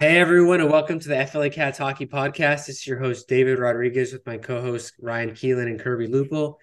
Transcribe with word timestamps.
Hey 0.00 0.18
everyone, 0.18 0.60
and 0.60 0.70
welcome 0.70 1.00
to 1.00 1.08
the 1.08 1.26
FLA 1.26 1.50
Cats 1.50 1.76
Hockey 1.76 2.06
Podcast. 2.06 2.66
This 2.66 2.78
is 2.78 2.86
your 2.86 3.00
host 3.00 3.26
David 3.26 3.58
Rodriguez 3.58 4.12
with 4.12 4.24
my 4.24 4.38
co-host 4.38 4.92
Ryan 5.00 5.30
Keelan 5.32 5.66
and 5.66 5.80
Kirby 5.80 6.06
Lupel. 6.06 6.54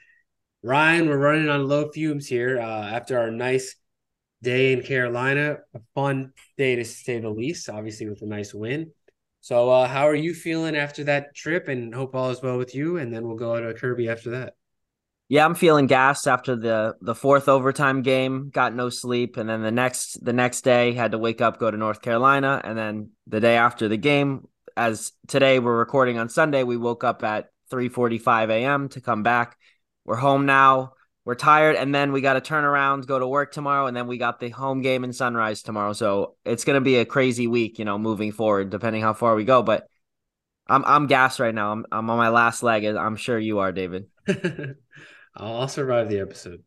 Ryan, 0.64 1.10
we're 1.10 1.18
running 1.18 1.50
on 1.50 1.68
low 1.68 1.92
fumes 1.92 2.28
here 2.28 2.58
uh, 2.62 2.86
after 2.86 3.20
our 3.20 3.32
nice 3.32 3.76
day 4.42 4.72
in 4.72 4.84
Carolina. 4.84 5.58
A 5.74 5.82
fun 5.94 6.32
day 6.58 6.78
to 6.78 6.86
say 6.86 7.20
the 7.20 7.30
least, 7.30 7.68
obviously 7.68 8.08
with 8.08 8.22
a 8.22 8.26
nice 8.26 8.54
win. 8.54 8.94
So, 9.42 9.70
uh, 9.70 9.86
how 9.90 10.08
are 10.08 10.16
you 10.16 10.34
feeling 10.34 10.78
after 10.78 11.04
that 11.04 11.36
trip? 11.36 11.68
And 11.68 11.94
hope 11.94 12.16
all 12.16 12.30
is 12.30 12.42
well 12.42 12.58
with 12.58 12.74
you. 12.74 12.96
And 13.00 13.14
then 13.14 13.28
we'll 13.28 13.36
go 13.36 13.60
to 13.60 13.78
Kirby 13.78 14.08
after 14.08 14.30
that. 14.30 14.54
Yeah, 15.28 15.44
I'm 15.44 15.56
feeling 15.56 15.88
gassed 15.88 16.28
after 16.28 16.56
the 16.56 16.96
the 17.02 17.16
fourth 17.16 17.50
overtime 17.50 18.04
game. 18.04 18.50
Got 18.52 18.76
no 18.76 18.90
sleep, 18.90 19.38
and 19.38 19.50
then 19.50 19.64
the 19.64 19.72
next 19.72 20.24
the 20.24 20.34
next 20.34 20.62
day 20.62 20.94
had 20.94 21.12
to 21.12 21.18
wake 21.18 21.42
up, 21.42 21.58
go 21.58 21.72
to 21.72 21.78
North 21.78 22.02
Carolina, 22.02 22.62
and 22.64 22.78
then 22.78 23.10
the 23.26 23.40
day 23.40 23.58
after 23.58 23.88
the 23.88 23.98
game, 23.98 24.48
as 24.78 25.14
today 25.28 25.58
we're 25.58 25.78
recording 25.78 26.20
on 26.20 26.30
Sunday, 26.30 26.62
we 26.62 26.78
woke 26.78 27.04
up 27.04 27.24
at 27.24 27.50
3:45 27.72 28.52
a.m. 28.52 28.88
to 28.90 29.02
come 29.02 29.24
back. 29.24 29.58
We're 30.06 30.16
home 30.16 30.46
now. 30.46 30.94
We're 31.24 31.34
tired, 31.34 31.76
and 31.76 31.94
then 31.94 32.12
we 32.12 32.22
got 32.22 32.34
to 32.34 32.42
turn 32.42 32.64
around, 32.64 33.08
go 33.08 33.18
to 33.18 33.28
work 33.28 33.52
tomorrow, 33.52 33.88
and 33.88 33.98
then 33.98 34.06
we 34.06 34.20
got 34.20 34.40
the 34.40 34.50
home 34.50 34.84
game 34.84 35.04
in 35.04 35.12
Sunrise 35.12 35.64
tomorrow. 35.64 35.94
So 35.94 36.36
it's 36.46 36.66
gonna 36.66 36.82
be 36.82 36.98
a 36.98 37.06
crazy 37.06 37.48
week, 37.48 37.80
you 37.80 37.86
know, 37.86 37.98
moving 37.98 38.32
forward, 38.32 38.70
depending 38.70 39.02
how 39.02 39.14
far 39.14 39.34
we 39.34 39.44
go. 39.44 39.64
But 39.64 39.88
I'm 40.68 40.86
I'm 40.86 41.08
gassed 41.08 41.40
right 41.40 41.56
now. 41.56 41.72
I'm 41.72 41.86
I'm 41.92 42.08
on 42.12 42.18
my 42.18 42.30
last 42.30 42.62
leg. 42.62 42.86
I'm 42.86 43.16
sure 43.16 43.40
you 43.40 43.58
are, 43.58 43.72
David. 43.72 44.06
I'll 45.36 45.68
survive 45.68 46.10
the 46.10 46.20
episode. 46.20 46.64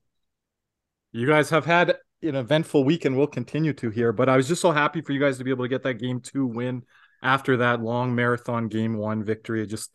You 1.13 1.27
guys 1.27 1.51
have 1.51 1.65
had 1.65 1.97
an 2.23 2.35
eventful 2.35 2.85
week 2.85 3.05
and 3.05 3.17
will 3.17 3.27
continue 3.27 3.73
to 3.75 3.91
here, 3.91 4.13
but 4.13 4.29
I 4.29 4.37
was 4.37 4.47
just 4.47 4.61
so 4.61 4.73
happy 4.73 5.01
for 5.01 5.13
you 5.13 5.21
guys 5.21 5.39
to 5.39 5.45
be 5.45 5.51
able 5.51 5.65
to 5.65 5.69
get 5.69 5.85
that 5.85 5.95
game 5.95 6.21
two 6.21 6.47
win 6.47 6.83
after 7.23 7.57
that 7.59 7.81
long 7.81 8.15
marathon 8.15 8.69
game 8.69 8.97
one 8.97 9.25
victory. 9.25 9.63
It 9.63 9.67
just, 9.67 9.91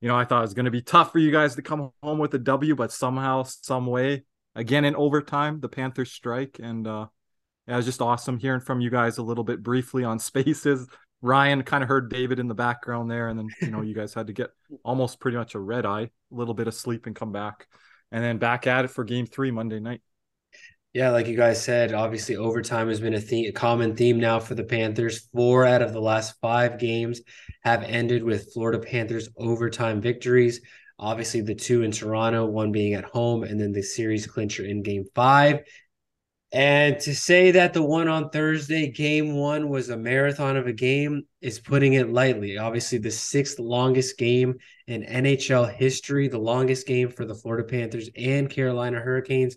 you 0.00 0.08
know, 0.08 0.16
I 0.16 0.24
thought 0.24 0.40
it 0.40 0.42
was 0.42 0.54
going 0.54 0.66
to 0.66 0.70
be 0.70 0.82
tough 0.82 1.10
for 1.10 1.18
you 1.18 1.32
guys 1.32 1.54
to 1.56 1.62
come 1.62 1.90
home 2.02 2.18
with 2.18 2.34
a 2.34 2.38
W, 2.38 2.74
but 2.74 2.92
somehow, 2.92 3.44
some 3.44 3.86
way, 3.86 4.24
again 4.54 4.84
in 4.84 4.94
overtime, 4.94 5.60
the 5.60 5.68
Panthers 5.68 6.12
strike. 6.12 6.60
And 6.62 6.86
uh, 6.86 7.06
yeah, 7.66 7.74
it 7.74 7.76
was 7.78 7.86
just 7.86 8.02
awesome 8.02 8.38
hearing 8.38 8.60
from 8.60 8.82
you 8.82 8.90
guys 8.90 9.16
a 9.16 9.22
little 9.22 9.44
bit 9.44 9.62
briefly 9.62 10.04
on 10.04 10.18
spaces. 10.18 10.86
Ryan 11.22 11.62
kind 11.62 11.82
of 11.82 11.88
heard 11.88 12.10
David 12.10 12.38
in 12.38 12.46
the 12.46 12.54
background 12.54 13.10
there, 13.10 13.28
and 13.28 13.38
then 13.38 13.48
you 13.60 13.70
know 13.70 13.80
you 13.80 13.94
guys 13.94 14.14
had 14.14 14.28
to 14.28 14.32
get 14.32 14.50
almost 14.84 15.18
pretty 15.18 15.36
much 15.36 15.56
a 15.56 15.58
red 15.58 15.84
eye, 15.84 16.02
a 16.02 16.10
little 16.30 16.54
bit 16.54 16.68
of 16.68 16.74
sleep, 16.74 17.06
and 17.06 17.16
come 17.16 17.32
back 17.32 17.66
and 18.12 18.22
then 18.22 18.38
back 18.38 18.66
at 18.66 18.84
it 18.84 18.88
for 18.88 19.04
game 19.04 19.26
three 19.26 19.50
Monday 19.50 19.80
night. 19.80 20.00
Yeah, 20.94 21.10
like 21.10 21.26
you 21.26 21.36
guys 21.36 21.62
said, 21.62 21.92
obviously 21.92 22.36
overtime 22.36 22.88
has 22.88 23.00
been 23.00 23.14
a, 23.14 23.20
theme, 23.20 23.48
a 23.48 23.52
common 23.52 23.94
theme 23.94 24.18
now 24.18 24.40
for 24.40 24.54
the 24.54 24.64
Panthers. 24.64 25.28
Four 25.32 25.66
out 25.66 25.82
of 25.82 25.92
the 25.92 26.00
last 26.00 26.34
five 26.40 26.78
games 26.78 27.20
have 27.62 27.82
ended 27.84 28.24
with 28.24 28.52
Florida 28.52 28.78
Panthers 28.78 29.28
overtime 29.36 30.00
victories. 30.00 30.60
Obviously, 30.98 31.42
the 31.42 31.54
two 31.54 31.82
in 31.82 31.92
Toronto, 31.92 32.46
one 32.46 32.72
being 32.72 32.94
at 32.94 33.04
home, 33.04 33.44
and 33.44 33.60
then 33.60 33.72
the 33.72 33.82
series 33.82 34.26
clincher 34.26 34.64
in 34.64 34.82
game 34.82 35.04
five. 35.14 35.60
And 36.50 36.98
to 37.00 37.14
say 37.14 37.50
that 37.50 37.74
the 37.74 37.82
one 37.82 38.08
on 38.08 38.30
Thursday, 38.30 38.90
game 38.90 39.34
one, 39.34 39.68
was 39.68 39.90
a 39.90 39.96
marathon 39.98 40.56
of 40.56 40.66
a 40.66 40.72
game 40.72 41.24
is 41.42 41.60
putting 41.60 41.92
it 41.92 42.08
lightly. 42.10 42.56
Obviously, 42.56 42.96
the 42.96 43.10
sixth 43.10 43.58
longest 43.58 44.16
game 44.16 44.54
in 44.86 45.02
NHL 45.02 45.70
history, 45.70 46.26
the 46.26 46.38
longest 46.38 46.86
game 46.86 47.10
for 47.10 47.26
the 47.26 47.34
Florida 47.34 47.68
Panthers 47.68 48.08
and 48.16 48.48
Carolina 48.48 48.98
Hurricanes. 48.98 49.56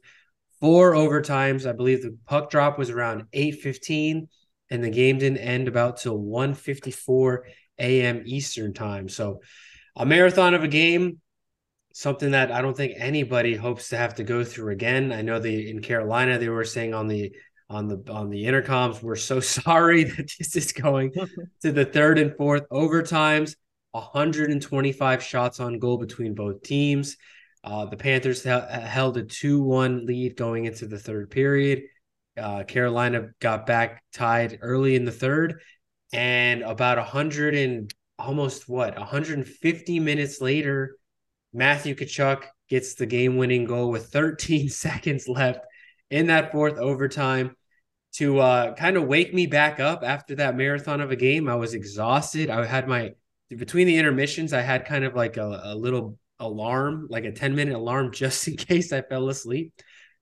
Four 0.60 0.92
overtimes. 0.92 1.68
I 1.68 1.72
believe 1.72 2.02
the 2.02 2.18
puck 2.26 2.50
drop 2.50 2.78
was 2.78 2.90
around 2.90 3.26
8:15, 3.32 4.28
and 4.70 4.84
the 4.84 4.90
game 4.90 5.18
didn't 5.18 5.38
end 5.38 5.70
about 5.70 5.98
till 5.98 6.20
1:54 6.20 7.44
a.m. 7.80 8.24
Eastern 8.26 8.74
time. 8.74 9.08
So 9.08 9.40
a 9.96 10.06
marathon 10.06 10.54
of 10.54 10.64
a 10.64 10.68
game 10.68 11.22
something 11.94 12.32
that 12.32 12.52
I 12.52 12.62
don't 12.62 12.76
think 12.76 12.94
anybody 12.98 13.56
hopes 13.56 13.90
to 13.90 13.98
have 13.98 14.16
to 14.16 14.24
go 14.24 14.44
through 14.44 14.72
again. 14.72 15.12
I 15.12 15.22
know 15.22 15.40
the 15.40 15.70
in 15.70 15.82
Carolina 15.82 16.38
they 16.38 16.50
were 16.50 16.64
saying 16.64 16.94
on 16.94 17.08
the 17.08 17.34
on 17.70 17.88
the 17.88 18.04
on 18.12 18.30
the 18.30 18.44
intercoms, 18.46 19.02
we're 19.02 19.16
so 19.16 19.40
sorry 19.40 20.04
that 20.04 20.32
this 20.38 20.56
is 20.56 20.72
going 20.72 21.14
to 21.62 21.72
the 21.72 21.86
third 21.86 22.20
and 22.20 22.36
fourth 22.36 22.68
overtimes. 22.70 23.56
125 23.92 25.22
shots 25.22 25.60
on 25.60 25.78
goal 25.78 25.98
between 25.98 26.34
both 26.34 26.62
teams. 26.64 27.18
Uh, 27.64 27.86
the 27.86 27.98
Panthers 27.98 28.44
held 28.44 29.18
a 29.18 29.24
2 29.24 29.62
1 29.62 30.06
lead 30.06 30.36
going 30.36 30.66
into 30.66 30.88
the 30.88 30.98
third 30.98 31.30
period. 31.30 31.84
Uh, 32.38 32.64
Carolina 32.64 33.30
got 33.40 33.66
back 33.66 34.04
tied 34.14 34.60
early 34.62 34.96
in 34.96 35.04
the 35.04 35.12
third, 35.12 35.62
and 36.14 36.64
about 36.64 36.98
100 36.98 37.54
and 37.54 37.94
almost 38.18 38.70
what 38.70 38.98
150 38.98 40.00
minutes 40.00 40.42
later, 40.42 40.96
Matthew 41.54 41.96
Tkachuk 41.96 42.44
gets 42.70 42.96
the 42.96 43.06
game 43.06 43.38
winning 43.38 43.66
goal 43.66 43.92
with 43.92 44.08
13 44.08 44.70
seconds 44.70 45.28
left 45.28 45.66
in 46.10 46.28
that 46.28 46.52
fourth 46.52 46.78
overtime 46.78 47.56
to 48.14 48.40
uh, 48.40 48.76
kind 48.76 48.98
of 48.98 49.08
wake 49.08 49.34
me 49.34 49.48
back 49.48 49.80
up 49.80 50.04
after 50.04 50.36
that 50.36 50.56
marathon 50.56 51.02
of 51.02 51.12
a 51.12 51.16
game. 51.16 51.48
I 51.48 51.56
was 51.56 51.74
exhausted. 51.74 52.50
I 52.50 52.66
had 52.66 52.88
my 52.88 53.14
between 53.50 53.88
the 53.88 53.98
intermissions, 53.98 54.54
I 54.54 54.62
had 54.62 54.86
kind 54.86 55.04
of 55.04 55.16
like 55.16 55.38
a, 55.38 55.62
a 55.66 55.76
little 55.76 56.18
alarm, 56.40 57.08
like 57.10 57.26
a 57.26 57.32
10 57.32 57.56
minute 57.56 57.76
alarm, 57.76 58.12
just 58.14 58.48
in 58.48 58.58
case 58.58 58.92
I 58.92 59.02
fell 59.02 59.30
asleep 59.30 59.74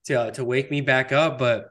to 0.05 0.21
uh, 0.21 0.31
to 0.31 0.43
wake 0.43 0.71
me 0.71 0.81
back 0.81 1.11
up. 1.11 1.37
But 1.37 1.69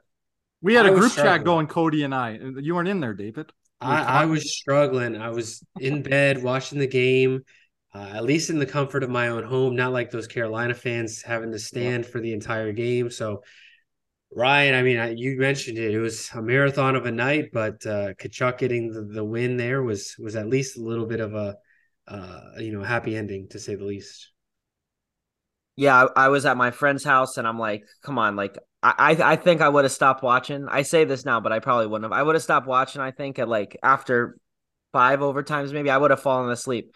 we 0.61 0.73
had 0.73 0.85
I 0.85 0.89
a 0.89 0.95
group 0.95 1.13
chat 1.13 1.43
going, 1.43 1.67
Cody 1.67 2.03
and 2.03 2.13
I. 2.13 2.37
You 2.59 2.75
weren't 2.75 2.89
in 2.89 2.99
there, 2.99 3.13
David. 3.13 3.51
I, 3.81 4.23
I 4.23 4.25
was 4.25 4.51
struggling. 4.51 5.15
I 5.15 5.29
was 5.29 5.63
in 5.79 6.01
bed 6.01 6.43
watching 6.43 6.79
the 6.79 6.87
game 6.87 7.45
uh, 7.93 8.11
at 8.13 8.23
least 8.23 8.49
in 8.49 8.59
the 8.59 8.65
comfort 8.65 9.03
of 9.03 9.09
my 9.09 9.29
own 9.29 9.43
home, 9.43 9.75
not 9.75 9.91
like 9.93 10.11
those 10.11 10.27
Carolina 10.27 10.73
fans 10.73 11.21
having 11.21 11.51
to 11.51 11.59
stand 11.59 12.05
for 12.05 12.19
the 12.19 12.33
entire 12.33 12.71
game. 12.71 13.09
So, 13.09 13.43
Ryan, 14.31 14.75
I 14.75 14.83
mean, 14.83 14.97
I, 14.97 15.11
you 15.11 15.37
mentioned 15.39 15.77
it; 15.79 15.93
it 15.93 15.99
was 15.99 16.29
a 16.33 16.41
marathon 16.41 16.95
of 16.95 17.05
a 17.05 17.11
night, 17.11 17.49
but 17.51 17.85
uh, 17.85 18.13
Tkachuk 18.13 18.59
getting 18.59 18.91
the, 18.91 19.01
the 19.01 19.23
win 19.23 19.57
there 19.57 19.81
was 19.81 20.15
was 20.19 20.35
at 20.35 20.47
least 20.47 20.77
a 20.77 20.81
little 20.81 21.07
bit 21.07 21.19
of 21.19 21.33
a 21.33 21.55
uh, 22.07 22.41
you 22.59 22.71
know 22.71 22.83
happy 22.83 23.15
ending 23.15 23.47
to 23.49 23.59
say 23.59 23.75
the 23.75 23.85
least. 23.85 24.31
Yeah, 25.75 26.07
I, 26.15 26.25
I 26.25 26.29
was 26.29 26.45
at 26.45 26.57
my 26.57 26.71
friend's 26.71 27.03
house, 27.03 27.37
and 27.37 27.47
I'm 27.47 27.57
like, 27.57 27.85
"Come 28.03 28.19
on!" 28.19 28.35
Like, 28.35 28.55
I 28.83 29.17
I 29.19 29.35
think 29.35 29.61
I 29.61 29.69
would 29.69 29.85
have 29.85 29.91
stopped 29.91 30.21
watching. 30.21 30.67
I 30.69 30.83
say 30.83 31.05
this 31.05 31.25
now, 31.25 31.39
but 31.39 31.51
I 31.51 31.59
probably 31.59 31.87
wouldn't 31.87 32.11
have. 32.11 32.17
I 32.17 32.21
would 32.21 32.35
have 32.35 32.43
stopped 32.43 32.67
watching. 32.67 33.01
I 33.01 33.11
think 33.11 33.39
at 33.39 33.49
like 33.49 33.77
after 33.81 34.37
five 34.91 35.19
overtimes, 35.19 35.73
maybe 35.73 35.89
I 35.89 35.97
would 35.97 36.11
have 36.11 36.21
fallen 36.21 36.51
asleep. 36.51 36.93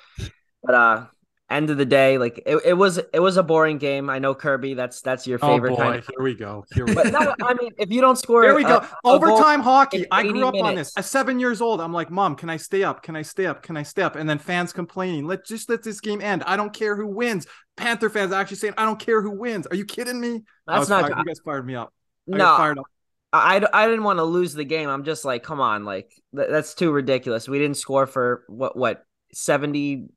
But 0.63 0.75
uh 0.75 1.05
end 1.53 1.69
of 1.69 1.77
the 1.77 1.85
day, 1.85 2.17
like 2.17 2.41
it, 2.45 2.57
it 2.65 2.73
was 2.73 2.97
it 2.97 3.19
was 3.19 3.37
a 3.37 3.43
boring 3.43 3.77
game. 3.77 4.09
I 4.09 4.19
know 4.19 4.33
Kirby, 4.33 4.73
that's 4.73 5.01
that's 5.01 5.27
your 5.27 5.39
oh, 5.41 5.47
favorite 5.47 5.73
oh 5.73 5.75
boy, 5.75 5.81
kind 5.81 5.95
of 5.99 6.07
here 6.07 6.23
we 6.23 6.33
go. 6.33 6.65
Here 6.73 6.85
we 6.85 6.95
go. 6.95 7.03
no, 7.03 7.35
I 7.43 7.53
mean 7.53 7.71
if 7.77 7.91
you 7.91 8.01
don't 8.01 8.17
score 8.17 8.43
Here 8.43 8.55
we 8.55 8.63
go. 8.63 8.85
Overtime 9.03 9.61
hockey. 9.61 10.05
I 10.11 10.23
grew 10.23 10.45
up 10.47 10.53
minutes. 10.53 10.67
on 10.67 10.75
this. 10.75 10.97
At 10.97 11.05
seven 11.05 11.39
years 11.39 11.61
old, 11.61 11.79
I'm 11.79 11.93
like, 11.93 12.09
Mom, 12.09 12.35
can 12.35 12.49
I 12.49 12.57
stay 12.57 12.83
up? 12.83 13.03
Can 13.03 13.15
I 13.15 13.21
stay 13.21 13.45
up? 13.45 13.61
Can 13.61 13.77
I 13.77 13.83
stay 13.83 14.01
up? 14.01 14.15
And 14.15 14.29
then 14.29 14.39
fans 14.39 14.73
complaining, 14.73 15.25
let 15.25 15.45
just 15.45 15.69
let 15.69 15.83
this 15.83 15.99
game 15.99 16.21
end. 16.21 16.43
I 16.45 16.57
don't 16.57 16.73
care 16.73 16.95
who 16.95 17.07
wins. 17.07 17.47
Panther 17.77 18.09
fans 18.09 18.31
actually 18.31 18.57
saying, 18.57 18.73
I 18.77 18.85
don't 18.85 18.99
care 18.99 19.21
who 19.21 19.31
wins. 19.31 19.67
Are 19.67 19.75
you 19.75 19.85
kidding 19.85 20.19
me? 20.19 20.41
That's 20.67 20.89
not 20.89 21.03
fired. 21.03 21.17
you 21.17 21.25
guys 21.25 21.39
fired 21.43 21.65
me 21.65 21.75
up. 21.75 21.93
I 22.31 22.37
no, 22.37 22.57
fired 22.57 22.79
up. 22.79 22.85
I, 23.31 23.65
I 23.73 23.87
didn't 23.87 24.03
want 24.03 24.19
to 24.19 24.23
lose 24.23 24.53
the 24.53 24.63
game. 24.63 24.89
I'm 24.89 25.03
just 25.03 25.25
like, 25.25 25.41
come 25.41 25.59
on, 25.59 25.85
like 25.85 26.11
th- 26.35 26.49
that's 26.49 26.75
too 26.75 26.91
ridiculous. 26.91 27.47
We 27.47 27.57
didn't 27.57 27.77
score 27.77 28.05
for 28.05 28.43
what 28.47 28.77
what 28.77 29.03
70 29.33 30.07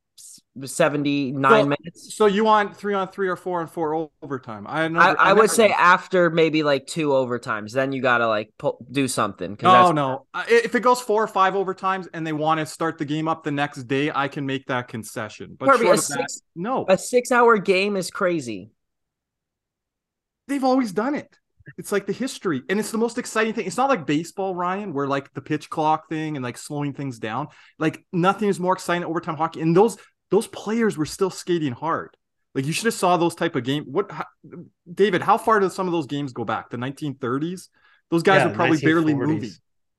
79 0.65 1.41
so, 1.43 1.63
minutes. 1.63 2.15
So 2.15 2.25
you 2.25 2.43
want 2.43 2.75
three 2.75 2.93
on 2.93 3.07
three 3.09 3.27
or 3.27 3.35
four 3.35 3.61
on 3.61 3.67
four 3.67 4.09
overtime? 4.21 4.65
I 4.67 4.85
I, 4.85 5.13
I, 5.13 5.33
would 5.33 5.51
say 5.51 5.69
after 5.69 6.29
maybe 6.29 6.63
like 6.63 6.87
two 6.87 7.09
overtimes, 7.09 7.73
then 7.73 7.91
you 7.91 8.01
got 8.01 8.19
to 8.19 8.27
like 8.27 8.51
pull, 8.57 8.85
do 8.91 9.07
something. 9.07 9.57
No, 9.61 9.91
no. 9.91 10.25
If 10.47 10.75
it 10.75 10.81
goes 10.81 11.01
four 11.01 11.23
or 11.23 11.27
five 11.27 11.53
overtimes 11.53 12.07
and 12.13 12.25
they 12.25 12.33
want 12.33 12.59
to 12.59 12.65
start 12.65 12.97
the 12.97 13.05
game 13.05 13.27
up 13.27 13.43
the 13.43 13.51
next 13.51 13.83
day, 13.83 14.11
I 14.13 14.27
can 14.27 14.45
make 14.45 14.67
that 14.67 14.87
concession. 14.87 15.55
But 15.59 15.69
Kirby, 15.69 15.89
a 15.89 15.97
six, 15.97 16.35
that, 16.35 16.41
no, 16.55 16.85
a 16.87 16.97
six 16.97 17.31
hour 17.31 17.57
game 17.57 17.95
is 17.95 18.09
crazy. 18.09 18.71
They've 20.47 20.63
always 20.63 20.91
done 20.91 21.15
it. 21.15 21.37
It's 21.77 21.91
like 21.91 22.05
the 22.05 22.13
history, 22.13 22.61
and 22.69 22.79
it's 22.79 22.91
the 22.91 22.97
most 22.97 23.17
exciting 23.17 23.53
thing. 23.53 23.67
It's 23.67 23.75
not 23.75 23.89
like 23.89 24.05
baseball, 24.05 24.55
Ryan, 24.55 24.93
where 24.93 25.05
like 25.05 25.33
the 25.33 25.41
pitch 25.41 25.69
clock 25.69 26.07
thing 26.07 26.37
and 26.37 26.43
like 26.43 26.57
slowing 26.57 26.93
things 26.93 27.19
down. 27.19 27.47
Like 27.77 28.05
nothing 28.13 28.47
is 28.47 28.59
more 28.59 28.73
exciting 28.73 29.03
overtime 29.03 29.35
hockey. 29.35 29.61
And 29.61 29.75
those 29.75 29.97
those 30.31 30.47
players 30.47 30.97
were 30.97 31.05
still 31.05 31.29
skating 31.29 31.73
hard. 31.73 32.15
Like 32.55 32.65
you 32.65 32.73
should 32.73 32.85
have 32.85 32.93
saw 32.93 33.17
those 33.17 33.35
type 33.35 33.55
of 33.55 33.63
game. 33.63 33.85
What, 33.85 34.11
how, 34.11 34.25
David? 34.91 35.21
How 35.21 35.37
far 35.37 35.59
do 35.59 35.69
some 35.69 35.87
of 35.87 35.93
those 35.93 36.07
games 36.07 36.33
go 36.33 36.43
back? 36.43 36.69
The 36.69 36.77
1930s. 36.77 37.67
Those 38.09 38.23
guys 38.23 38.39
yeah, 38.39 38.47
were 38.47 38.53
probably 38.55 38.79
barely 38.79 39.13
moving. 39.13 39.51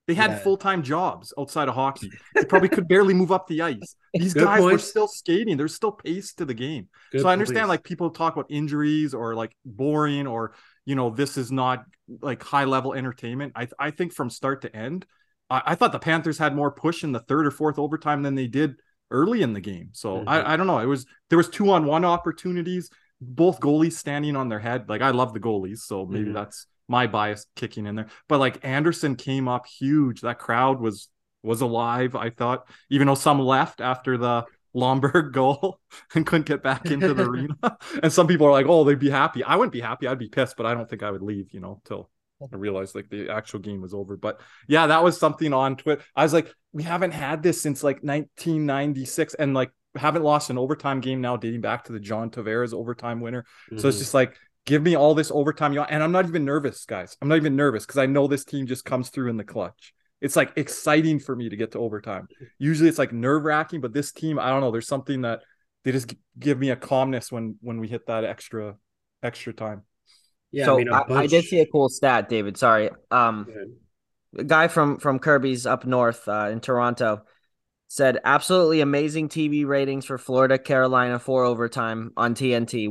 They 0.07 0.15
had 0.15 0.31
yeah. 0.31 0.39
full 0.39 0.57
time 0.57 0.81
jobs 0.81 1.33
outside 1.37 1.69
of 1.69 1.75
hockey. 1.75 2.09
They 2.33 2.43
probably 2.43 2.69
could 2.69 2.87
barely 2.87 3.13
move 3.13 3.31
up 3.31 3.47
the 3.47 3.61
ice. 3.61 3.95
These 4.13 4.33
Good 4.33 4.43
guys 4.43 4.63
were 4.63 4.79
still 4.79 5.07
skating. 5.07 5.55
There's 5.55 5.75
still 5.75 5.91
pace 5.91 6.33
to 6.33 6.45
the 6.45 6.55
game. 6.55 6.89
Good 7.11 7.21
so 7.21 7.27
I 7.27 7.33
understand 7.33 7.67
like 7.69 7.83
people 7.83 8.09
talk 8.09 8.33
about 8.33 8.47
injuries 8.49 9.13
or 9.13 9.35
like 9.35 9.55
boring 9.63 10.25
or 10.25 10.55
you 10.83 10.95
know 10.95 11.11
this 11.11 11.37
is 11.37 11.51
not 11.51 11.85
like 12.21 12.41
high 12.41 12.63
level 12.63 12.95
entertainment. 12.95 13.53
I 13.55 13.67
I 13.77 13.91
think 13.91 14.11
from 14.13 14.31
start 14.31 14.63
to 14.63 14.75
end, 14.75 15.05
I, 15.47 15.61
I, 15.67 15.75
thought 15.75 15.91
the 15.91 15.99
Panthers 15.99 16.39
had 16.39 16.55
more 16.55 16.71
push 16.71 17.03
in 17.03 17.11
the 17.11 17.19
third 17.19 17.45
or 17.45 17.51
fourth 17.51 17.77
overtime 17.77 18.23
than 18.23 18.33
they 18.33 18.47
did 18.47 18.77
early 19.11 19.41
in 19.41 19.53
the 19.53 19.61
game. 19.61 19.89
So 19.93 20.17
mm-hmm. 20.17 20.29
I, 20.29 20.53
I 20.53 20.57
don't 20.57 20.67
know. 20.67 20.79
It 20.79 20.85
was 20.85 21.05
there 21.29 21.37
was 21.37 21.49
two 21.49 21.71
on 21.71 21.85
one 21.85 22.05
opportunities, 22.05 22.89
both 23.21 23.59
goalies 23.59 23.93
standing 23.93 24.35
on 24.35 24.49
their 24.49 24.59
head. 24.59 24.89
Like 24.89 25.01
I 25.01 25.11
love 25.11 25.33
the 25.33 25.39
goalies, 25.39 25.79
so 25.79 26.05
maybe 26.05 26.25
mm-hmm. 26.25 26.33
that's 26.33 26.67
my 26.87 27.07
bias 27.07 27.45
kicking 27.55 27.85
in 27.85 27.95
there. 27.95 28.07
But 28.27 28.39
like 28.39 28.63
Andersen 28.63 29.15
came 29.15 29.47
up 29.47 29.65
huge. 29.67 30.21
That 30.21 30.39
crowd 30.39 30.79
was 30.79 31.09
was 31.43 31.61
alive. 31.61 32.15
I 32.15 32.29
thought, 32.29 32.67
even 32.89 33.07
though 33.07 33.15
some 33.15 33.39
left 33.39 33.81
after 33.81 34.17
the 34.17 34.45
Lomberg 34.75 35.31
goal 35.33 35.79
and 36.15 36.25
couldn't 36.25 36.47
get 36.47 36.63
back 36.63 36.87
into 36.87 37.13
the 37.13 37.23
arena. 37.29 37.55
And 38.03 38.11
some 38.11 38.27
people 38.27 38.47
are 38.47 38.51
like, 38.51 38.65
"Oh, 38.67 38.83
they'd 38.83 38.99
be 38.99 39.09
happy." 39.09 39.43
I 39.43 39.55
wouldn't 39.55 39.73
be 39.73 39.81
happy. 39.81 40.07
I'd 40.07 40.19
be 40.19 40.29
pissed, 40.29 40.57
but 40.57 40.65
I 40.65 40.73
don't 40.73 40.89
think 40.89 41.03
I 41.03 41.11
would 41.11 41.21
leave. 41.21 41.53
You 41.53 41.59
know, 41.59 41.81
till 41.85 42.09
I 42.41 42.55
realized 42.55 42.95
like 42.95 43.09
the 43.09 43.29
actual 43.29 43.59
game 43.59 43.81
was 43.81 43.93
over. 43.93 44.17
But 44.17 44.41
yeah, 44.67 44.87
that 44.87 45.03
was 45.03 45.17
something 45.17 45.53
on 45.53 45.75
Twitter. 45.75 46.03
I 46.15 46.23
was 46.23 46.33
like, 46.33 46.53
we 46.71 46.83
haven't 46.83 47.11
had 47.11 47.43
this 47.43 47.61
since 47.61 47.83
like 47.83 47.97
1996, 47.97 49.33
and 49.35 49.53
like 49.53 49.71
haven't 49.95 50.23
lost 50.23 50.49
an 50.49 50.57
overtime 50.57 51.01
game 51.01 51.21
now 51.21 51.35
dating 51.37 51.61
back 51.61 51.85
to 51.85 51.91
the 51.91 51.99
John 51.99 52.29
Tavares 52.29 52.73
overtime 52.73 53.21
winner. 53.21 53.43
Mm-hmm. 53.43 53.79
So 53.79 53.87
it's 53.87 53.97
mm-hmm. 53.97 54.01
just 54.01 54.13
like 54.13 54.37
give 54.65 54.81
me 54.81 54.95
all 54.95 55.15
this 55.15 55.31
overtime, 55.31 55.77
and 55.77 56.03
I'm 56.03 56.11
not 56.11 56.27
even 56.27 56.45
nervous, 56.45 56.85
guys. 56.85 57.17
I'm 57.21 57.27
not 57.27 57.37
even 57.37 57.55
nervous 57.55 57.85
because 57.85 57.97
I 57.97 58.05
know 58.05 58.27
this 58.27 58.45
team 58.45 58.67
just 58.67 58.85
comes 58.85 59.09
through 59.09 59.29
in 59.29 59.37
the 59.37 59.43
clutch 59.43 59.93
it's 60.21 60.35
like 60.35 60.51
exciting 60.57 61.19
for 61.19 61.35
me 61.35 61.49
to 61.49 61.55
get 61.55 61.71
to 61.71 61.79
overtime. 61.79 62.27
Usually 62.57 62.89
it's 62.89 62.97
like 62.97 63.13
nerve 63.13 63.43
wracking, 63.43 63.81
but 63.81 63.93
this 63.93 64.11
team, 64.11 64.37
I 64.37 64.49
don't 64.49 64.61
know, 64.61 64.71
there's 64.71 64.87
something 64.87 65.21
that 65.21 65.41
they 65.83 65.91
just 65.91 66.13
give 66.37 66.59
me 66.59 66.71
a 66.71 66.75
calmness 66.75 67.31
when 67.31 67.55
when 67.61 67.79
we 67.79 67.87
hit 67.87 68.07
that 68.07 68.23
extra 68.23 68.75
extra 69.23 69.53
time. 69.53 69.83
Yeah, 70.51 70.65
so 70.65 70.75
I, 70.75 70.77
mean. 70.77 70.93
I, 70.93 71.03
I, 71.09 71.27
did 71.27 71.45
see 71.45 71.59
a 71.59 71.65
cool 71.65 71.89
stat, 71.89 72.27
David. 72.29 72.57
Sorry, 72.57 72.89
um, 73.11 73.47
a 74.37 74.43
guy 74.43 74.67
from 74.67 74.97
from 74.97 75.19
Kirby's 75.19 75.65
up 75.65 75.85
north 75.85 76.27
uh, 76.27 76.49
in 76.51 76.59
Toronto 76.59 77.23
said 77.87 78.19
absolutely 78.23 78.81
amazing 78.81 79.29
TV 79.29 79.65
ratings 79.65 80.05
for 80.05 80.17
Florida 80.17 80.59
Carolina 80.59 81.17
for 81.19 81.43
overtime 81.43 82.11
on 82.15 82.35
TNT. 82.35 82.87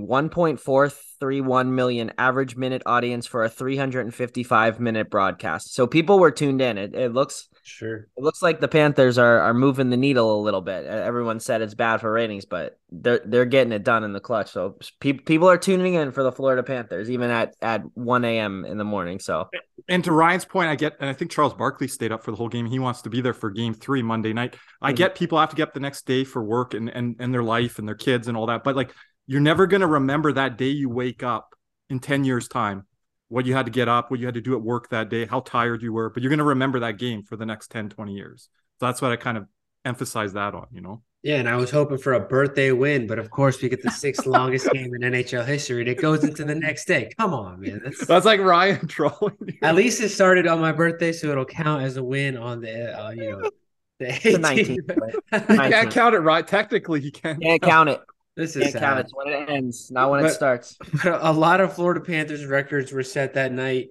1.431 1.21 1.69
million 1.71 2.13
average 2.19 2.57
minute 2.57 2.83
audience 2.87 3.27
for 3.27 3.45
a 3.45 3.49
355 3.49 4.81
minute 4.81 5.11
broadcast. 5.11 5.75
So 5.75 5.87
people 5.87 6.19
were 6.19 6.31
tuned 6.31 6.61
in. 6.61 6.79
It, 6.79 6.95
it 6.95 7.13
looks 7.13 7.49
sure. 7.63 8.09
It 8.17 8.23
looks 8.23 8.43
like 8.43 8.61
the 8.61 8.69
Panthers 8.69 9.19
are 9.19 9.41
are 9.41 9.55
moving 9.55 9.91
the 9.91 9.97
needle 9.97 10.41
a 10.41 10.43
little 10.43 10.61
bit. 10.61 10.85
Everyone 10.87 11.41
said 11.41 11.63
it's 11.63 11.75
bad 11.75 12.01
for 12.01 12.13
ratings, 12.13 12.45
but 12.45 12.79
they're 12.91 13.21
they're 13.25 13.45
getting 13.45 13.73
it 13.73 13.85
done 13.85 14.05
in 14.05 14.13
the 14.13 14.21
clutch. 14.21 14.51
So 14.51 14.77
pe- 15.01 15.13
people 15.13 15.49
are 15.49 15.59
tuning 15.59 15.95
in 15.95 16.13
for 16.13 16.23
the 16.23 16.33
Florida 16.33 16.63
Panthers 16.63 17.11
even 17.11 17.31
at 17.31 17.55
at 17.63 17.83
1 17.97 18.25
a.m. 18.25 18.65
in 18.65 18.79
the 18.79 18.85
morning. 18.85 19.19
So 19.19 19.49
and 19.89 20.05
to 20.05 20.13
Ryan's 20.13 20.45
point, 20.45 20.69
I 20.69 20.75
get, 20.75 20.97
and 21.01 21.09
I 21.09 21.15
think 21.15 21.31
Charles 21.31 21.55
Barkley 21.55 21.89
stayed 21.89 22.13
up 22.13 22.23
for 22.23 22.31
the 22.31 22.37
whole 22.37 22.49
game. 22.49 22.67
He 22.67 22.79
wants 22.79 23.01
to 23.03 23.11
be 23.11 23.23
there 23.23 23.33
for 23.33 23.51
Game 23.51 23.73
Three 23.73 24.03
Monday 24.03 24.33
night. 24.35 24.57
I 24.83 24.91
mm-hmm. 24.91 24.97
get 24.97 25.15
people 25.15 25.39
have 25.39 25.51
to 25.51 25.57
get 25.57 25.69
up 25.69 25.75
the 25.75 25.81
next 25.81 26.07
day 26.07 26.25
for 26.25 26.43
work 26.43 26.75
and 26.75 26.89
and 26.89 27.17
and 27.19 27.33
their 27.33 27.43
life 27.43 27.79
and 27.79 27.89
their 27.89 27.95
kids 27.95 28.29
and 28.29 28.37
all 28.37 28.47
that, 28.47 28.65
but 28.65 28.77
like 28.77 28.93
you're 29.29 29.41
never 29.41 29.69
gonna 29.69 29.87
remember 29.87 30.33
that 30.33 30.59
day 30.59 30.71
you 30.71 30.89
wake 30.89 31.23
up 31.23 31.55
in 31.89 32.01
ten 32.01 32.25
years 32.25 32.49
time, 32.49 32.87
what 33.29 33.47
you 33.47 33.55
had 33.55 33.67
to 33.67 33.71
get 33.71 33.89
up, 33.89 34.11
what 34.11 34.19
you 34.19 34.27
had 34.27 34.35
to 34.35 34.41
do 34.41 34.55
at 34.57 34.63
work 34.63 34.89
that 34.89 35.11
day, 35.11 35.27
how 35.27 35.41
tired 35.41 35.83
you 35.83 35.93
were, 35.93 36.11
but 36.11 36.23
you're 36.23 36.31
gonna 36.31 36.43
remember 36.43 36.81
that 36.81 36.99
game 36.99 37.23
for 37.23 37.37
the 37.37 37.47
next 37.47 37.71
10, 37.71 37.91
20 37.91 38.13
years. 38.15 38.49
So 38.81 38.87
that's 38.87 39.01
what 39.01 39.13
I 39.13 39.17
kind 39.17 39.37
of 39.39 39.47
emphasize 39.85 40.33
that 40.33 40.55
on, 40.55 40.67
you 40.73 40.81
know. 40.81 41.03
Yeah, 41.23 41.37
and 41.37 41.49
I 41.49 41.57
was 41.57 41.71
hoping 41.71 41.99
for 41.99 42.15
a 42.15 42.21
birthday 42.21 42.71
win, 42.71 43.07
but 43.09 43.19
of 43.19 43.29
course 43.29 43.61
we 43.61 43.69
get 43.69 43.83
the 43.83 43.91
sixth 43.91 44.25
longest 44.27 44.71
game 44.71 44.95
in 44.95 45.03
NHL 45.03 45.45
history, 45.45 45.81
and 45.81 45.89
it 45.89 46.01
goes 46.01 46.25
into 46.25 46.45
the 46.45 46.55
next 46.55 46.87
day. 46.87 47.11
Come 47.19 47.35
on, 47.35 47.61
man. 47.61 47.81
That's, 47.85 48.07
That's 48.07 48.25
like 48.25 48.41
Ryan 48.41 48.87
trolling. 48.89 49.37
You. 49.47 49.55
At 49.63 49.75
least 49.75 50.01
it 50.01 50.11
started 50.11 50.47
on 50.47 50.61
my 50.61 50.73
birthday, 50.73 51.13
so 51.13 51.29
it'll 51.29 51.45
count 51.45 51.83
as 51.83 51.97
a 51.97 52.05
win 52.05 52.37
on 52.37 52.61
the 52.61 52.99
uh, 52.99 53.11
you 53.11 53.33
know 53.33 53.51
the 53.99 54.07
18th. 54.07 54.77
you 55.57 55.71
can't 55.71 55.91
count 55.91 56.15
it 56.15 56.21
right. 56.21 56.47
Technically, 56.47 57.01
you 57.01 57.11
can't. 57.11 57.43
Can't 57.43 57.61
count 57.61 57.89
it. 57.89 58.01
This 58.39 58.55
is 58.55 58.63
can't 58.63 58.73
sad. 58.75 58.81
count 58.83 59.01
it 59.01 59.11
when 59.13 59.29
it 59.29 59.51
ends, 59.51 59.91
not 59.91 60.13
when 60.13 60.23
but, 60.23 60.31
it 60.31 60.35
starts. 60.35 60.77
But 61.03 61.25
a 61.25 61.33
lot 61.33 61.61
of 61.61 61.75
Florida 61.75 62.01
Panthers 62.01 62.47
records 62.47 62.93
were 62.93 63.03
set 63.03 63.35
that 63.35 63.51
night. 63.51 63.89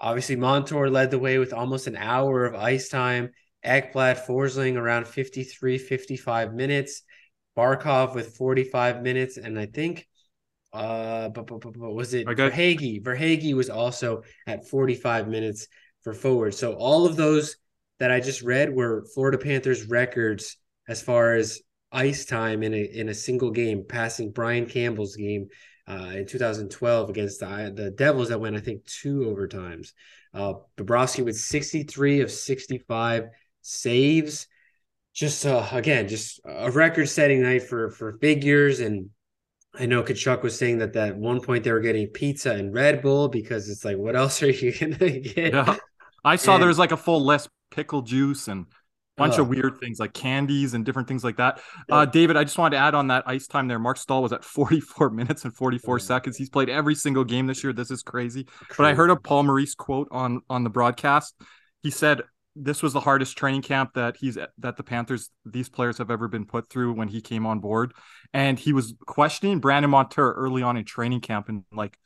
Obviously, 0.00 0.36
Montour 0.36 0.88
led 0.88 1.10
the 1.10 1.18
way 1.18 1.36
with 1.36 1.52
almost 1.52 1.86
an 1.86 1.96
hour 1.96 2.46
of 2.46 2.54
ice 2.54 2.88
time. 2.88 3.28
Ekblad 3.62 4.24
Forsling 4.26 4.78
around 4.78 5.06
53, 5.06 5.76
55 5.76 6.54
minutes. 6.54 7.02
Barkov 7.54 8.14
with 8.14 8.36
45 8.36 9.02
minutes. 9.02 9.36
And 9.36 9.58
I 9.58 9.66
think, 9.66 10.08
uh, 10.72 11.28
but, 11.28 11.46
but, 11.46 11.60
but, 11.60 11.78
but 11.78 11.92
was 11.92 12.14
it 12.14 12.26
okay. 12.26 12.48
Verhaeghe? 12.48 13.02
Verhaeghe 13.02 13.52
was 13.52 13.68
also 13.68 14.22
at 14.46 14.66
45 14.66 15.28
minutes 15.28 15.66
for 16.02 16.14
forward. 16.14 16.54
So 16.54 16.72
all 16.72 17.04
of 17.04 17.16
those 17.16 17.56
that 17.98 18.10
I 18.10 18.20
just 18.20 18.40
read 18.40 18.74
were 18.74 19.04
Florida 19.12 19.36
Panthers 19.36 19.84
records 19.84 20.56
as 20.88 21.02
far 21.02 21.34
as 21.34 21.60
ice 21.92 22.24
time 22.24 22.62
in 22.62 22.74
a 22.74 22.82
in 22.82 23.08
a 23.08 23.14
single 23.14 23.50
game, 23.50 23.84
passing 23.88 24.30
Brian 24.30 24.66
Campbell's 24.66 25.16
game 25.16 25.48
uh, 25.88 26.12
in 26.14 26.26
2012 26.26 27.10
against 27.10 27.40
the 27.40 27.72
the 27.74 27.90
Devils 27.90 28.28
that 28.28 28.40
went 28.40 28.56
I 28.56 28.60
think 28.60 28.84
two 28.84 29.20
overtimes. 29.20 29.92
Uh, 30.32 30.54
Bobrovsky 30.76 31.24
with 31.24 31.36
63 31.36 32.20
of 32.20 32.30
65 32.30 33.24
saves. 33.62 34.46
Just 35.12 35.44
uh, 35.44 35.66
again, 35.72 36.06
just 36.06 36.40
a 36.44 36.70
record-setting 36.70 37.42
night 37.42 37.64
for 37.64 37.90
for 37.90 38.18
figures. 38.18 38.78
And 38.78 39.10
I 39.74 39.86
know 39.86 40.02
Tkachuk 40.02 40.42
was 40.42 40.56
saying 40.56 40.78
that 40.78 40.94
at 40.94 41.16
one 41.16 41.40
point 41.40 41.64
they 41.64 41.72
were 41.72 41.80
getting 41.80 42.06
pizza 42.06 42.52
and 42.52 42.72
Red 42.72 43.02
Bull 43.02 43.28
because 43.28 43.68
it's 43.68 43.84
like, 43.84 43.96
what 43.96 44.14
else 44.14 44.42
are 44.42 44.50
you 44.50 44.72
gonna 44.78 45.18
get? 45.18 45.52
Yeah, 45.52 45.76
I 46.24 46.36
saw 46.36 46.54
and, 46.54 46.62
there 46.62 46.68
was 46.68 46.78
like 46.78 46.92
a 46.92 46.96
full 46.96 47.24
list 47.24 47.48
pickle 47.70 48.02
juice 48.02 48.46
and 48.48 48.66
bunch 49.20 49.38
of 49.38 49.48
weird 49.48 49.78
things 49.78 49.98
like 50.00 50.12
candies 50.12 50.74
and 50.74 50.84
different 50.84 51.08
things 51.08 51.22
like 51.22 51.36
that. 51.36 51.60
Uh, 51.90 52.04
David, 52.06 52.36
I 52.36 52.44
just 52.44 52.58
wanted 52.58 52.76
to 52.76 52.82
add 52.82 52.94
on 52.94 53.08
that 53.08 53.24
ice 53.26 53.46
time 53.46 53.68
there. 53.68 53.78
Marc 53.78 53.96
Staal 53.96 54.22
was 54.22 54.32
at 54.32 54.44
44 54.60 55.10
minutes 55.10 55.44
and 55.44 55.54
44 55.54 55.98
seconds. 55.98 56.36
He's 56.36 56.50
played 56.50 56.68
every 56.68 56.94
single 56.94 57.24
game 57.24 57.46
this 57.46 57.62
year. 57.62 57.72
This 57.72 57.90
is 57.90 58.02
crazy. 58.02 58.44
crazy. 58.44 58.74
But 58.76 58.86
I 58.86 58.94
heard 58.94 59.10
a 59.10 59.16
Paul 59.16 59.44
Maurice 59.44 59.74
quote 59.74 60.08
on 60.10 60.40
on 60.48 60.64
the 60.64 60.70
broadcast. 60.70 61.34
He 61.82 61.90
said 61.90 62.22
this 62.56 62.82
was 62.82 62.92
the 62.92 63.00
hardest 63.00 63.36
training 63.36 63.62
camp 63.62 63.94
that 63.94 64.16
he's 64.16 64.36
that 64.58 64.76
the 64.76 64.82
Panthers 64.82 65.30
these 65.44 65.68
players 65.68 65.98
have 65.98 66.10
ever 66.10 66.28
been 66.28 66.44
put 66.44 66.68
through 66.68 66.92
when 66.94 67.08
he 67.08 67.20
came 67.20 67.46
on 67.46 67.60
board, 67.60 67.92
and 68.32 68.58
he 68.58 68.72
was 68.72 68.94
questioning 69.06 69.60
Brandon 69.60 69.90
Montour 69.90 70.34
early 70.36 70.62
on 70.62 70.76
in 70.76 70.84
training 70.84 71.20
camp 71.20 71.48
and 71.48 71.64
like, 71.72 71.98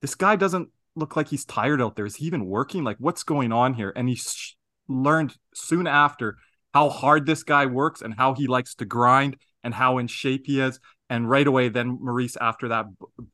this 0.00 0.14
guy 0.14 0.36
doesn't 0.36 0.70
look 0.96 1.16
like 1.16 1.28
he's 1.28 1.44
tired 1.44 1.82
out 1.82 1.96
there. 1.96 2.06
Is 2.06 2.16
he 2.16 2.26
even 2.26 2.46
working? 2.46 2.84
Like, 2.84 2.96
what's 2.98 3.22
going 3.22 3.52
on 3.52 3.74
here? 3.74 3.92
And 3.94 4.08
he 4.08 4.14
sh- 4.14 4.56
learned 4.88 5.34
soon 5.54 5.86
after 5.86 6.36
how 6.72 6.88
hard 6.88 7.26
this 7.26 7.42
guy 7.42 7.66
works 7.66 8.02
and 8.02 8.14
how 8.14 8.34
he 8.34 8.46
likes 8.46 8.74
to 8.76 8.84
grind 8.84 9.36
and 9.62 9.72
how 9.72 9.98
in 9.98 10.06
shape 10.06 10.42
he 10.46 10.60
is. 10.60 10.80
And 11.10 11.28
right 11.28 11.46
away, 11.46 11.68
then 11.68 11.98
Maurice, 12.00 12.36
after 12.40 12.68
that, 12.68 12.86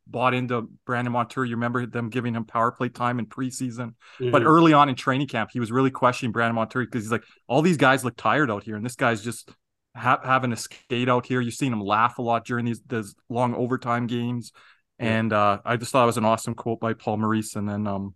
bought 0.06 0.34
into 0.34 0.68
Brandon 0.84 1.12
Montour. 1.12 1.44
You 1.44 1.54
remember 1.54 1.86
them 1.86 2.10
giving 2.10 2.34
him 2.34 2.44
power 2.44 2.72
play 2.72 2.88
time 2.88 3.18
in 3.18 3.26
preseason. 3.26 3.94
Mm-hmm. 4.18 4.32
But 4.32 4.42
early 4.42 4.72
on 4.72 4.88
in 4.88 4.96
training 4.96 5.28
camp, 5.28 5.50
he 5.52 5.60
was 5.60 5.70
really 5.70 5.90
questioning 5.90 6.32
Brandon 6.32 6.56
Montour 6.56 6.84
because 6.84 7.04
he's 7.04 7.12
like, 7.12 7.22
all 7.46 7.62
these 7.62 7.76
guys 7.76 8.04
look 8.04 8.16
tired 8.16 8.50
out 8.50 8.64
here. 8.64 8.76
And 8.76 8.84
this 8.84 8.96
guy's 8.96 9.22
just 9.22 9.50
ha- 9.96 10.20
having 10.22 10.52
a 10.52 10.56
skate 10.56 11.08
out 11.08 11.26
here. 11.26 11.40
You've 11.40 11.54
seen 11.54 11.72
him 11.72 11.80
laugh 11.80 12.18
a 12.18 12.22
lot 12.22 12.44
during 12.44 12.64
these, 12.64 12.82
these 12.86 13.14
long 13.28 13.54
overtime 13.54 14.06
games. 14.08 14.52
And 14.98 15.32
uh, 15.32 15.60
I 15.64 15.76
just 15.76 15.92
thought 15.92 16.02
it 16.02 16.06
was 16.06 16.18
an 16.18 16.24
awesome 16.24 16.54
quote 16.54 16.80
by 16.80 16.92
Paul 16.94 17.18
Maurice. 17.18 17.54
And 17.54 17.68
then 17.68 17.86
um, 17.86 18.14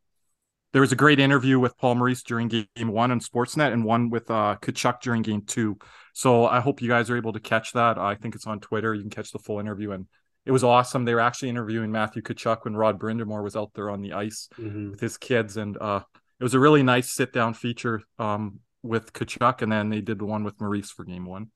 there 0.74 0.80
was 0.80 0.90
a 0.90 0.96
great 0.96 1.20
interview 1.20 1.60
with 1.60 1.78
Paul 1.78 1.94
Maurice 1.94 2.24
during 2.24 2.48
game 2.48 2.66
one 2.88 3.12
on 3.12 3.20
Sportsnet 3.20 3.72
and 3.72 3.84
one 3.84 4.10
with 4.10 4.28
uh, 4.28 4.56
Tkachuk 4.60 5.00
during 5.00 5.22
game 5.22 5.42
two. 5.42 5.78
So 6.14 6.46
I 6.46 6.58
hope 6.58 6.82
you 6.82 6.88
guys 6.88 7.08
are 7.10 7.16
able 7.16 7.32
to 7.32 7.38
catch 7.38 7.72
that. 7.74 7.96
I 7.96 8.16
think 8.16 8.34
it's 8.34 8.48
on 8.48 8.58
Twitter. 8.58 8.92
You 8.92 9.02
can 9.02 9.08
catch 9.08 9.30
the 9.30 9.38
full 9.38 9.60
interview. 9.60 9.92
And 9.92 10.08
it 10.44 10.50
was 10.50 10.64
awesome. 10.64 11.04
They 11.04 11.14
were 11.14 11.20
actually 11.20 11.50
interviewing 11.50 11.92
Matthew 11.92 12.22
Tkachuk 12.22 12.64
when 12.64 12.74
Rod 12.74 12.98
Brind'Amour 12.98 13.44
was 13.44 13.54
out 13.54 13.70
there 13.76 13.88
on 13.88 14.00
the 14.00 14.14
ice 14.14 14.48
mm-hmm. 14.58 14.90
with 14.90 15.00
his 15.00 15.16
kids. 15.16 15.56
And 15.58 15.78
uh, 15.80 16.00
it 16.40 16.42
was 16.42 16.54
a 16.54 16.58
really 16.58 16.82
nice 16.82 17.08
sit 17.08 17.32
down 17.32 17.54
feature 17.54 18.02
um, 18.18 18.58
with 18.82 19.12
Tkachuk. 19.12 19.62
And 19.62 19.70
then 19.70 19.90
they 19.90 20.00
did 20.00 20.18
the 20.18 20.26
one 20.26 20.42
with 20.42 20.60
Maurice 20.60 20.90
for 20.90 21.04
game 21.04 21.24
one. 21.24 21.52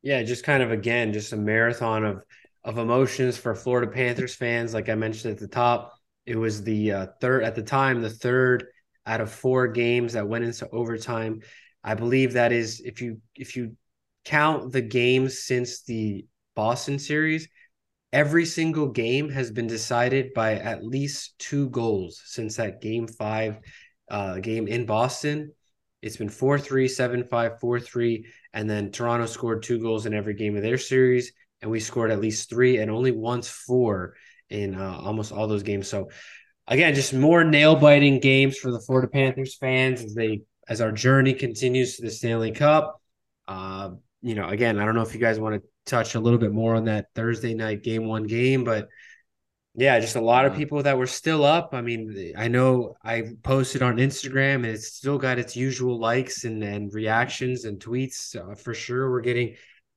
Yeah, 0.00 0.22
just 0.22 0.44
kind 0.44 0.62
of 0.62 0.72
again, 0.72 1.12
just 1.12 1.34
a 1.34 1.36
marathon 1.36 2.02
of 2.02 2.22
of 2.64 2.78
emotions 2.78 3.36
for 3.36 3.54
Florida 3.54 3.92
Panthers 3.92 4.34
fans. 4.34 4.72
Like 4.72 4.88
I 4.88 4.94
mentioned 4.94 5.34
at 5.34 5.38
the 5.38 5.48
top, 5.48 5.97
it 6.28 6.36
was 6.36 6.62
the 6.62 6.92
uh, 6.92 7.06
third 7.22 7.42
at 7.42 7.54
the 7.54 7.62
time, 7.62 8.02
the 8.02 8.10
third 8.10 8.66
out 9.06 9.22
of 9.22 9.32
four 9.32 9.66
games 9.66 10.12
that 10.12 10.28
went 10.28 10.44
into 10.44 10.68
overtime. 10.68 11.40
I 11.82 11.94
believe 11.94 12.34
that 12.34 12.52
is 12.52 12.82
if 12.84 13.00
you 13.00 13.22
if 13.34 13.56
you 13.56 13.74
count 14.26 14.70
the 14.70 14.82
games 14.82 15.42
since 15.42 15.84
the 15.84 16.26
Boston 16.54 16.98
series, 16.98 17.48
every 18.12 18.44
single 18.44 18.88
game 18.88 19.30
has 19.30 19.50
been 19.50 19.66
decided 19.66 20.34
by 20.34 20.56
at 20.56 20.84
least 20.84 21.38
two 21.38 21.70
goals 21.70 22.20
since 22.26 22.56
that 22.56 22.82
game 22.82 23.06
five 23.06 23.58
uh, 24.10 24.38
game 24.38 24.68
in 24.68 24.84
Boston. 24.84 25.50
It's 26.02 26.18
been 26.18 26.28
4 26.28 26.58
3, 26.58 26.88
7 26.88 27.24
5, 27.24 27.58
4 27.58 27.80
3. 27.80 28.26
And 28.52 28.68
then 28.68 28.92
Toronto 28.92 29.24
scored 29.24 29.62
two 29.62 29.80
goals 29.80 30.04
in 30.04 30.12
every 30.12 30.34
game 30.34 30.56
of 30.56 30.62
their 30.62 30.78
series. 30.78 31.32
And 31.62 31.70
we 31.70 31.80
scored 31.80 32.10
at 32.10 32.20
least 32.20 32.50
three 32.50 32.76
and 32.76 32.90
only 32.90 33.12
once 33.12 33.48
four 33.48 34.14
in 34.50 34.74
uh, 34.74 35.00
almost 35.02 35.32
all 35.32 35.46
those 35.46 35.62
games. 35.62 35.88
So 35.88 36.10
again, 36.66 36.94
just 36.94 37.14
more 37.14 37.44
nail 37.44 37.76
biting 37.76 38.20
games 38.20 38.56
for 38.56 38.70
the 38.70 38.80
Florida 38.80 39.08
Panthers 39.08 39.56
fans 39.56 40.02
as 40.02 40.14
they 40.14 40.42
as 40.68 40.80
our 40.80 40.92
journey 40.92 41.32
continues 41.32 41.96
to 41.96 42.02
the 42.02 42.10
Stanley 42.10 42.52
Cup. 42.52 43.00
Uh, 43.46 43.90
you 44.20 44.34
know, 44.34 44.48
again, 44.48 44.78
I 44.78 44.84
don't 44.84 44.94
know 44.94 45.02
if 45.02 45.14
you 45.14 45.20
guys 45.20 45.40
want 45.40 45.62
to 45.62 45.68
touch 45.86 46.14
a 46.14 46.20
little 46.20 46.38
bit 46.38 46.52
more 46.52 46.74
on 46.74 46.84
that 46.84 47.06
Thursday 47.14 47.54
night 47.54 47.82
game 47.82 48.06
one 48.06 48.24
game, 48.24 48.64
but 48.64 48.88
yeah, 49.74 50.00
just 50.00 50.16
a 50.16 50.20
lot 50.20 50.44
of 50.44 50.56
people 50.56 50.82
that 50.82 50.98
were 50.98 51.06
still 51.06 51.44
up. 51.44 51.70
I 51.72 51.82
mean, 51.82 52.34
I 52.36 52.48
know 52.48 52.96
I 53.04 53.22
posted 53.44 53.80
on 53.80 53.98
Instagram 53.98 54.56
and 54.56 54.66
it's 54.66 54.92
still 54.92 55.18
got 55.18 55.38
its 55.38 55.56
usual 55.56 55.98
likes 55.98 56.44
and, 56.44 56.64
and 56.64 56.92
reactions 56.92 57.64
and 57.64 57.78
tweets. 57.78 58.34
Uh, 58.34 58.56
for 58.56 58.74
sure, 58.74 59.08
we're 59.08 59.20
getting 59.20 59.54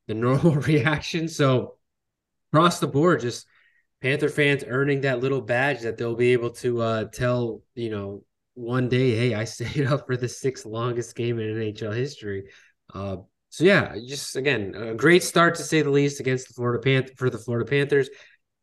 the 0.07 0.13
normal 0.13 0.55
reaction. 0.55 1.27
So 1.27 1.77
across 2.51 2.79
the 2.79 2.87
board, 2.87 3.21
just 3.21 3.47
Panther 4.01 4.29
fans 4.29 4.63
earning 4.67 5.01
that 5.01 5.19
little 5.19 5.41
badge 5.41 5.81
that 5.81 5.97
they'll 5.97 6.15
be 6.15 6.33
able 6.33 6.49
to 6.51 6.81
uh, 6.81 7.05
tell, 7.05 7.61
you 7.75 7.89
know, 7.89 8.23
one 8.55 8.89
day, 8.89 9.15
hey, 9.15 9.33
I 9.35 9.43
stayed 9.45 9.85
up 9.85 10.07
for 10.07 10.17
the 10.17 10.27
sixth 10.27 10.65
longest 10.65 11.15
game 11.15 11.39
in 11.39 11.55
NHL 11.55 11.95
history. 11.95 12.45
Uh, 12.93 13.17
so 13.49 13.63
yeah, 13.63 13.95
just 14.07 14.35
again, 14.35 14.73
a 14.75 14.95
great 14.95 15.23
start 15.23 15.55
to 15.55 15.63
say 15.63 15.81
the 15.81 15.89
least 15.89 16.19
against 16.19 16.47
the 16.47 16.53
Florida 16.53 16.81
Panther 16.81 17.13
for 17.17 17.29
the 17.29 17.37
Florida 17.37 17.69
Panthers. 17.69 18.09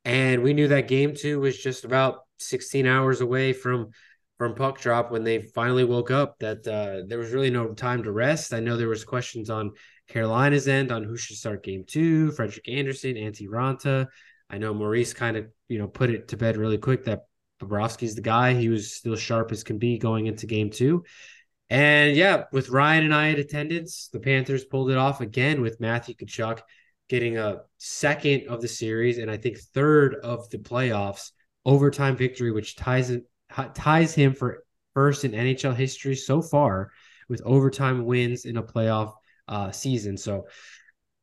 And 0.04 0.42
we 0.42 0.54
knew 0.54 0.68
that 0.68 0.88
game 0.88 1.14
two 1.14 1.40
was 1.40 1.59
just 1.59 1.85
about 1.85 2.21
16 2.38 2.87
hours 2.87 3.21
away 3.21 3.52
from 3.52 3.90
from 4.38 4.54
puck 4.54 4.80
drop 4.80 5.11
when 5.11 5.25
they 5.25 5.42
finally 5.42 5.85
woke 5.85 6.12
up 6.12 6.38
that 6.38 6.66
uh, 6.66 7.04
there 7.09 7.18
was 7.18 7.33
really 7.33 7.50
no 7.50 7.75
time 7.75 8.04
to 8.04 8.12
rest. 8.12 8.54
I 8.54 8.61
know 8.61 8.76
there 8.76 8.88
was 8.88 9.04
questions 9.04 9.50
on 9.50 9.73
Carolina's 10.07 10.68
end 10.68 10.92
on 10.92 11.02
who 11.02 11.16
should 11.16 11.37
start 11.37 11.64
game 11.64 11.85
two, 11.87 12.30
Frederik 12.30 12.68
Andersen, 12.68 13.16
Antti 13.16 13.49
Raanta. 13.49 14.07
I 14.50 14.59
know 14.59 14.75
Maurice 14.75 15.12
kind 15.12 15.37
of, 15.37 15.47
you 15.69 15.78
know, 15.78 15.88
put 15.88 16.11
it 16.11 16.28
to 16.28 16.37
bed 16.37 16.57
really 16.57 16.78
quick 16.78 17.05
that 17.05 17.26
Bobrovsky's 17.61 18.14
the 18.14 18.23
guy. 18.23 18.55
He 18.55 18.69
was 18.69 18.95
still 18.95 19.17
sharp 19.17 19.52
as 19.52 19.64
can 19.64 19.78
be 19.78 19.99
going 19.99 20.26
into 20.26 20.47
game 20.47 20.71
two. 20.71 21.05
And 21.71 22.17
yeah, 22.17 22.45
with 22.52 22.71
Ryan 22.71 23.05
and 23.05 23.14
I 23.14 23.31
at 23.31 23.38
attendance, 23.38 24.09
the 24.12 24.21
Panthers 24.21 24.64
pulled 24.64 24.90
it 24.90 24.97
off 24.97 25.21
again 25.21 25.61
with 25.61 25.81
Matthew 25.81 26.14
Tkachuk 26.14 26.61
getting 27.09 27.38
a 27.38 27.61
second 27.78 28.49
of 28.49 28.61
the 28.61 28.69
series 28.69 29.19
and 29.19 29.31
I 29.31 29.37
think 29.37 29.59
third 29.59 30.17
of 30.17 30.49
the 30.50 30.59
playoffs 30.59 31.31
overtime 31.64 32.17
victory, 32.17 32.52
which 32.52 32.76
ties 32.76 33.11
it 33.11 33.25
ties 33.75 34.14
him 34.14 34.35
for 34.35 34.64
first 34.95 35.25
in 35.25 35.33
NHL 35.33 35.75
history 35.75 36.14
so 36.14 36.43
far 36.43 36.90
with 37.28 37.43
overtime 37.45 38.05
wins 38.05 38.45
in 38.45 38.57
a 38.57 38.62
playoff 38.62 39.12
uh, 39.47 39.71
season. 39.71 40.17
So 40.17 40.47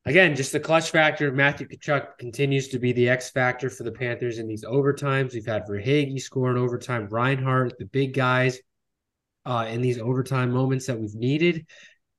again, 0.05 0.35
just 0.35 0.51
the 0.51 0.59
clutch 0.59 0.91
factor. 0.91 1.31
Matthew 1.31 1.67
Tkachuk 1.67 2.17
continues 2.19 2.67
to 2.69 2.79
be 2.79 2.91
the 2.91 3.09
X 3.09 3.31
factor 3.31 3.69
for 3.69 3.83
the 3.83 3.91
Panthers 3.91 4.37
in 4.37 4.47
these 4.47 4.63
overtimes. 4.63 5.33
We've 5.33 5.45
had 5.45 5.65
Verhaeghe 5.67 6.19
score 6.19 6.51
in 6.51 6.57
overtime, 6.57 7.07
Reinhart, 7.09 7.77
the 7.79 7.85
big 7.85 8.13
guys 8.13 8.59
uh, 9.45 9.67
in 9.69 9.81
these 9.81 9.99
overtime 9.99 10.51
moments 10.51 10.87
that 10.87 10.99
we've 10.99 11.15
needed. 11.15 11.65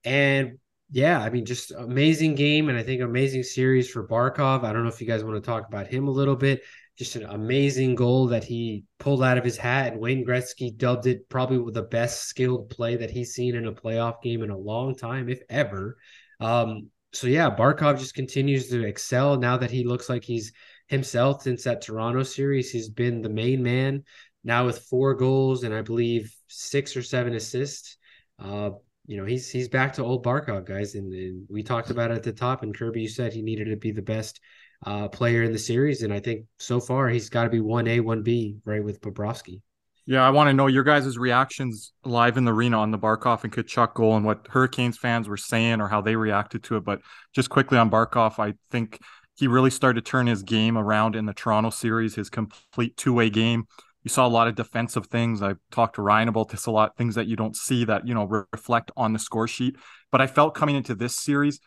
And 0.05 0.59
yeah, 0.91 1.21
I 1.21 1.31
mean, 1.31 1.45
just 1.45 1.73
amazing 1.73 2.37
game, 2.37 2.69
and 2.69 2.79
I 2.79 2.83
think 2.83 3.03
amazing 3.03 3.43
series 3.43 3.91
for 3.91 4.07
Barkov. 4.07 4.63
I 4.63 4.73
don't 4.73 4.85
know 4.85 4.89
if 4.89 5.01
you 5.01 5.07
guys 5.07 5.25
want 5.25 5.37
to 5.37 5.47
talk 5.47 5.67
about 5.67 5.89
him 5.89 6.07
a 6.07 6.13
little 6.13 6.37
bit. 6.37 6.63
Just 6.97 7.17
an 7.17 7.25
amazing 7.25 7.95
goal 7.95 8.29
that 8.29 8.45
he 8.45 8.85
pulled 8.99 9.23
out 9.23 9.37
of 9.37 9.45
his 9.45 9.57
hat, 9.57 9.93
and 9.93 10.01
Wayne 10.01 10.25
Gretzky 10.25 10.75
dubbed 10.75 11.07
it 11.07 11.29
probably 11.29 11.73
the 11.73 11.83
best 11.83 12.23
skilled 12.23 12.71
play 12.71 12.97
that 12.97 13.11
he's 13.11 13.35
seen 13.35 13.55
in 13.55 13.67
a 13.67 13.73
playoff 13.73 14.23
game 14.23 14.43
in 14.43 14.51
a 14.51 14.57
long 14.57 14.95
time, 14.95 15.29
if 15.29 15.41
ever. 15.51 15.99
Um, 16.41 16.91
so 17.13 17.27
yeah, 17.27 17.49
Barkov 17.51 17.99
just 17.99 18.15
continues 18.15 18.69
to 18.69 18.85
excel 18.85 19.39
now 19.39 19.57
that 19.57 19.71
he 19.71 19.85
looks 19.85 20.09
like 20.09 20.25
he's 20.25 20.53
himself 20.89 21.43
since 21.43 21.65
that 21.65 21.83
Toronto 21.83 22.23
series. 22.23 22.71
He's 22.71 22.89
been 22.89 23.23
the 23.23 23.29
main 23.29 23.63
man 23.63 24.05
now 24.45 24.67
with 24.67 24.81
four 24.81 25.15
goals 25.15 25.65
and 25.65 25.75
I 25.75 25.83
believe 25.83 26.35
six 26.49 26.97
or 26.97 27.03
seven 27.03 27.35
assists. 27.35 27.97
Uh, 28.39 28.71
you 29.07 29.17
know, 29.17 29.25
he's 29.25 29.51
he's 29.51 29.69
back 29.69 29.93
to 29.95 30.05
old 30.05 30.25
Barkov, 30.25 30.67
guys. 30.67 30.95
And, 30.95 31.13
and, 31.13 31.47
we 31.49 31.63
talked 31.63 31.91
about 31.91 32.11
it 32.11 32.17
at 32.17 32.23
the 32.23 32.33
top. 32.33 32.63
And 32.63 32.77
Kirby, 32.77 33.03
you 33.03 33.09
said 33.09 33.33
he 33.33 33.43
needed 33.43 33.67
to 33.67 33.77
be 33.77 33.93
the 33.93 34.03
best 34.03 34.41
uh, 34.85 35.09
player 35.09 35.43
in 35.43 35.53
the 35.53 35.59
series, 35.59 36.03
and 36.03 36.13
I 36.13 36.21
think 36.21 36.45
so 36.59 36.81
far 36.81 37.09
he's 37.09 37.31
got 37.31 37.45
to 37.45 37.51
be 37.51 37.61
one 37.61 37.87
A, 37.89 38.01
one 38.01 38.23
B, 38.23 38.59
right 38.65 38.85
with 38.85 39.01
Bobrovsky. 39.01 39.63
Yeah, 40.09 40.25
I 40.25 40.31
want 40.31 40.49
to 40.49 40.55
know 40.55 40.69
your 40.69 40.85
guys' 40.85 41.19
reactions 41.19 41.93
live 42.05 42.37
in 42.37 42.45
the 42.45 42.53
arena 42.53 42.79
on 42.79 42.93
the 42.93 42.99
Barkov 42.99 43.43
and 43.43 43.53
Tkachuk 43.53 43.95
goal 43.95 44.17
and 44.17 44.25
what 44.25 44.47
Hurricanes 44.49 44.97
fans 44.97 45.29
were 45.29 45.37
saying 45.37 45.81
or 45.81 45.89
how 45.89 46.01
they 46.01 46.15
reacted 46.15 46.63
to 46.65 46.77
it. 46.77 46.85
But 46.85 47.01
just 47.35 47.51
quickly 47.51 47.77
on 47.77 47.91
Barkov, 47.91 48.39
I 48.39 48.55
think 48.71 49.01
he 49.37 49.49
really 49.49 49.71
started 49.71 50.05
to 50.05 50.09
turn 50.09 50.29
his 50.29 50.45
game 50.45 50.79
around 50.79 51.17
in 51.17 51.27
the 51.27 51.35
Toronto 51.35 51.71
series, 51.71 52.15
his 52.15 52.31
complete 52.31 52.97
two 52.97 53.13
way 53.13 53.31
game. 53.31 53.65
You 54.05 54.09
saw 54.09 54.25
a 54.25 54.29
lot 54.29 54.47
of 54.47 54.55
defensive 54.55 55.07
things. 55.07 55.43
I 55.43 55.55
talked 55.73 55.97
to 55.97 56.03
Ryan 56.03 56.29
about 56.29 56.51
this 56.51 56.67
a 56.67 56.71
lot, 56.71 56.97
things 56.97 57.17
that 57.17 57.27
you 57.27 57.35
don't 57.35 57.57
see 57.57 57.85
that, 57.87 58.07
you 58.07 58.15
know, 58.15 58.25
re- 58.27 58.45
reflect 58.53 58.93
on 58.97 59.13
the 59.13 59.19
score 59.19 59.49
sheet. 59.49 59.75
But 60.13 60.21
I 60.21 60.29
felt 60.29 60.55
coming 60.55 60.77
into 60.77 60.95
this 60.95 61.17
series, 61.17 61.59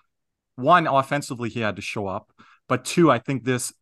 one, 0.56 0.88
offensively, 0.88 1.50
he 1.50 1.60
had 1.60 1.76
to 1.76 1.82
show 1.82 2.08
up. 2.08 2.32
But 2.70 2.86
two, 2.86 3.12
I 3.12 3.20
think 3.20 3.44
this 3.44 3.74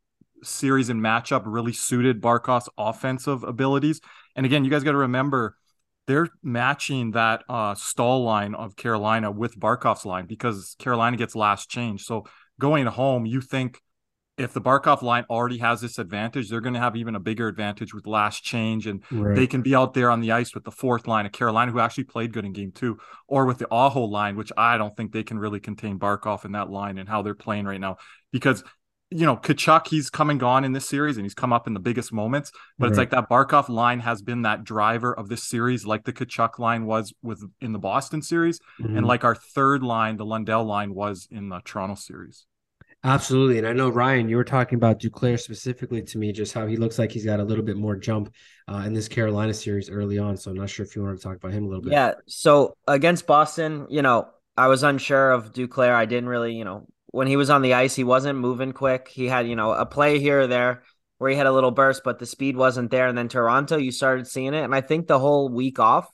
series 0.43 0.89
and 0.89 1.01
matchup 1.01 1.43
really 1.45 1.73
suited 1.73 2.21
Barkov's 2.21 2.69
offensive 2.77 3.43
abilities. 3.43 4.01
And 4.37 4.45
again, 4.45 4.63
you 4.63 4.71
guys 4.71 4.83
got 4.83 4.91
to 4.91 4.97
remember 4.97 5.57
they're 6.05 6.29
matching 6.41 7.11
that 7.11 7.43
uh, 7.49 7.75
Staal 7.75 8.23
line 8.23 8.55
of 8.55 8.77
Carolina 8.77 9.29
with 9.29 9.59
Barkov's 9.59 10.05
line 10.05 10.25
because 10.25 10.75
Carolina 10.79 11.17
gets 11.17 11.35
last 11.35 11.69
change. 11.69 12.05
So 12.05 12.25
going 12.59 12.85
home, 12.85 13.25
you 13.25 13.41
think 13.41 13.81
if 14.37 14.53
the 14.53 14.61
Barkov 14.61 15.01
line 15.01 15.25
already 15.29 15.57
has 15.57 15.81
this 15.81 15.97
advantage, 15.97 16.49
they're 16.49 16.61
going 16.61 16.75
to 16.75 16.79
have 16.79 16.95
even 16.95 17.15
a 17.15 17.19
bigger 17.19 17.47
advantage 17.47 17.93
with 17.93 18.05
last 18.05 18.43
change, 18.43 18.85
and 18.85 19.03
right. 19.09 19.35
they 19.35 19.47
can 19.47 19.63
be 19.63 19.73
out 19.73 19.95
there 19.95 20.11
on 20.11 20.21
the 20.21 20.31
ice 20.31 20.53
with 20.53 20.63
the 20.63 20.71
fourth 20.71 21.07
line 21.07 21.25
of 21.25 21.31
Carolina, 21.31 21.71
who 21.71 21.79
actually 21.79 22.03
played 22.03 22.33
good 22.33 22.45
in 22.45 22.53
game 22.53 22.71
two, 22.71 22.99
or 23.27 23.45
with 23.45 23.57
the 23.57 23.67
Aho 23.71 24.03
line, 24.03 24.35
which 24.35 24.51
I 24.55 24.77
don't 24.77 24.95
think 24.95 25.11
they 25.11 25.23
can 25.23 25.39
really 25.39 25.59
contain 25.59 25.97
Barkov 25.97 26.45
in 26.45 26.51
that 26.51 26.69
line 26.69 26.99
and 26.99 27.09
how 27.09 27.23
they're 27.23 27.33
playing 27.33 27.65
right 27.65 27.81
now 27.81 27.97
because 28.31 28.63
you 29.09 29.25
know, 29.25 29.37
Tkachuk, 29.37 29.87
he's 29.87 30.09
come 30.09 30.29
and 30.29 30.39
gone 30.39 30.65
in 30.65 30.73
this 30.73 30.87
series 30.87 31.17
and 31.17 31.25
he's 31.25 31.33
come 31.33 31.53
up 31.53 31.65
in 31.65 31.73
the 31.73 31.79
biggest 31.79 32.11
moments. 32.11 32.51
But 32.77 32.85
right. 32.85 32.89
it's 32.89 32.97
like 32.97 33.09
that 33.11 33.29
Barkov 33.29 33.69
line 33.69 33.99
has 34.01 34.21
been 34.21 34.41
that 34.41 34.63
driver 34.63 35.13
of 35.13 35.29
this 35.29 35.43
series, 35.43 35.85
like 35.85 36.03
the 36.03 36.13
Tkachuk 36.13 36.59
line 36.59 36.85
was 36.85 37.13
with 37.21 37.41
in 37.61 37.71
the 37.71 37.79
Boston 37.79 38.21
series, 38.21 38.59
mm-hmm. 38.81 38.97
and 38.97 39.05
like 39.05 39.23
our 39.23 39.35
third 39.35 39.81
line, 39.81 40.17
the 40.17 40.25
Lundell 40.25 40.65
line 40.65 40.93
was 40.93 41.27
in 41.31 41.49
the 41.49 41.61
Toronto 41.63 41.95
series. 41.95 42.45
Absolutely. 43.03 43.59
And 43.59 43.67
I 43.67 43.73
know, 43.73 43.89
Ryan, 43.89 44.27
you 44.27 44.35
were 44.35 44.43
talking 44.43 44.75
about 44.75 44.99
Duclair 44.99 45.39
specifically 45.39 46.01
to 46.01 46.17
me, 46.17 46.33
just 46.33 46.53
how 46.53 46.65
he 46.65 46.75
looks 46.75 46.99
like 46.99 47.11
he's 47.11 47.23
got 47.23 47.39
a 47.39 47.43
little 47.43 47.63
bit 47.63 47.77
more 47.77 47.95
jump 47.95 48.33
uh, 48.67 48.83
in 48.85 48.93
this 48.93 49.07
Carolina 49.07 49.53
series 49.53 49.89
early 49.89 50.17
on. 50.17 50.35
So 50.35 50.51
I'm 50.51 50.57
not 50.57 50.69
sure 50.69 50.85
if 50.85 50.95
you 50.95 51.03
want 51.03 51.17
to 51.17 51.23
talk 51.23 51.37
about 51.37 51.53
him 51.53 51.63
a 51.63 51.67
little 51.67 51.83
bit. 51.83 51.93
Yeah. 51.93 52.15
So 52.25 52.75
against 52.87 53.27
Boston, 53.27 53.87
you 53.89 54.01
know, 54.01 54.27
I 54.57 54.67
was 54.67 54.83
unsure 54.83 55.31
of 55.31 55.53
Duclair. 55.53 55.93
I 55.93 56.05
didn't 56.05 56.27
really, 56.27 56.55
you 56.55 56.65
know, 56.65 56.87
when 57.07 57.27
he 57.27 57.35
was 57.35 57.49
on 57.49 57.61
the 57.61 57.73
ice, 57.73 57.95
he 57.95 58.03
wasn't 58.03 58.39
moving 58.39 58.73
quick. 58.73 59.07
He 59.07 59.27
had, 59.27 59.47
you 59.47 59.55
know, 59.55 59.71
a 59.71 59.85
play 59.85 60.19
here 60.19 60.41
or 60.41 60.47
there 60.47 60.83
where 61.17 61.31
he 61.31 61.37
had 61.37 61.47
a 61.47 61.51
little 61.51 61.71
burst, 61.71 62.03
but 62.03 62.19
the 62.19 62.25
speed 62.25 62.55
wasn't 62.55 62.91
there. 62.91 63.07
And 63.07 63.17
then 63.17 63.27
Toronto, 63.27 63.77
you 63.77 63.91
started 63.91 64.27
seeing 64.27 64.53
it. 64.53 64.63
And 64.63 64.75
I 64.75 64.81
think 64.81 65.07
the 65.07 65.19
whole 65.19 65.49
week 65.49 65.79
off 65.79 66.07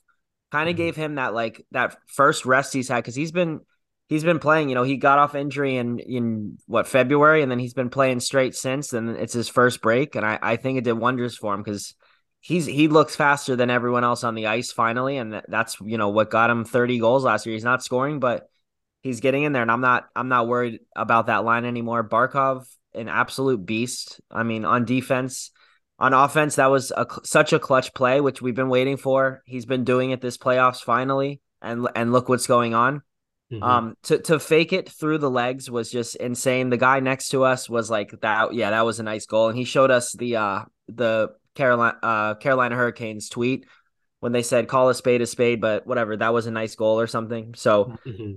kind 0.52 0.70
of 0.70 0.76
mm-hmm. 0.76 0.84
gave 0.84 0.96
him 0.96 1.16
that 1.16 1.34
like 1.34 1.66
that 1.72 1.98
first 2.08 2.46
rest 2.46 2.74
he's 2.74 2.88
had 2.88 2.98
because 2.98 3.16
he's 3.16 3.32
been 3.32 3.62
he's 4.08 4.24
been 4.24 4.40
playing, 4.40 4.70
you 4.70 4.76
know, 4.76 4.84
he 4.84 4.98
got 4.98 5.20
off 5.20 5.36
injury 5.36 5.76
in 5.76 6.00
in 6.00 6.58
what 6.68 6.88
February 6.88 7.42
and 7.42 7.52
then 7.52 7.60
he's 7.60 7.74
been 7.74 7.90
playing 7.90 8.20
straight 8.20 8.56
since. 8.56 8.94
And 8.94 9.10
it's 9.10 9.34
his 9.34 9.50
first 9.50 9.82
break. 9.82 10.16
And 10.16 10.26
I, 10.26 10.40
I 10.42 10.56
think 10.56 10.78
it 10.78 10.84
did 10.84 10.94
wonders 10.94 11.36
for 11.36 11.54
him 11.54 11.64
because 11.64 11.96
he's 12.40 12.66
he 12.66 12.88
looks 12.88 13.16
faster 13.16 13.56
than 13.56 13.70
everyone 13.70 14.04
else 14.04 14.24
on 14.24 14.36
the 14.36 14.48
ice 14.48 14.72
finally. 14.72 15.18
And 15.18 15.42
that's 15.48 15.78
you 15.82 15.98
know 15.98 16.10
what 16.10 16.30
got 16.30 16.50
him 16.50 16.64
30 16.64 17.00
goals 17.00 17.24
last 17.24 17.46
year. 17.46 17.54
He's 17.54 17.64
not 17.64 17.84
scoring, 17.84 18.20
but 18.20 18.50
he's 19.04 19.20
getting 19.20 19.44
in 19.44 19.52
there, 19.52 19.62
and 19.62 19.70
I'm 19.70 19.82
not 19.82 20.10
I'm 20.16 20.30
not 20.30 20.48
worried 20.48 20.80
about 20.96 21.28
that 21.28 21.44
line 21.44 21.66
anymore. 21.66 22.04
Barkov, 22.08 22.66
an 22.96 23.10
absolute 23.10 23.64
beast. 23.64 24.20
I 24.32 24.42
mean, 24.42 24.66
on 24.66 24.86
defense, 24.86 25.52
on 26.00 26.14
offense, 26.14 26.56
that 26.56 26.72
was 26.72 26.92
a, 26.92 27.06
such 27.24 27.54
a 27.54 27.60
clutch 27.60 27.94
play, 27.94 28.22
which 28.22 28.42
we've 28.42 28.56
been 28.56 28.70
waiting 28.70 28.98
for. 28.98 29.44
He's 29.46 29.66
been 29.66 29.84
doing 29.84 30.10
it 30.10 30.22
this 30.22 30.38
playoffs 30.38 30.82
finally, 30.82 31.42
and 31.62 31.88
and 31.96 32.12
look 32.12 32.30
what's 32.30 32.48
going 32.48 32.74
on. 32.74 33.04
Mm-hmm. 33.52 33.64
Um, 33.64 33.98
to 34.04 34.18
to 34.20 34.40
fake 34.40 34.74
it 34.74 34.90
through 34.90 35.20
the 35.20 35.30
legs 35.30 35.70
was 35.70 35.92
just 35.92 36.16
insane. 36.16 36.70
The 36.70 36.78
guy 36.78 37.02
next 37.02 37.30
to 37.30 37.44
us 37.44 37.70
was 37.70 37.92
like 37.92 38.12
that. 38.22 38.54
Yeah, 38.54 38.72
that 38.72 38.86
was 38.86 39.00
a 39.00 39.04
nice 39.04 39.28
goal, 39.28 39.50
and 39.50 39.58
he 39.58 39.66
showed 39.66 39.92
us 39.92 40.14
the 40.14 40.38
uh 40.38 40.62
the 40.88 41.30
Carolina 41.54 41.98
uh 42.02 42.34
Carolina 42.36 42.76
Hurricanes 42.76 43.30
tweet 43.30 43.68
when 44.22 44.32
they 44.32 44.42
said 44.42 44.70
call 44.70 44.88
a 44.88 44.96
spade 44.96 45.22
a 45.22 45.28
spade, 45.28 45.60
but 45.60 45.86
whatever, 45.86 46.16
that 46.16 46.34
was 46.34 46.48
a 46.48 46.52
nice 46.52 46.76
goal 46.76 47.00
or 47.00 47.08
something. 47.08 47.54
So. 47.56 47.98
Mm-hmm 48.06 48.34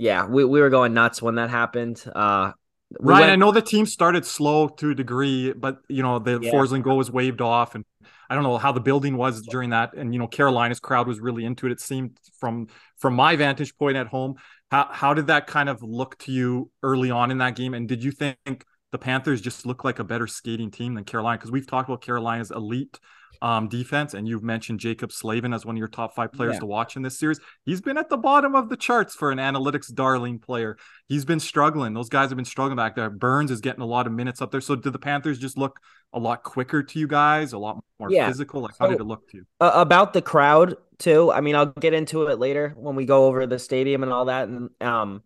yeah, 0.00 0.26
we, 0.26 0.44
we 0.46 0.60
were 0.60 0.70
going 0.70 0.94
nuts 0.94 1.20
when 1.20 1.34
that 1.34 1.50
happened. 1.50 2.02
Uh, 2.14 2.52
we 2.98 3.12
Ryan, 3.12 3.20
went... 3.20 3.32
I 3.32 3.36
know 3.36 3.52
the 3.52 3.60
team 3.60 3.84
started 3.84 4.24
slow 4.24 4.68
to 4.68 4.90
a 4.90 4.94
degree, 4.94 5.52
but 5.52 5.78
you 5.88 6.02
know 6.02 6.18
the 6.18 6.40
yeah. 6.40 6.50
Forsling 6.50 6.82
goal 6.82 6.96
was 6.96 7.10
waved 7.10 7.42
off, 7.42 7.74
and 7.74 7.84
I 8.28 8.34
don't 8.34 8.42
know 8.42 8.56
how 8.56 8.72
the 8.72 8.80
building 8.80 9.16
was 9.18 9.42
during 9.42 9.70
that. 9.70 9.92
And 9.94 10.14
you 10.14 10.18
know 10.18 10.26
Carolina's 10.26 10.80
crowd 10.80 11.06
was 11.06 11.20
really 11.20 11.44
into 11.44 11.66
it. 11.66 11.72
It 11.72 11.80
seemed 11.80 12.18
from 12.38 12.68
from 12.96 13.14
my 13.14 13.36
vantage 13.36 13.76
point 13.76 13.98
at 13.98 14.06
home. 14.06 14.36
How 14.70 14.88
how 14.90 15.12
did 15.12 15.26
that 15.26 15.46
kind 15.46 15.68
of 15.68 15.82
look 15.82 16.18
to 16.20 16.32
you 16.32 16.70
early 16.82 17.10
on 17.10 17.30
in 17.30 17.38
that 17.38 17.54
game? 17.54 17.74
And 17.74 17.86
did 17.86 18.02
you 18.02 18.10
think 18.10 18.64
the 18.92 18.98
Panthers 18.98 19.42
just 19.42 19.66
look 19.66 19.84
like 19.84 19.98
a 19.98 20.04
better 20.04 20.26
skating 20.26 20.70
team 20.70 20.94
than 20.94 21.04
Carolina 21.04 21.36
because 21.36 21.52
we've 21.52 21.66
talked 21.66 21.90
about 21.90 22.00
Carolina's 22.00 22.50
elite 22.50 22.98
um, 23.42 23.68
defense, 23.68 24.14
and 24.14 24.28
you've 24.28 24.42
mentioned 24.42 24.80
Jaccob 24.80 25.12
Slavin 25.12 25.52
as 25.54 25.64
one 25.64 25.74
of 25.76 25.78
your 25.78 25.88
top 25.88 26.14
five 26.14 26.32
players 26.32 26.54
Yeah. 26.54 26.60
to 26.60 26.66
watch 26.66 26.96
in 26.96 27.02
this 27.02 27.18
series. 27.18 27.40
He's 27.64 27.80
been 27.80 27.96
at 27.98 28.08
the 28.08 28.16
bottom 28.16 28.54
of 28.54 28.68
the 28.68 28.76
charts 28.76 29.14
for 29.14 29.30
an 29.30 29.38
analytics 29.38 29.92
darling 29.92 30.38
player. 30.38 30.76
He's 31.08 31.24
been 31.24 31.40
struggling. 31.40 31.94
Those 31.94 32.08
guys 32.08 32.28
have 32.30 32.36
been 32.36 32.44
struggling 32.44 32.76
back 32.76 32.96
there. 32.96 33.10
Burns 33.10 33.50
is 33.50 33.60
getting 33.60 33.82
a 33.82 33.86
lot 33.86 34.06
of 34.06 34.12
minutes 34.12 34.42
up 34.42 34.50
there. 34.50 34.60
So 34.60 34.76
did 34.76 34.92
the 34.92 34.98
Panthers 34.98 35.38
just 35.38 35.56
look 35.56 35.78
a 36.12 36.18
lot 36.18 36.42
quicker 36.42 36.82
to 36.82 36.98
you 36.98 37.06
guys, 37.06 37.52
a 37.52 37.58
lot 37.58 37.82
more 37.98 38.10
Yeah. 38.10 38.26
physical? 38.28 38.60
Like 38.62 38.74
how 38.78 38.86
So- 38.86 38.92
did 38.92 39.00
it 39.00 39.04
look 39.04 39.28
to 39.30 39.38
you? 39.38 39.46
uh, 39.60 39.70
about 39.74 40.12
the 40.12 40.22
crowd 40.22 40.76
too. 40.98 41.32
I 41.32 41.40
mean, 41.40 41.56
I'll 41.56 41.66
get 41.66 41.94
into 41.94 42.26
it 42.26 42.38
later 42.38 42.74
when 42.76 42.94
we 42.96 43.06
go 43.06 43.26
over 43.26 43.46
the 43.46 43.58
stadium 43.58 44.02
and 44.02 44.12
all 44.12 44.26
that, 44.26 44.48
and 44.48 44.68
um, 44.82 45.22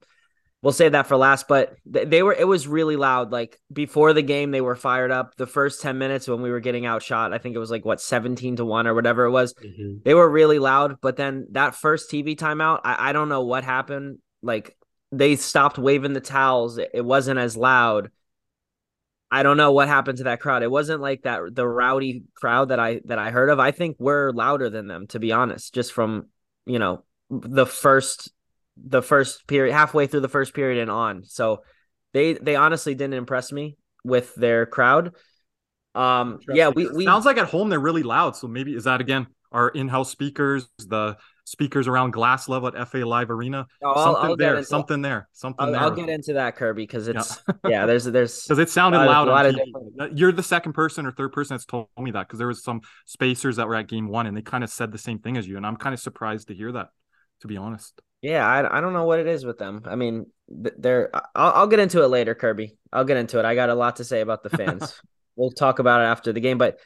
we'll 0.65 0.73
save 0.73 0.93
that 0.93 1.07
for 1.07 1.17
last. 1.17 1.47
But 1.47 1.77
they 1.85 2.23
were 2.23 2.33
it 2.33 2.49
was 2.49 2.67
really 2.67 2.97
loud. 2.97 3.31
Like 3.31 3.61
before 3.73 4.13
the 4.15 4.23
game, 4.23 4.51
they 4.51 4.63
were 4.63 4.75
fired 4.75 5.11
up. 5.11 5.37
The 5.37 5.47
first 5.47 5.83
ten 5.83 5.99
minutes 5.99 6.27
when 6.27 6.41
we 6.43 6.51
were 6.51 6.61
getting 6.61 6.87
outshot, 6.87 7.33
I 7.33 7.39
think 7.39 7.55
it 7.55 7.61
was 7.61 7.71
like 7.71 7.85
what 7.85 8.01
seventeen 8.01 8.57
to 8.57 8.65
one 8.65 8.87
or 8.87 8.95
whatever 8.95 9.27
it 9.27 9.31
was. 9.31 9.55
Mhm. 9.55 10.03
They 10.03 10.15
were 10.15 10.29
really 10.29 10.59
loud. 10.59 10.97
But 11.01 11.17
then 11.17 11.49
that 11.53 11.77
first 11.77 12.11
TV 12.11 12.35
timeout, 12.35 12.81
I, 12.83 13.11
I 13.11 13.13
don't 13.13 13.29
know 13.29 13.45
what 13.45 13.63
happened. 13.63 14.19
Like 14.43 14.77
they 15.13 15.37
stopped 15.37 15.79
waving 15.79 16.15
the 16.15 16.21
towels. 16.21 16.79
It, 16.79 16.91
it 16.95 17.05
wasn't 17.05 17.39
as 17.39 17.57
loud. 17.57 18.11
I 19.31 19.43
don't 19.43 19.57
know 19.57 19.73
what 19.73 19.89
happened 19.89 20.19
to 20.19 20.25
that 20.25 20.41
crowd. 20.41 20.63
It 20.63 20.71
wasn't 20.71 21.01
like 21.01 21.23
that 21.23 21.41
the 21.55 21.67
rowdy 21.67 22.25
crowd 22.35 22.71
that 22.71 22.81
I 22.81 23.01
that 23.05 23.19
I 23.19 23.31
heard 23.31 23.51
of. 23.51 23.59
I 23.59 23.71
think 23.71 23.97
we're 23.99 24.31
louder 24.31 24.71
than 24.71 24.87
them, 24.87 25.07
to 25.09 25.19
be 25.19 25.33
honest, 25.33 25.75
just 25.75 25.93
from 25.93 26.29
you 26.67 26.79
know 26.79 27.05
the 27.31 27.67
first 27.67 28.33
the 28.77 29.03
first 29.03 29.47
period 29.47 29.73
halfway 29.73 30.07
through 30.07 30.21
the 30.21 30.29
first 30.29 30.55
period 30.55 30.81
and 30.81 30.91
on. 30.91 31.25
So 31.25 31.63
they 32.13 32.35
they 32.35 32.57
honestly 32.57 32.95
didn't 32.95 33.15
impress 33.15 33.53
me 33.53 33.77
with 34.05 34.35
their 34.35 34.67
crowd. 34.67 35.13
Um 35.95 36.41
yeah, 36.49 36.69
we 36.69 36.89
we 36.89 37.05
sounds 37.05 37.25
like 37.25 37.37
at 37.39 37.47
home 37.49 37.69
they're 37.69 37.79
really 37.79 38.03
loud. 38.03 38.37
So 38.37 38.49
maybe 38.49 38.75
is 38.75 38.85
that 38.85 39.01
again 39.01 39.27
our 39.53 39.69
in-house 39.69 40.11
speakers, 40.11 40.69
the 40.79 41.17
speakers 41.45 41.87
around 41.87 42.11
glass 42.11 42.49
level 42.49 42.67
at 42.75 42.89
FLA 42.89 43.05
Live 43.07 43.31
Arena? 43.31 43.67
I'll, 43.85 43.95
something 43.95 44.25
I'll 44.31 44.37
there, 44.37 44.57
into, 44.57 44.67
something 44.67 45.01
there, 45.03 45.29
something 45.33 45.67
I'll, 45.67 45.71
there. 45.73 45.81
I'll 45.83 45.91
get 45.93 46.09
into 46.09 46.33
that 46.33 46.57
Kirby 46.57 46.83
because 46.83 47.07
it's 47.07 47.41
yeah, 47.69 47.87
there's 47.87 48.05
there's 48.05 48.43
because 48.49 48.59
it 48.59 48.69
sounded 48.71 48.99
lot 48.99 49.07
of- 49.07 49.13
loud 49.13 49.29
lot 49.29 49.47
on 49.47 49.51
of 49.51 49.55
different- 49.65 50.01
Uh, 50.01 50.09
You're 50.17 50.33
the 50.33 50.43
second 50.43 50.73
person 50.73 51.07
or 51.07 51.13
third 51.13 51.31
person 51.33 51.55
that's 51.55 51.67
told 51.67 51.87
me 51.97 52.11
that 52.11 52.27
because 52.27 52.39
there 52.39 52.49
was 52.49 52.65
some 52.65 52.81
spacers 53.07 53.55
that 53.57 53.69
were 53.69 53.77
at 53.77 53.87
game 53.87 54.09
one 54.09 54.27
and 54.27 54.37
they 54.37 54.43
kind 54.43 54.65
of 54.65 54.71
said 54.71 54.91
the 54.91 54.99
same 54.99 55.21
thing 55.21 55.37
as 55.37 55.47
you, 55.47 55.57
and 55.57 55.65
I'm 55.65 55.77
kind 55.77 55.95
of 55.95 56.01
surprised 56.01 56.49
to 56.49 56.55
hear 56.55 56.73
that, 56.73 56.89
to 57.43 57.47
be 57.47 57.57
honest. 57.57 58.01
Yeah, 58.25 58.47
I, 58.49 58.79
I 58.79 58.81
don't 58.81 58.95
know 58.95 59.05
what 59.05 59.19
it 59.19 59.27
is 59.27 59.45
with 59.45 59.59
them. 59.59 59.83
I 59.85 59.97
mean, 59.97 60.25
they're. 60.49 61.11
I'll, 61.35 61.53
I'll 61.53 61.67
get 61.67 61.79
into 61.79 62.03
it 62.03 62.07
later, 62.07 62.35
Kirby. 62.35 62.75
I'll 62.91 63.05
get 63.05 63.19
into 63.19 63.39
it. 63.39 63.45
I 63.45 63.55
got 63.55 63.69
a 63.69 63.75
lot 63.75 63.97
to 63.97 64.05
say 64.05 64.23
about 64.23 64.43
the 64.43 64.49
fans. 64.49 64.99
we'll 65.37 65.51
talk 65.51 65.79
about 65.79 66.01
it 66.01 66.05
after 66.05 66.33
the 66.33 66.41
game, 66.41 66.57
but 66.57 66.79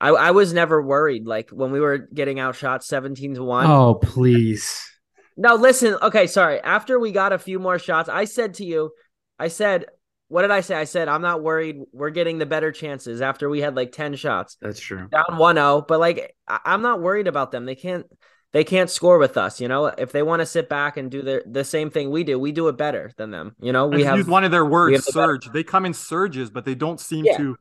I, 0.00 0.08
I 0.08 0.30
was 0.30 0.54
never 0.54 0.80
worried. 0.80 1.26
Like 1.26 1.50
when 1.50 1.70
we 1.70 1.80
were 1.80 1.98
getting 1.98 2.40
outshot 2.40 2.82
seventeen 2.82 3.34
to 3.34 3.44
one. 3.44 3.66
Oh, 3.66 3.96
please. 3.96 4.90
No, 5.36 5.56
listen. 5.56 5.98
Okay, 6.00 6.26
sorry. 6.26 6.62
After 6.62 6.98
we 6.98 7.12
got 7.12 7.34
a 7.34 7.38
few 7.38 7.58
more 7.58 7.78
shots, 7.78 8.08
I 8.08 8.24
said 8.24 8.54
to 8.54 8.64
you, 8.64 8.90
I 9.38 9.48
said, 9.48 9.84
what 10.28 10.42
did 10.42 10.50
I 10.50 10.62
say? 10.62 10.76
I 10.76 10.84
said 10.84 11.08
I'm 11.08 11.20
not 11.20 11.42
worried. 11.42 11.76
We're 11.92 12.08
getting 12.08 12.38
the 12.38 12.46
better 12.46 12.72
chances 12.72 13.20
after 13.20 13.50
we 13.50 13.60
had 13.60 13.76
like 13.76 13.92
ten 13.92 14.14
shots 14.14 14.56
That's 14.62 14.80
true. 14.80 15.08
down 15.08 15.26
1-0 15.38 15.86
but 15.86 16.00
like 16.00 16.34
I- 16.48 16.60
i'm 16.64 16.80
not 16.80 17.02
worried 17.02 17.28
about 17.28 17.52
them 17.52 17.66
they 17.66 17.74
can't 17.74 18.06
they 18.52 18.64
can't 18.64 18.88
score 18.90 19.18
with 19.18 19.36
us 19.36 19.60
you 19.60 19.68
know 19.68 19.86
if 19.86 20.12
they 20.12 20.22
want 20.22 20.40
to 20.40 20.46
sit 20.46 20.68
back 20.68 20.96
and 20.96 21.10
do 21.10 21.20
the 21.22 21.42
the 21.46 21.64
same 21.64 21.90
thing 21.90 22.10
we 22.10 22.24
do 22.24 22.38
we 22.38 22.52
do 22.52 22.68
it 22.68 22.76
better 22.76 23.12
than 23.16 23.30
them 23.30 23.54
you 23.60 23.72
know 23.72 23.86
we 23.88 23.96
We 23.98 24.04
have 24.04 24.16
used 24.16 24.28
one 24.28 24.44
of 24.44 24.50
their 24.50 24.64
words, 24.64 24.96
have 24.96 25.04
the 25.04 25.12
better- 25.12 25.32
surge. 25.42 25.52
They 25.52 25.64
come 25.64 25.84
in 25.86 25.92
surges, 25.94 26.50
but 26.50 26.64
they 26.64 26.74
don't 26.74 27.00
seem 27.00 27.24
Yeah. 27.24 27.36
to 27.38 27.56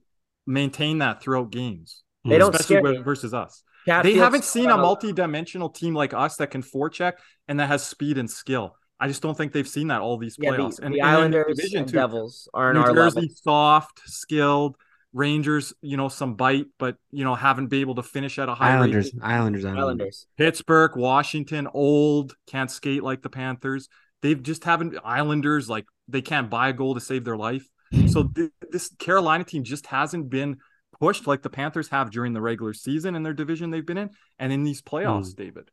maintain 0.48 1.00
that 1.00 1.22
throughout 1.22 1.51
games. 1.51 2.04
They 2.24 2.38
don't 2.38 2.54
especially 2.56 2.82
with- 2.94 3.04
versus 3.06 3.34
us. 3.34 3.63
Chatfield 3.86 4.15
they 4.15 4.20
haven't 4.20 4.44
seen 4.44 4.65
a 4.65 4.70
scored 4.70 4.82
multi-dimensional 4.82 5.70
team 5.70 5.94
like 5.94 6.13
us 6.13 6.38
that 6.38 6.50
can 6.50 6.63
forecheck 6.63 7.13
and 7.48 7.60
that 7.60 7.68
has 7.68 7.84
speed 7.86 8.18
and 8.18 8.30
skill. 8.30 8.75
I 9.00 9.08
just 9.08 9.22
don't 9.22 9.36
think 9.38 9.51
they've 9.51 9.68
seen 9.68 9.88
that 9.89 10.01
all 10.01 10.18
these 10.18 10.36
yeah, 10.39 10.51
the, 10.51 10.58
playoffs. 10.58 10.77
the 10.77 10.86
and, 10.86 10.96
and 10.96 11.04
islanders 11.04 11.58
division 11.58 11.80
and 11.80 11.88
too. 11.88 11.94
devils 11.98 12.48
are 12.54 12.72
in 12.72 12.77
New 12.77 12.82
our 12.82 12.94
Jersey 12.94 13.15
level 13.22 13.36
soft, 13.36 14.01
skilled. 14.06 14.75
Rangers, 15.16 15.74
you 15.82 15.96
know, 15.96 16.10
some 16.10 16.36
bite, 16.36 16.66
but 16.78 16.98
you 17.10 17.24
know, 17.24 17.36
haven't 17.36 17.68
been 17.68 17.80
able 17.80 17.96
to 17.96 18.04
finish 18.04 18.38
at 18.38 18.50
a 18.50 18.54
high 18.54 18.75
Islanders, 18.75 19.14
rate. 19.14 19.24
Islanders, 19.24 19.64
Islanders. 19.64 19.80
islanders 19.80 20.28
Pittsburgh, 20.38 20.98
Washington, 20.98 21.70
old, 21.74 22.36
can't 22.48 22.70
skate 22.70 23.01
like 23.01 23.22
the 23.22 23.30
Panthers. 23.30 23.88
They've 24.22 24.42
just 24.42 24.66
haven't 24.66 24.98
Islanders 25.06 25.70
like 25.70 25.86
they 26.10 26.22
can't 26.22 26.50
buy 26.50 26.68
a 26.68 26.74
goal 26.74 26.96
to 26.96 27.00
save 27.00 27.24
their 27.24 27.38
life. 27.38 27.66
So 28.12 28.24
th- 28.24 28.51
this 28.72 28.90
Carolina 29.00 29.46
team 29.46 29.64
just 29.64 29.86
hasn't 29.88 30.30
been 30.30 30.58
pushed 31.00 31.28
like 31.28 31.42
the 31.44 31.50
Panthers 31.50 31.88
have 31.90 32.12
during 32.12 32.34
the 32.34 32.42
regular 32.42 32.74
season 32.74 33.16
in 33.16 33.24
their 33.24 33.34
division 33.34 33.70
they've 33.70 33.86
been 33.86 33.98
in 33.98 34.10
and 34.38 34.51
in 34.51 34.64
these 34.64 34.82
playoffs, 34.82 35.34
David. 35.34 35.72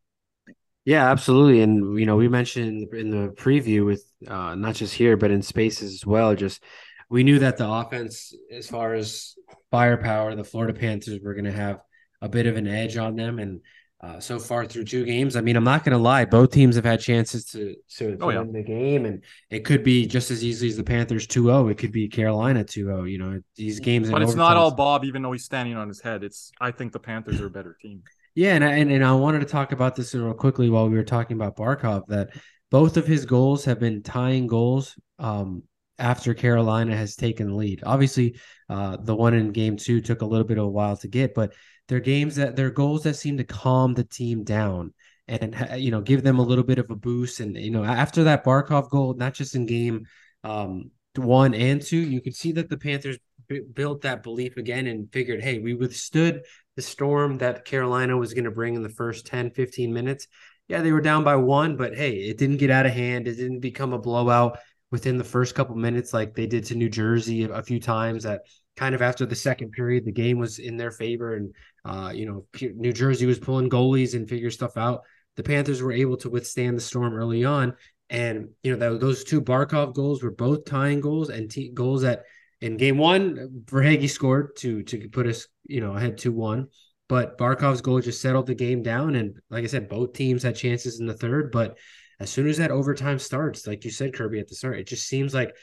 Yeah, 0.85 1.11
absolutely. 1.11 1.63
And 1.63 1.99
you 1.99 2.07
know, 2.07 2.17
we 2.17 2.29
mentioned 2.29 2.93
in 2.95 3.11
the 3.11 3.29
preview 3.31 3.85
with 3.85 4.05
uh 4.29 4.55
not 4.55 4.77
just 4.77 4.95
here, 4.95 5.17
but 5.17 5.31
in 5.31 5.43
spaces 5.43 5.95
as 5.95 6.07
well. 6.07 6.35
Just 6.35 6.63
we 7.13 7.23
knew 7.25 7.39
that 7.41 7.59
the 7.59 7.69
offense, 7.69 8.35
as 8.51 8.67
far 8.69 8.95
as 8.95 9.35
firepower, 9.71 10.35
the 10.35 10.45
Florida 10.45 10.73
Panthers 10.73 11.21
were 11.23 11.35
going 11.35 11.45
to 11.45 11.53
have 11.53 11.81
a 12.23 12.29
bit 12.29 12.47
of 12.47 12.57
an 12.57 12.67
edge 12.67 12.97
on 12.97 13.17
them. 13.17 13.39
And 13.39 13.61
uh, 14.01 14.19
so 14.19 14.39
far 14.39 14.65
through 14.65 14.85
two 14.85 15.05
games, 15.05 15.37
I 15.37 15.43
mean, 15.43 15.55
I'm 15.55 15.63
not 15.65 15.85
going 15.85 15.93
to 15.97 16.03
lie, 16.03 16.25
both 16.25 16.51
teams 16.51 16.75
have 16.77 16.85
had 16.87 17.01
chances 17.01 17.45
to 17.53 17.77
to, 17.99 18.17
Oh, 18.21 18.31
yeah. 18.31 18.39
win 18.41 18.53
the 18.53 18.63
game, 18.63 19.05
and 19.05 19.23
it 19.51 19.61
could 19.65 19.85
be 19.85 20.07
just 20.07 20.31
as 20.31 20.43
easily 20.43 20.71
as 20.71 20.77
the 20.77 20.83
Panthers 20.83 21.27
2-0. 21.27 21.71
It 21.71 21.79
could 21.79 21.93
be 21.93 22.09
Carolina 22.09 22.65
2-0. 22.65 23.11
You 23.11 23.19
know, 23.19 23.41
these 23.57 23.79
games. 23.79 24.11
But 24.11 24.23
it's 24.23 24.35
not 24.35 24.57
all 24.57 24.75
Bob, 24.75 25.05
even 25.05 25.23
though 25.23 25.33
he's 25.33 25.45
standing 25.45 25.77
on 25.77 25.89
his 25.89 26.01
head. 26.01 26.25
It's 26.25 26.51
I 26.61 26.71
think 26.71 26.93
the 26.93 26.99
Panthers 26.99 27.41
are 27.41 27.47
a 27.47 27.51
better 27.51 27.77
team. 27.81 28.03
Yeah, 28.35 28.55
and 28.55 28.65
I, 28.65 28.73
and, 28.73 28.91
and 28.91 29.05
I 29.05 29.13
wanted 29.13 29.41
to 29.41 29.47
talk 29.47 29.73
about 29.73 29.95
this 29.95 30.15
real 30.15 30.33
quickly 30.33 30.71
while 30.71 30.89
we 30.89 30.97
were 30.97 31.05
talking 31.05 31.37
about 31.37 31.57
Barkov 31.57 32.07
that 32.07 32.31
both 32.71 32.97
of 32.97 33.07
his 33.07 33.27
goals 33.27 33.67
have 33.67 33.79
been 33.79 34.03
tying 34.03 34.47
goals 34.47 34.99
um, 35.19 35.63
after 35.99 36.35
Carolina 36.35 36.97
has 36.97 37.17
taken 37.17 37.49
the 37.49 37.55
lead. 37.55 37.83
Obviously, 37.85 38.39
uh, 38.69 38.97
the 38.97 39.15
one 39.15 39.35
in 39.35 39.53
game 39.53 39.77
two 39.77 40.01
took 40.01 40.23
a 40.23 40.27
little 40.27 40.47
bit 40.47 40.59
of 40.59 40.65
a 40.65 40.71
while 40.71 40.97
to 40.97 41.09
get, 41.09 41.35
but 41.35 41.55
they're 41.89 42.01
games 42.01 42.37
that 42.37 42.57
they're 42.57 42.71
goals 42.71 43.03
that 43.05 43.15
seem 43.15 43.37
to 43.37 43.45
calm 43.45 43.95
the 43.95 44.05
team 44.05 44.45
down 44.45 44.95
and 45.29 45.55
you 45.77 45.91
know 45.91 46.01
give 46.01 46.23
them 46.23 46.39
a 46.39 46.43
little 46.43 46.65
bit 46.65 46.79
of 46.79 46.91
a 46.91 46.97
boost. 46.97 47.41
And 47.41 47.57
you 47.57 47.71
know 47.71 47.85
after 47.85 48.25
that 48.25 48.45
Barkov 48.45 48.91
goal, 48.91 49.15
not 49.15 49.35
just 49.35 49.55
in 49.55 49.67
game 49.67 50.07
um, 50.45 50.91
one 51.17 51.55
and 51.55 51.81
two, 51.83 51.99
you 51.99 52.21
could 52.21 52.35
see 52.35 52.53
that 52.53 52.69
the 52.69 52.79
Panthers 52.79 53.19
b- 53.49 53.63
built 53.73 54.03
that 54.03 54.23
belief 54.23 54.57
again 54.57 54.87
and 54.87 55.13
figured, 55.13 55.43
hey, 55.43 55.59
we 55.59 55.75
withstood 55.75 56.43
the 56.77 56.83
storm 56.83 57.39
that 57.39 57.65
Carolina 57.65 58.17
was 58.17 58.35
going 58.35 58.45
to 58.45 58.51
bring 58.51 58.75
in 58.75 58.83
the 58.83 58.89
first 58.89 59.27
10, 59.27 59.51
15 59.51 59.93
minutes. 59.93 60.27
Yeah, 60.69 60.81
they 60.81 60.93
were 60.93 61.01
down 61.01 61.25
by 61.25 61.37
one, 61.37 61.77
but 61.77 61.95
hey, 61.95 62.13
it 62.13 62.39
didn't 62.39 62.57
get 62.57 62.71
out 62.71 62.87
of 62.87 62.93
hand. 62.93 63.29
It 63.29 63.35
didn't 63.35 63.61
become 63.61 63.93
a 63.93 63.99
blowout 63.99 64.59
within 64.93 65.17
the 65.17 65.25
first 65.25 65.55
couple 65.55 65.75
minutes 65.75 66.15
like 66.15 66.35
they 66.35 66.47
did 66.47 66.65
to 66.67 66.75
New 66.77 66.91
Jersey 66.91 67.45
a, 67.45 67.63
few 67.63 67.81
times 67.81 68.23
that 68.23 68.43
kind 68.77 68.95
of 68.95 69.03
after 69.03 69.27
the 69.27 69.35
second 69.35 69.73
period, 69.73 70.05
the 70.05 70.13
game 70.13 70.39
was 70.39 70.59
in 70.59 70.77
their 70.77 70.91
favor. 70.91 71.35
And, 71.35 71.55
uh, 71.85 72.13
you 72.15 72.27
know, 72.27 72.47
New 72.77 72.93
Jersey 72.93 73.27
was 73.27 73.39
pulling 73.39 73.71
goalies 73.71 74.15
and 74.15 74.29
figure 74.29 74.51
stuff 74.51 74.77
out. 74.77 75.01
The 75.37 75.43
Panthers 75.43 75.83
were 75.83 75.93
able 75.93 76.19
to 76.19 76.31
withstand 76.31 76.77
the 76.77 76.83
storm 76.83 77.15
early 77.15 77.43
on. 77.43 77.75
And, 78.11 78.51
you 78.63 78.73
know, 78.73 78.79
that, 78.79 79.01
those 79.01 79.25
two 79.25 79.41
Barkov 79.41 79.95
goals 79.95 80.23
were 80.23 80.31
both 80.31 80.67
tying 80.67 81.01
goals 81.01 81.31
and 81.31 81.51
t- 81.51 81.71
goals 81.73 82.03
that 82.03 82.25
in 82.61 82.77
game 82.77 82.99
one, 82.99 83.65
Verhaeghe 83.65 84.09
scored 84.09 84.57
to 84.57 84.83
to 84.85 85.09
put 85.09 85.27
us, 85.27 85.49
you 85.67 85.81
know, 85.81 85.97
ahead 85.97 86.19
two 86.19 86.33
one. 86.33 86.69
But 87.09 87.37
Barkov's 87.37 87.81
goal 87.81 88.01
just 88.01 88.23
settled 88.23 88.47
the 88.47 88.55
game 88.55 88.83
down, 88.83 89.17
and 89.17 89.39
like 89.51 89.65
I 89.65 89.67
said, 89.67 89.89
both 89.89 90.13
teams 90.13 90.45
had 90.45 90.55
chances 90.55 91.01
in 91.01 91.07
the 91.07 91.15
third. 91.15 91.51
But 91.51 91.77
as 92.23 92.31
soon 92.31 92.47
as 92.49 92.59
that 92.59 92.71
overtime 92.71 93.19
starts, 93.19 93.67
like 93.67 93.85
you 93.85 93.91
said, 93.91 94.15
Kirby 94.15 94.41
at 94.41 94.49
the 94.49 94.55
start, 94.55 94.79
it 94.79 94.87
just 94.87 95.07
seems 95.07 95.35
like, 95.35 95.55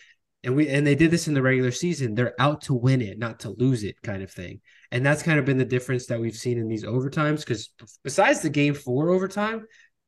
and 0.43 0.55
we 0.55 0.69
and 0.69 0.87
they 0.87 0.95
did 0.95 1.11
this 1.11 1.27
in 1.27 1.33
the 1.33 1.41
regular 1.41 1.71
season. 1.71 2.15
They're 2.15 2.39
out 2.39 2.61
to 2.63 2.73
win 2.73 3.01
it, 3.01 3.17
not 3.17 3.41
to 3.41 3.49
lose 3.49 3.83
it, 3.83 4.01
kind 4.01 4.23
of 4.23 4.31
thing. 4.31 4.61
And 4.91 5.05
that's 5.05 5.23
kind 5.23 5.37
of 5.37 5.45
been 5.45 5.57
the 5.57 5.65
difference 5.65 6.05
that 6.07 6.19
we've 6.19 6.35
seen 6.35 6.57
in 6.57 6.69
these 6.69 6.85
overtimes. 6.85 7.39
Because 7.39 7.69
besides 8.03 8.41
the 8.41 8.49
game 8.49 8.73
four 8.73 9.09
overtime, 9.09 9.65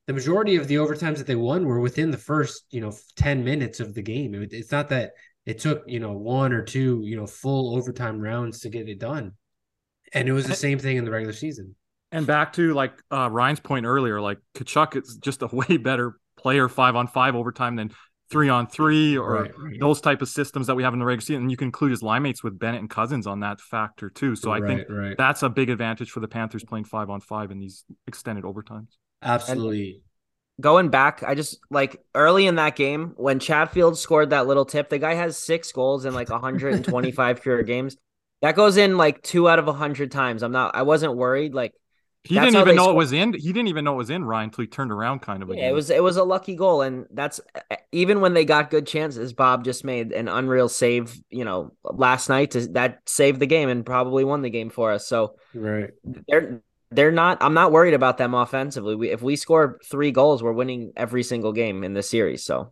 the 0.08 0.14
majority 0.14 0.56
of 0.56 0.68
the 0.68 0.76
overtimes 0.76 1.18
that 1.18 1.28
they 1.28 1.36
won 1.36 1.66
were 1.66 1.82
within 1.82 2.12
the 2.12 2.18
first, 2.18 2.64
you 2.72 2.80
know, 2.80 2.94
ten 3.16 3.44
minutes 3.44 3.82
of 3.82 3.94
the 3.94 4.02
game. 4.02 4.34
It's 4.52 4.72
not 4.72 4.90
that 4.90 5.12
it 5.46 5.60
took 5.60 5.84
you 5.88 6.00
know 6.00 6.14
one 6.14 6.54
or 6.54 6.64
two 6.64 7.02
you 7.04 7.16
know 7.16 7.28
full 7.28 7.76
overtime 7.76 8.20
rounds 8.20 8.60
to 8.60 8.70
get 8.70 8.88
it 8.88 9.00
done 9.00 9.34
and 10.14 10.28
it 10.28 10.34
was 10.34 10.48
the 10.48 10.56
same 10.56 10.80
thing 10.80 10.98
in 10.98 11.06
the 11.06 11.12
regular 11.12 11.34
season 11.34 11.76
And 12.12 12.28
back 12.28 12.54
to 12.54 12.74
like 12.74 12.94
uh, 13.10 13.30
Ryan's 13.32 13.62
point 13.62 13.86
earlier, 13.86 14.20
like 14.20 14.40
Tkachuk 14.56 15.02
is 15.02 15.18
just 15.22 15.42
a 15.42 15.48
way 15.52 15.78
better 15.78 16.16
player 16.42 16.68
five 16.70 16.96
on 16.96 17.08
five 17.08 17.36
overtime 17.36 17.76
than 17.76 17.92
three 18.30 18.50
on 18.50 18.66
three 18.68 19.18
or 19.18 19.34
Right, 19.44 19.52
right. 19.58 19.80
those 19.80 20.00
type 20.02 20.22
of 20.22 20.30
systems 20.30 20.68
that 20.68 20.76
we 20.76 20.84
have 20.84 20.94
in 20.94 21.00
the 21.00 21.06
regular 21.06 21.22
season. 21.22 21.42
And 21.44 21.52
you 21.52 21.58
can 21.58 21.68
include 21.68 21.92
his 21.92 22.02
line 22.02 22.24
mates 22.24 22.44
with 22.44 22.58
Bennett 22.58 22.80
and 22.80 22.90
Cousins 22.90 23.28
on 23.28 23.42
that 23.42 23.60
factor 23.60 24.10
too. 24.10 24.36
So 24.36 24.52
I 24.52 24.60
think 24.62 24.88
Right, 24.90 24.98
right. 25.08 25.18
that's 25.18 25.44
a 25.44 25.50
big 25.50 25.70
advantage 25.70 26.12
for 26.12 26.22
the 26.22 26.28
Panthers 26.30 26.64
playing 26.64 26.86
five 26.86 27.10
on 27.10 27.20
five 27.20 27.52
in 27.52 27.60
these 27.60 27.84
extended 28.08 28.44
overtimes. 28.46 28.88
absolutely 29.22 30.02
going 30.60 30.90
back, 30.90 31.24
I 31.24 31.34
just 31.36 31.60
like 31.70 31.98
early 32.14 32.46
in 32.48 32.56
that 32.56 32.76
game 32.76 33.14
when 33.18 33.40
Chatfield 33.40 33.98
scored 33.98 34.30
that 34.30 34.48
little 34.48 34.66
tip, 34.66 34.90
the 34.90 35.00
guy 35.00 35.16
has 35.16 35.38
six 35.38 35.72
goals 35.72 36.06
in 36.06 36.14
like 36.14 36.30
125 36.30 37.42
career 37.42 37.64
games. 37.74 37.98
That 38.42 38.56
goes 38.56 38.78
in 38.78 38.98
like 38.98 39.22
two 39.24 39.50
out 39.50 39.60
of 39.60 39.68
a 39.68 39.74
hundred 39.74 40.12
times. 40.12 40.42
I'm 40.44 40.52
not. 40.52 40.76
I 40.76 40.84
wasn't 40.84 41.16
worried. 41.16 41.54
Like 41.54 41.74
he 42.24 42.36
didn't 42.36 42.56
even 42.56 42.76
know 42.76 42.84
scored. 42.84 42.96
it 42.96 42.98
was 42.98 43.14
in. 43.14 43.34
He 43.34 43.52
didn't 43.52 43.70
even 43.70 43.84
know 43.84 43.94
it 43.94 43.98
was 43.98 44.12
in 44.12 44.24
Ryan 44.24 44.50
until 44.50 44.62
he 44.62 44.68
turned 44.68 44.92
around, 44.92 45.22
kind 45.22 45.42
of. 45.42 45.50
Yeah, 45.50 45.70
it 45.70 45.74
was 45.74 45.90
it 45.90 46.04
was 46.04 46.18
a 46.18 46.24
lucky 46.24 46.56
goal, 46.56 46.84
and 46.84 47.08
that's 47.12 47.42
even 47.92 48.22
when 48.22 48.36
they 48.36 48.46
got 48.46 48.70
good 48.70 48.86
chances. 48.86 49.34
Bob 49.34 49.64
just 49.64 49.84
made 49.84 50.12
an 50.12 50.28
unreal 50.28 50.70
save. 50.70 51.20
You 51.32 51.46
know, 51.46 51.72
last 51.84 52.30
night 52.30 52.52
to, 52.52 52.68
that 52.74 53.02
saved 53.08 53.40
the 53.40 53.48
game 53.48 53.70
and 53.70 53.84
probably 53.84 54.24
won 54.24 54.44
the 54.44 54.52
game 54.52 54.70
for 54.70 54.92
us. 54.92 55.08
So 55.08 55.36
right, 55.56 55.90
they're 56.28 56.62
they're 56.92 57.12
not. 57.12 57.40
I'm 57.42 57.56
not 57.56 57.72
worried 57.72 57.96
about 57.96 58.20
them 58.20 58.36
offensively. 58.36 58.96
We, 58.96 59.10
if 59.10 59.24
we 59.24 59.36
score 59.36 59.80
three 59.90 60.12
goals, 60.12 60.44
we're 60.44 60.54
winning 60.54 60.94
every 60.96 61.24
single 61.24 61.54
game 61.54 61.84
in 61.84 61.96
the 61.96 62.04
series. 62.04 62.44
So 62.44 62.72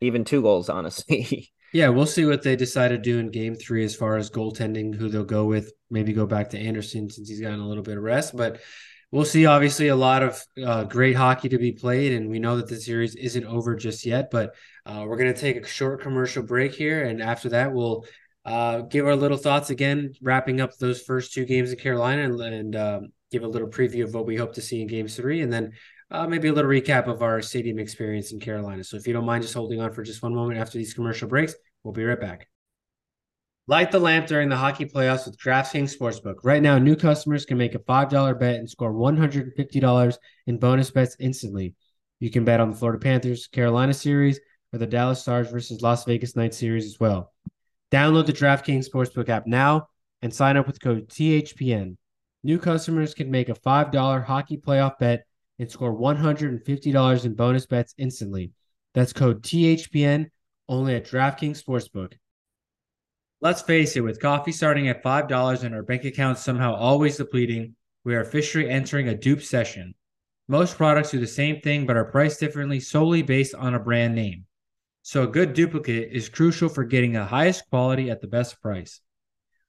even 0.00 0.24
two 0.24 0.40
goals, 0.40 0.70
honestly. 0.70 1.52
Yeah, 1.76 1.90
we'll 1.90 2.06
see 2.06 2.24
what 2.24 2.42
they 2.42 2.56
decide 2.56 2.88
to 2.88 2.96
do 2.96 3.18
in 3.18 3.30
game 3.30 3.54
three 3.54 3.84
as 3.84 3.94
far 3.94 4.16
as 4.16 4.30
goaltending, 4.30 4.94
who 4.94 5.10
they'll 5.10 5.24
go 5.24 5.44
with. 5.44 5.74
Maybe 5.90 6.14
go 6.14 6.24
back 6.24 6.48
to 6.50 6.58
Andersen 6.58 7.10
since 7.10 7.28
he's 7.28 7.42
gotten 7.42 7.60
a 7.60 7.68
little 7.68 7.82
bit 7.82 7.98
of 7.98 8.02
rest. 8.02 8.34
But 8.34 8.62
we'll 9.10 9.26
see. 9.26 9.44
Obviously, 9.44 9.88
a 9.88 9.94
lot 9.94 10.22
of 10.22 10.42
uh, 10.64 10.84
great 10.84 11.16
hockey 11.16 11.50
to 11.50 11.58
be 11.58 11.72
played. 11.72 12.14
And 12.14 12.30
we 12.30 12.38
know 12.38 12.56
that 12.56 12.66
the 12.66 12.80
series 12.80 13.14
isn't 13.14 13.44
over 13.44 13.76
just 13.76 14.06
yet. 14.06 14.30
But 14.30 14.54
uh, 14.86 15.04
we're 15.06 15.18
going 15.18 15.34
to 15.34 15.38
take 15.38 15.58
a 15.58 15.66
short 15.66 16.00
commercial 16.00 16.42
break 16.42 16.74
here. 16.74 17.04
And 17.04 17.20
after 17.20 17.50
that, 17.50 17.74
we'll 17.74 18.06
uh, 18.46 18.80
give 18.80 19.06
our 19.06 19.14
little 19.14 19.36
thoughts 19.36 19.68
again, 19.68 20.14
wrapping 20.22 20.62
up 20.62 20.74
those 20.78 21.02
first 21.02 21.34
two 21.34 21.44
games 21.44 21.72
in 21.72 21.78
Carolina 21.78 22.22
and, 22.22 22.40
and 22.40 22.76
um, 22.76 23.08
give 23.30 23.42
a 23.42 23.48
little 23.48 23.68
preview 23.68 24.04
of 24.04 24.14
what 24.14 24.24
we 24.24 24.36
hope 24.36 24.54
to 24.54 24.62
see 24.62 24.80
in 24.80 24.86
game 24.86 25.08
three. 25.08 25.42
And 25.42 25.52
then 25.52 25.72
uh, 26.10 26.26
maybe 26.26 26.48
a 26.48 26.54
little 26.54 26.70
recap 26.70 27.06
of 27.06 27.22
our 27.22 27.42
stadium 27.42 27.78
experience 27.78 28.32
in 28.32 28.40
Carolina. 28.40 28.82
So 28.82 28.96
if 28.96 29.06
you 29.06 29.12
don't 29.12 29.26
mind 29.26 29.42
just 29.42 29.52
holding 29.52 29.82
on 29.82 29.92
for 29.92 30.02
just 30.02 30.22
one 30.22 30.34
moment 30.34 30.58
after 30.58 30.78
these 30.78 30.94
commercial 30.94 31.28
breaks, 31.28 31.54
we'll 31.86 31.92
be 31.92 32.04
right 32.04 32.20
back. 32.20 32.48
Light 33.68 33.92
the 33.92 34.00
lamp 34.00 34.26
during 34.26 34.48
the 34.48 34.56
hockey 34.56 34.84
playoffs 34.84 35.24
with 35.24 35.38
DraftKings 35.38 35.96
Sportsbook. 35.96 36.36
Right 36.42 36.62
now, 36.62 36.78
new 36.78 36.96
customers 36.96 37.44
can 37.44 37.58
make 37.58 37.76
a 37.76 37.78
$5 37.78 38.38
bet 38.38 38.56
and 38.56 38.68
score 38.68 38.92
$150 38.92 40.18
in 40.46 40.58
bonus 40.58 40.90
bets 40.90 41.16
instantly. 41.20 41.74
You 42.18 42.30
can 42.30 42.44
bet 42.44 42.60
on 42.60 42.70
the 42.70 42.76
Florida 42.76 42.98
Panthers 42.98 43.46
Carolina 43.46 43.94
series 43.94 44.40
or 44.72 44.80
the 44.80 44.86
Dallas 44.86 45.20
Stars 45.20 45.50
versus 45.50 45.80
Las 45.80 46.04
Vegas 46.04 46.34
Knights 46.34 46.58
series 46.58 46.86
as 46.86 46.98
well. 46.98 47.32
Download 47.92 48.26
the 48.26 48.32
DraftKings 48.32 48.88
Sportsbook 48.88 49.28
app 49.28 49.46
now 49.46 49.88
and 50.22 50.34
sign 50.34 50.56
up 50.56 50.66
with 50.66 50.80
code 50.80 51.08
THPN. 51.08 51.96
New 52.42 52.58
customers 52.58 53.14
can 53.14 53.30
make 53.30 53.48
a 53.48 53.54
$5 53.54 54.24
hockey 54.24 54.56
playoff 54.56 54.98
bet 54.98 55.24
and 55.60 55.70
score 55.70 55.96
$150 55.96 57.24
in 57.24 57.34
bonus 57.34 57.66
bets 57.66 57.94
instantly. 57.96 58.52
That's 58.94 59.12
code 59.12 59.42
THPN 59.42 60.30
only 60.68 60.94
at 60.94 61.06
DraftKings 61.06 61.62
Sportsbook. 61.62 62.14
Let's 63.40 63.62
face 63.62 63.96
it, 63.96 64.00
with 64.00 64.20
coffee 64.20 64.52
starting 64.52 64.88
at 64.88 65.02
$5 65.02 65.62
and 65.62 65.74
our 65.74 65.82
bank 65.82 66.04
account 66.04 66.38
somehow 66.38 66.74
always 66.74 67.16
depleting, 67.16 67.76
we 68.04 68.14
are 68.14 68.22
officially 68.22 68.68
entering 68.68 69.08
a 69.08 69.14
dupe 69.14 69.42
session. 69.42 69.94
Most 70.48 70.76
products 70.76 71.10
do 71.10 71.18
the 71.18 71.26
same 71.26 71.60
thing 71.60 71.86
but 71.86 71.96
are 71.96 72.10
priced 72.10 72.40
differently 72.40 72.80
solely 72.80 73.22
based 73.22 73.54
on 73.54 73.74
a 73.74 73.80
brand 73.80 74.14
name. 74.14 74.46
So 75.02 75.24
a 75.24 75.28
good 75.28 75.54
duplicate 75.54 76.10
is 76.12 76.28
crucial 76.28 76.68
for 76.68 76.84
getting 76.84 77.12
the 77.12 77.24
highest 77.24 77.68
quality 77.68 78.10
at 78.10 78.20
the 78.20 78.26
best 78.26 78.60
price. 78.62 79.00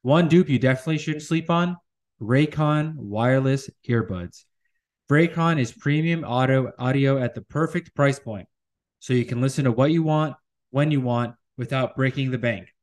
One 0.02 0.28
dupe 0.28 0.50
you 0.50 0.60
definitely 0.60 1.00
shouldn't 1.00 1.24
sleep 1.24 1.50
on 1.50 1.78
Raycon 2.22 2.96
wireless 2.96 3.70
earbuds. 3.88 4.46
Raycon 5.12 5.60
is 5.60 5.72
premium 5.72 6.24
audio 6.24 6.72
audio 6.80 7.18
at 7.18 7.36
the 7.36 7.42
perfect 7.42 7.96
price 7.96 8.20
point, 8.20 8.48
so 9.00 9.14
you 9.14 9.26
can 9.26 9.42
listen 9.42 9.66
to 9.66 9.72
what 9.72 9.92
you 9.92 10.04
want 10.04 10.36
when 10.72 10.92
you 10.92 11.02
want 11.02 11.36
without 11.58 11.96
breaking 11.96 12.32
the 12.32 12.38
bank. 12.38 12.74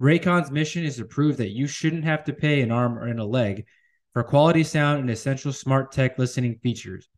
Raycon's 0.00 0.50
mission 0.50 0.84
is 0.84 0.96
to 0.96 1.04
prove 1.04 1.38
that 1.38 1.50
you 1.50 1.66
shouldn't 1.66 2.04
have 2.04 2.24
to 2.24 2.32
pay 2.32 2.60
an 2.60 2.70
arm 2.70 2.98
or 2.98 3.08
a 3.08 3.24
leg 3.24 3.66
for 4.12 4.22
quality 4.22 4.62
sound 4.62 5.00
and 5.00 5.10
essential 5.10 5.52
smart 5.52 5.90
tech 5.90 6.18
listening 6.18 6.58
features. 6.62 7.08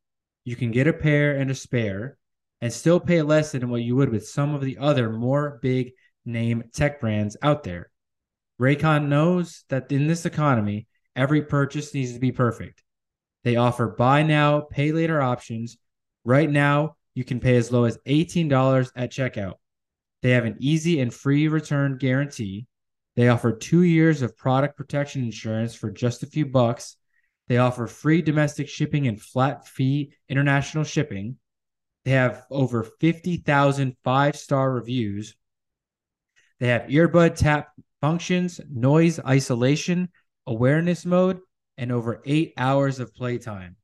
You 0.44 0.56
can 0.56 0.70
get 0.70 0.86
a 0.86 0.92
pair 0.92 1.36
and 1.36 1.50
a 1.50 1.54
spare 1.54 2.16
and 2.60 2.72
still 2.72 3.00
pay 3.00 3.22
less 3.22 3.52
than 3.52 3.68
what 3.68 3.82
you 3.82 3.96
would 3.96 4.10
with 4.10 4.28
some 4.28 4.54
of 4.54 4.62
the 4.62 4.78
other 4.78 5.10
more 5.10 5.58
big 5.62 5.92
name 6.24 6.62
tech 6.72 7.00
brands 7.00 7.36
out 7.42 7.64
there. 7.64 7.90
Raycon 8.60 9.08
knows 9.08 9.64
that 9.68 9.90
in 9.90 10.06
this 10.06 10.26
economy, 10.26 10.86
every 11.16 11.42
purchase 11.42 11.94
needs 11.94 12.12
to 12.12 12.20
be 12.20 12.32
perfect. 12.32 12.82
They 13.44 13.56
offer 13.56 13.88
buy 13.88 14.22
now, 14.22 14.60
pay 14.60 14.92
later 14.92 15.20
options. 15.20 15.78
Right 16.24 16.50
now, 16.50 16.96
you 17.14 17.24
can 17.24 17.40
pay 17.40 17.56
as 17.56 17.72
low 17.72 17.84
as 17.84 17.98
$18 18.06 18.92
at 18.94 19.10
checkout. 19.10 19.54
They 20.22 20.30
have 20.30 20.44
an 20.44 20.56
easy 20.60 21.00
and 21.00 21.12
free 21.12 21.48
return 21.48 21.96
guarantee. 21.96 22.66
They 23.16 23.28
offer 23.28 23.52
two 23.52 23.82
years 23.82 24.22
of 24.22 24.36
product 24.36 24.76
protection 24.76 25.24
insurance 25.24 25.74
for 25.74 25.90
just 25.90 26.22
a 26.22 26.26
few 26.26 26.46
bucks. 26.46 26.96
They 27.48 27.58
offer 27.58 27.86
free 27.86 28.22
domestic 28.22 28.68
shipping 28.68 29.08
and 29.08 29.20
flat 29.20 29.66
fee 29.66 30.12
international 30.28 30.84
shipping. 30.84 31.36
They 32.04 32.12
have 32.12 32.44
over 32.50 32.84
50,000 32.84 33.96
five 34.04 34.36
star 34.36 34.72
reviews. 34.72 35.34
They 36.60 36.68
have 36.68 36.82
earbud 36.82 37.34
tap 37.36 37.70
functions, 38.00 38.60
noise 38.70 39.18
isolation, 39.20 40.10
awareness 40.46 41.04
mode, 41.04 41.40
and 41.76 41.90
over 41.90 42.22
eight 42.24 42.52
hours 42.56 43.00
of 43.00 43.14
playtime. 43.14 43.76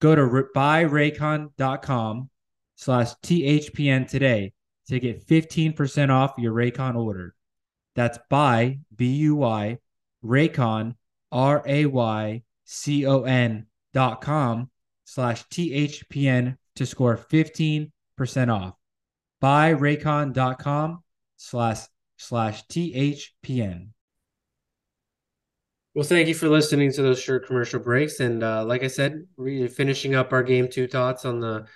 Go 0.00 0.14
to 0.14 0.22
buyraycon.com 0.54 2.30
slash 2.76 3.14
THPN 3.22 4.08
today 4.08 4.52
to 4.90 4.98
get 4.98 5.24
15% 5.24 6.10
off 6.10 6.34
your 6.36 6.52
Raycon 6.52 6.96
order. 6.96 7.34
That's 7.94 8.18
buy, 8.28 8.80
B 8.94 9.06
U 9.06 9.36
Y, 9.36 9.78
Raycon, 10.24 10.96
R 11.30 11.62
A 11.64 11.86
Y 11.86 12.42
C 12.64 13.06
O 13.06 13.22
N 13.22 13.66
dot 13.94 14.20
com 14.20 14.70
slash 15.04 15.46
THPN 15.48 16.56
to 16.76 16.86
score 16.86 17.16
15% 17.16 17.90
off. 18.52 18.74
Buy 19.40 19.74
Raycon 19.74 20.32
dot 20.32 20.58
com 20.58 21.02
slash 21.36 21.86
slash 22.16 22.66
THPN. 22.66 23.88
Well, 25.94 26.04
thank 26.04 26.28
you 26.28 26.34
for 26.34 26.48
listening 26.48 26.92
to 26.92 27.02
those 27.02 27.20
short 27.20 27.46
commercial 27.46 27.80
breaks. 27.80 28.20
And 28.20 28.42
uh, 28.42 28.64
like 28.64 28.82
I 28.82 28.88
said, 28.88 29.26
we're 29.36 29.68
finishing 29.68 30.14
up 30.14 30.32
our 30.32 30.42
game 30.42 30.68
two 30.68 30.86
thoughts 30.86 31.24
on 31.24 31.40
the 31.40 31.66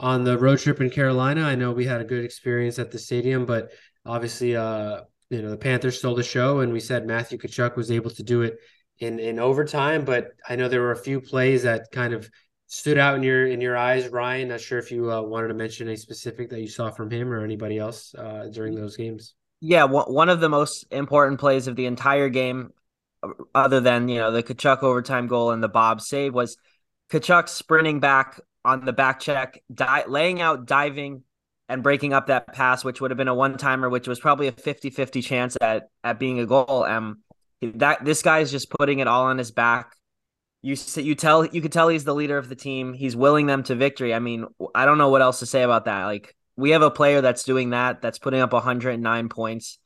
on 0.00 0.24
the 0.24 0.38
road 0.38 0.58
trip 0.58 0.80
in 0.80 0.90
Carolina. 0.90 1.42
I 1.42 1.54
know 1.54 1.72
we 1.72 1.84
had 1.84 2.00
a 2.00 2.04
good 2.04 2.24
experience 2.24 2.78
at 2.78 2.90
the 2.90 2.98
stadium, 2.98 3.44
but 3.44 3.70
obviously, 4.04 4.56
uh, 4.56 5.02
you 5.28 5.42
know, 5.42 5.50
the 5.50 5.58
Panthers 5.58 5.98
stole 5.98 6.14
the 6.14 6.22
show, 6.22 6.60
and 6.60 6.72
we 6.72 6.80
said 6.80 7.06
Matthew 7.06 7.38
Tkachuk 7.38 7.76
was 7.76 7.90
able 7.90 8.10
to 8.10 8.22
do 8.22 8.42
it 8.42 8.58
in 8.98 9.20
in 9.20 9.38
overtime. 9.38 10.04
But 10.04 10.32
I 10.48 10.56
know 10.56 10.68
there 10.68 10.80
were 10.80 10.92
a 10.92 10.96
few 10.96 11.20
plays 11.20 11.62
that 11.62 11.92
kind 11.92 12.14
of 12.14 12.28
stood 12.66 12.98
out 12.98 13.14
in 13.14 13.22
your 13.22 13.46
in 13.46 13.60
your 13.60 13.76
eyes, 13.76 14.08
Ryan. 14.08 14.48
Not 14.48 14.60
sure 14.60 14.78
if 14.78 14.90
you 14.90 15.12
uh, 15.12 15.20
wanted 15.20 15.48
to 15.48 15.54
mention 15.54 15.88
a 15.88 15.96
specific 15.96 16.48
that 16.50 16.60
you 16.60 16.68
saw 16.68 16.90
from 16.90 17.10
him 17.10 17.30
or 17.30 17.44
anybody 17.44 17.78
else 17.78 18.14
uh, 18.14 18.48
during 18.50 18.74
those 18.74 18.96
games. 18.96 19.34
Yeah, 19.60 19.84
one 19.84 20.30
of 20.30 20.40
the 20.40 20.48
most 20.48 20.86
important 20.90 21.38
plays 21.38 21.66
of 21.66 21.76
the 21.76 21.84
entire 21.84 22.30
game 22.30 22.70
other 23.54 23.80
than 23.80 24.08
you 24.08 24.18
know 24.18 24.32
the 24.32 24.42
Tkachuk 24.42 24.82
overtime 24.82 25.26
goal 25.26 25.50
and 25.50 25.62
the 25.62 25.68
Bob 25.68 26.00
save 26.00 26.32
was 26.32 26.56
Tkachuk 27.12 27.50
sprinting 27.50 28.00
back 28.00 28.40
on 28.64 28.84
the 28.84 28.92
back 28.92 29.20
check, 29.20 29.62
di- 29.72 30.04
laying 30.06 30.40
out, 30.40 30.66
diving, 30.66 31.22
and 31.68 31.82
breaking 31.82 32.12
up 32.12 32.26
that 32.26 32.52
pass, 32.52 32.84
which 32.84 33.00
would 33.00 33.10
have 33.10 33.18
been 33.18 33.28
a 33.28 33.34
one 33.34 33.56
timer, 33.56 33.88
which 33.88 34.08
was 34.08 34.18
probably 34.18 34.48
a 34.48 34.52
50-50 34.52 35.24
chance 35.24 35.56
at 35.60 35.88
at 36.02 36.18
being 36.18 36.40
a 36.40 36.46
goal. 36.46 36.84
Um, 36.84 37.20
that 37.62 38.04
this 38.04 38.22
guy 38.22 38.40
is 38.40 38.50
just 38.50 38.70
putting 38.70 38.98
it 38.98 39.06
all 39.06 39.24
on 39.26 39.38
his 39.38 39.50
back. 39.50 39.94
You 40.62 40.76
you 40.96 41.14
tell 41.14 41.46
you 41.46 41.62
could 41.62 41.72
tell 41.72 41.88
he's 41.88 42.04
the 42.04 42.14
leader 42.14 42.36
of 42.36 42.48
the 42.48 42.56
team. 42.56 42.92
He's 42.92 43.16
willing 43.16 43.46
them 43.46 43.62
to 43.64 43.74
victory. 43.74 44.12
I 44.12 44.18
mean, 44.18 44.46
I 44.74 44.84
don't 44.84 44.98
know 44.98 45.08
what 45.08 45.22
else 45.22 45.38
to 45.38 45.46
say 45.46 45.62
about 45.62 45.86
that. 45.86 46.04
Like 46.04 46.36
we 46.56 46.70
have 46.70 46.82
a 46.82 46.90
player 46.90 47.20
that's 47.20 47.44
doing 47.44 47.70
that, 47.70 48.02
that's 48.02 48.18
putting 48.18 48.40
up 48.40 48.52
109 48.52 49.28
points 49.28 49.78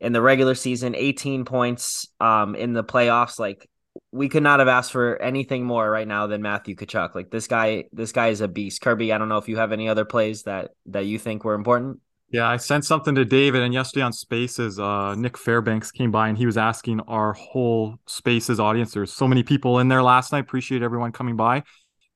in 0.00 0.12
the 0.12 0.22
regular 0.22 0.54
season, 0.54 0.94
18 0.94 1.44
points 1.44 2.08
um, 2.20 2.54
in 2.54 2.72
the 2.72 2.84
playoffs. 2.84 3.38
Like 3.38 3.68
we 4.12 4.28
could 4.28 4.42
not 4.42 4.58
have 4.58 4.68
asked 4.68 4.92
for 4.92 5.20
anything 5.20 5.64
more 5.64 5.90
right 5.90 6.06
now 6.06 6.26
than 6.26 6.42
Matthew 6.42 6.76
Tkachuk. 6.76 7.14
Like 7.14 7.30
this 7.30 7.46
guy, 7.46 7.84
this 7.92 8.12
guy 8.12 8.28
is 8.28 8.40
a 8.40 8.48
beast. 8.48 8.82
Kirby, 8.82 9.12
I 9.12 9.18
don't 9.18 9.28
know 9.28 9.38
if 9.38 9.48
you 9.48 9.56
have 9.56 9.72
any 9.72 9.88
other 9.88 10.04
plays 10.04 10.42
that 10.44 10.72
that 10.86 11.06
you 11.06 11.18
think 11.18 11.44
were 11.44 11.54
important. 11.54 12.00
Yeah, 12.30 12.48
I 12.48 12.56
sent 12.56 12.86
something 12.86 13.14
to 13.16 13.26
David, 13.26 13.62
and 13.62 13.74
yesterday 13.74 14.04
on 14.04 14.12
Spaces, 14.12 14.78
uh, 14.78 15.14
Nick 15.16 15.36
Fairbanks 15.36 15.90
came 15.90 16.10
by 16.10 16.28
and 16.28 16.38
he 16.38 16.46
was 16.46 16.56
asking 16.56 17.00
our 17.00 17.34
whole 17.34 17.96
Spaces 18.06 18.58
audience. 18.58 18.92
There's 18.92 19.12
so 19.12 19.28
many 19.28 19.42
people 19.42 19.78
in 19.80 19.88
there 19.88 20.02
last 20.02 20.32
night. 20.32 20.40
Appreciate 20.40 20.82
everyone 20.82 21.12
coming 21.12 21.36
by 21.36 21.62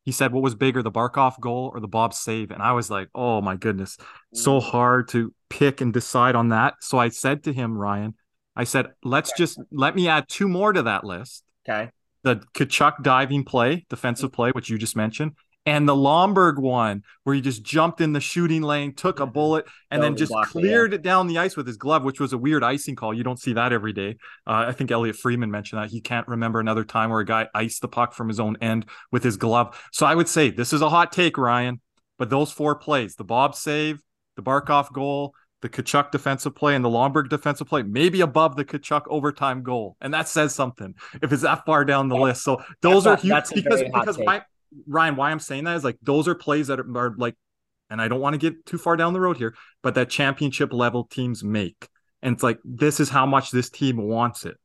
he 0.06 0.12
said 0.12 0.32
what 0.32 0.42
was 0.42 0.54
bigger 0.54 0.82
the 0.82 0.90
barkov 0.90 1.38
goal 1.40 1.70
or 1.74 1.80
the 1.80 1.88
bob 1.88 2.14
save 2.14 2.50
and 2.50 2.62
i 2.62 2.72
was 2.72 2.90
like 2.90 3.08
oh 3.14 3.42
my 3.42 3.56
goodness 3.56 3.98
so 4.32 4.58
mm. 4.58 4.62
hard 4.62 5.08
to 5.08 5.34
pick 5.50 5.82
and 5.82 5.92
decide 5.92 6.34
on 6.34 6.48
that 6.48 6.74
so 6.80 6.96
i 6.96 7.10
said 7.10 7.42
to 7.42 7.52
him 7.52 7.76
ryan 7.76 8.14
i 8.54 8.64
said 8.64 8.86
let's 9.04 9.32
just 9.36 9.60
let 9.70 9.94
me 9.94 10.08
add 10.08 10.24
two 10.28 10.48
more 10.48 10.72
to 10.72 10.82
that 10.84 11.04
list 11.04 11.42
okay 11.68 11.90
the 12.24 12.36
Tkachuk 12.54 13.02
diving 13.02 13.44
play 13.44 13.86
defensive 13.88 14.32
play 14.32 14.50
which 14.50 14.68
you 14.70 14.78
just 14.78 14.96
mentioned 14.96 15.32
and 15.68 15.88
the 15.88 15.94
Lomberg 15.96 16.58
one 16.60 17.02
where 17.24 17.34
he 17.34 17.40
just 17.40 17.64
jumped 17.64 18.00
in 18.00 18.12
the 18.12 18.20
shooting 18.20 18.62
lane, 18.62 18.94
took 18.94 19.18
a 19.18 19.26
Mm-hmm. 19.26 19.32
bullet, 19.32 19.66
and 19.90 20.00
Totally 20.00 20.10
then 20.12 20.16
just 20.16 20.30
blocked 20.30 20.52
cleared 20.52 20.94
it 20.94 21.02
down 21.02 21.26
the 21.26 21.38
ice 21.38 21.56
with 21.56 21.66
his 21.66 21.76
glove, 21.76 22.04
which 22.04 22.20
was 22.20 22.32
a 22.32 22.38
weird 22.38 22.62
icing 22.62 22.94
call. 22.94 23.12
You 23.12 23.24
don't 23.24 23.40
see 23.40 23.52
that 23.54 23.72
every 23.72 23.92
day. 23.92 24.10
Uh, 24.46 24.66
I 24.68 24.72
think 24.72 24.92
Elliotte 24.92 25.16
Friedman 25.16 25.50
mentioned 25.50 25.82
that 25.82 25.90
he 25.90 26.00
can't 26.00 26.26
remember 26.28 26.60
another 26.60 26.84
time 26.84 27.10
where 27.10 27.18
a 27.18 27.24
guy 27.24 27.48
iced 27.52 27.82
the 27.82 27.88
puck 27.88 28.14
from 28.14 28.28
his 28.28 28.38
own 28.38 28.56
end 28.60 28.86
with 29.10 29.24
his 29.24 29.36
glove. 29.36 29.76
So 29.92 30.06
I 30.06 30.14
would 30.14 30.28
say 30.28 30.50
this 30.50 30.72
is 30.72 30.82
a 30.82 30.88
hot 30.88 31.10
take, 31.10 31.36
Ryan, 31.36 31.80
but 32.16 32.30
those 32.30 32.52
four 32.52 32.76
plays, 32.76 33.16
the 33.16 33.24
Bob 33.24 33.56
save, 33.56 34.00
the 34.36 34.42
Barkov 34.42 34.92
goal, 34.92 35.34
the 35.66 35.82
Tkachuk 35.82 36.10
defensive 36.10 36.54
play 36.54 36.74
and 36.74 36.84
the 36.84 36.88
Lomberg 36.88 37.28
defensive 37.28 37.66
play, 37.66 37.82
maybe 37.82 38.20
above 38.20 38.56
the 38.56 38.64
Tkachuk 38.64 39.02
overtime 39.08 39.62
goal. 39.62 39.96
And 40.00 40.14
that 40.14 40.28
says 40.28 40.54
something 40.54 40.94
if 41.22 41.32
it's 41.32 41.42
that 41.42 41.64
far 41.66 41.84
down 41.84 42.08
the 42.08 42.16
Yeah. 42.16 42.22
list. 42.22 42.44
So 42.44 42.62
those 42.82 43.04
That's 43.04 43.20
are 43.20 43.22
huge 43.22 43.32
that's 43.32 43.52
because, 43.52 43.82
because 43.82 44.18
why, 44.18 44.42
Ryan, 44.86 45.16
why 45.16 45.30
I'm 45.30 45.40
saying 45.40 45.64
that 45.64 45.76
is 45.76 45.84
like 45.84 45.98
those 46.02 46.28
are 46.28 46.34
plays 46.34 46.68
that 46.68 46.78
are, 46.78 46.96
are 46.96 47.14
like, 47.16 47.34
and 47.90 48.00
I 48.00 48.08
don't 48.08 48.20
want 48.20 48.34
to 48.34 48.38
get 48.38 48.66
too 48.66 48.78
far 48.78 48.96
down 48.96 49.12
the 49.12 49.20
road 49.20 49.36
here, 49.36 49.54
but 49.82 49.94
that 49.94 50.08
championship 50.08 50.72
level 50.72 51.04
teams 51.04 51.42
make. 51.42 51.88
And 52.22 52.34
it's 52.34 52.42
like, 52.42 52.58
this 52.64 52.98
is 53.00 53.08
how 53.08 53.26
much 53.26 53.50
this 53.50 53.70
team 53.70 53.96
wants 53.96 54.44
it. 54.44 54.56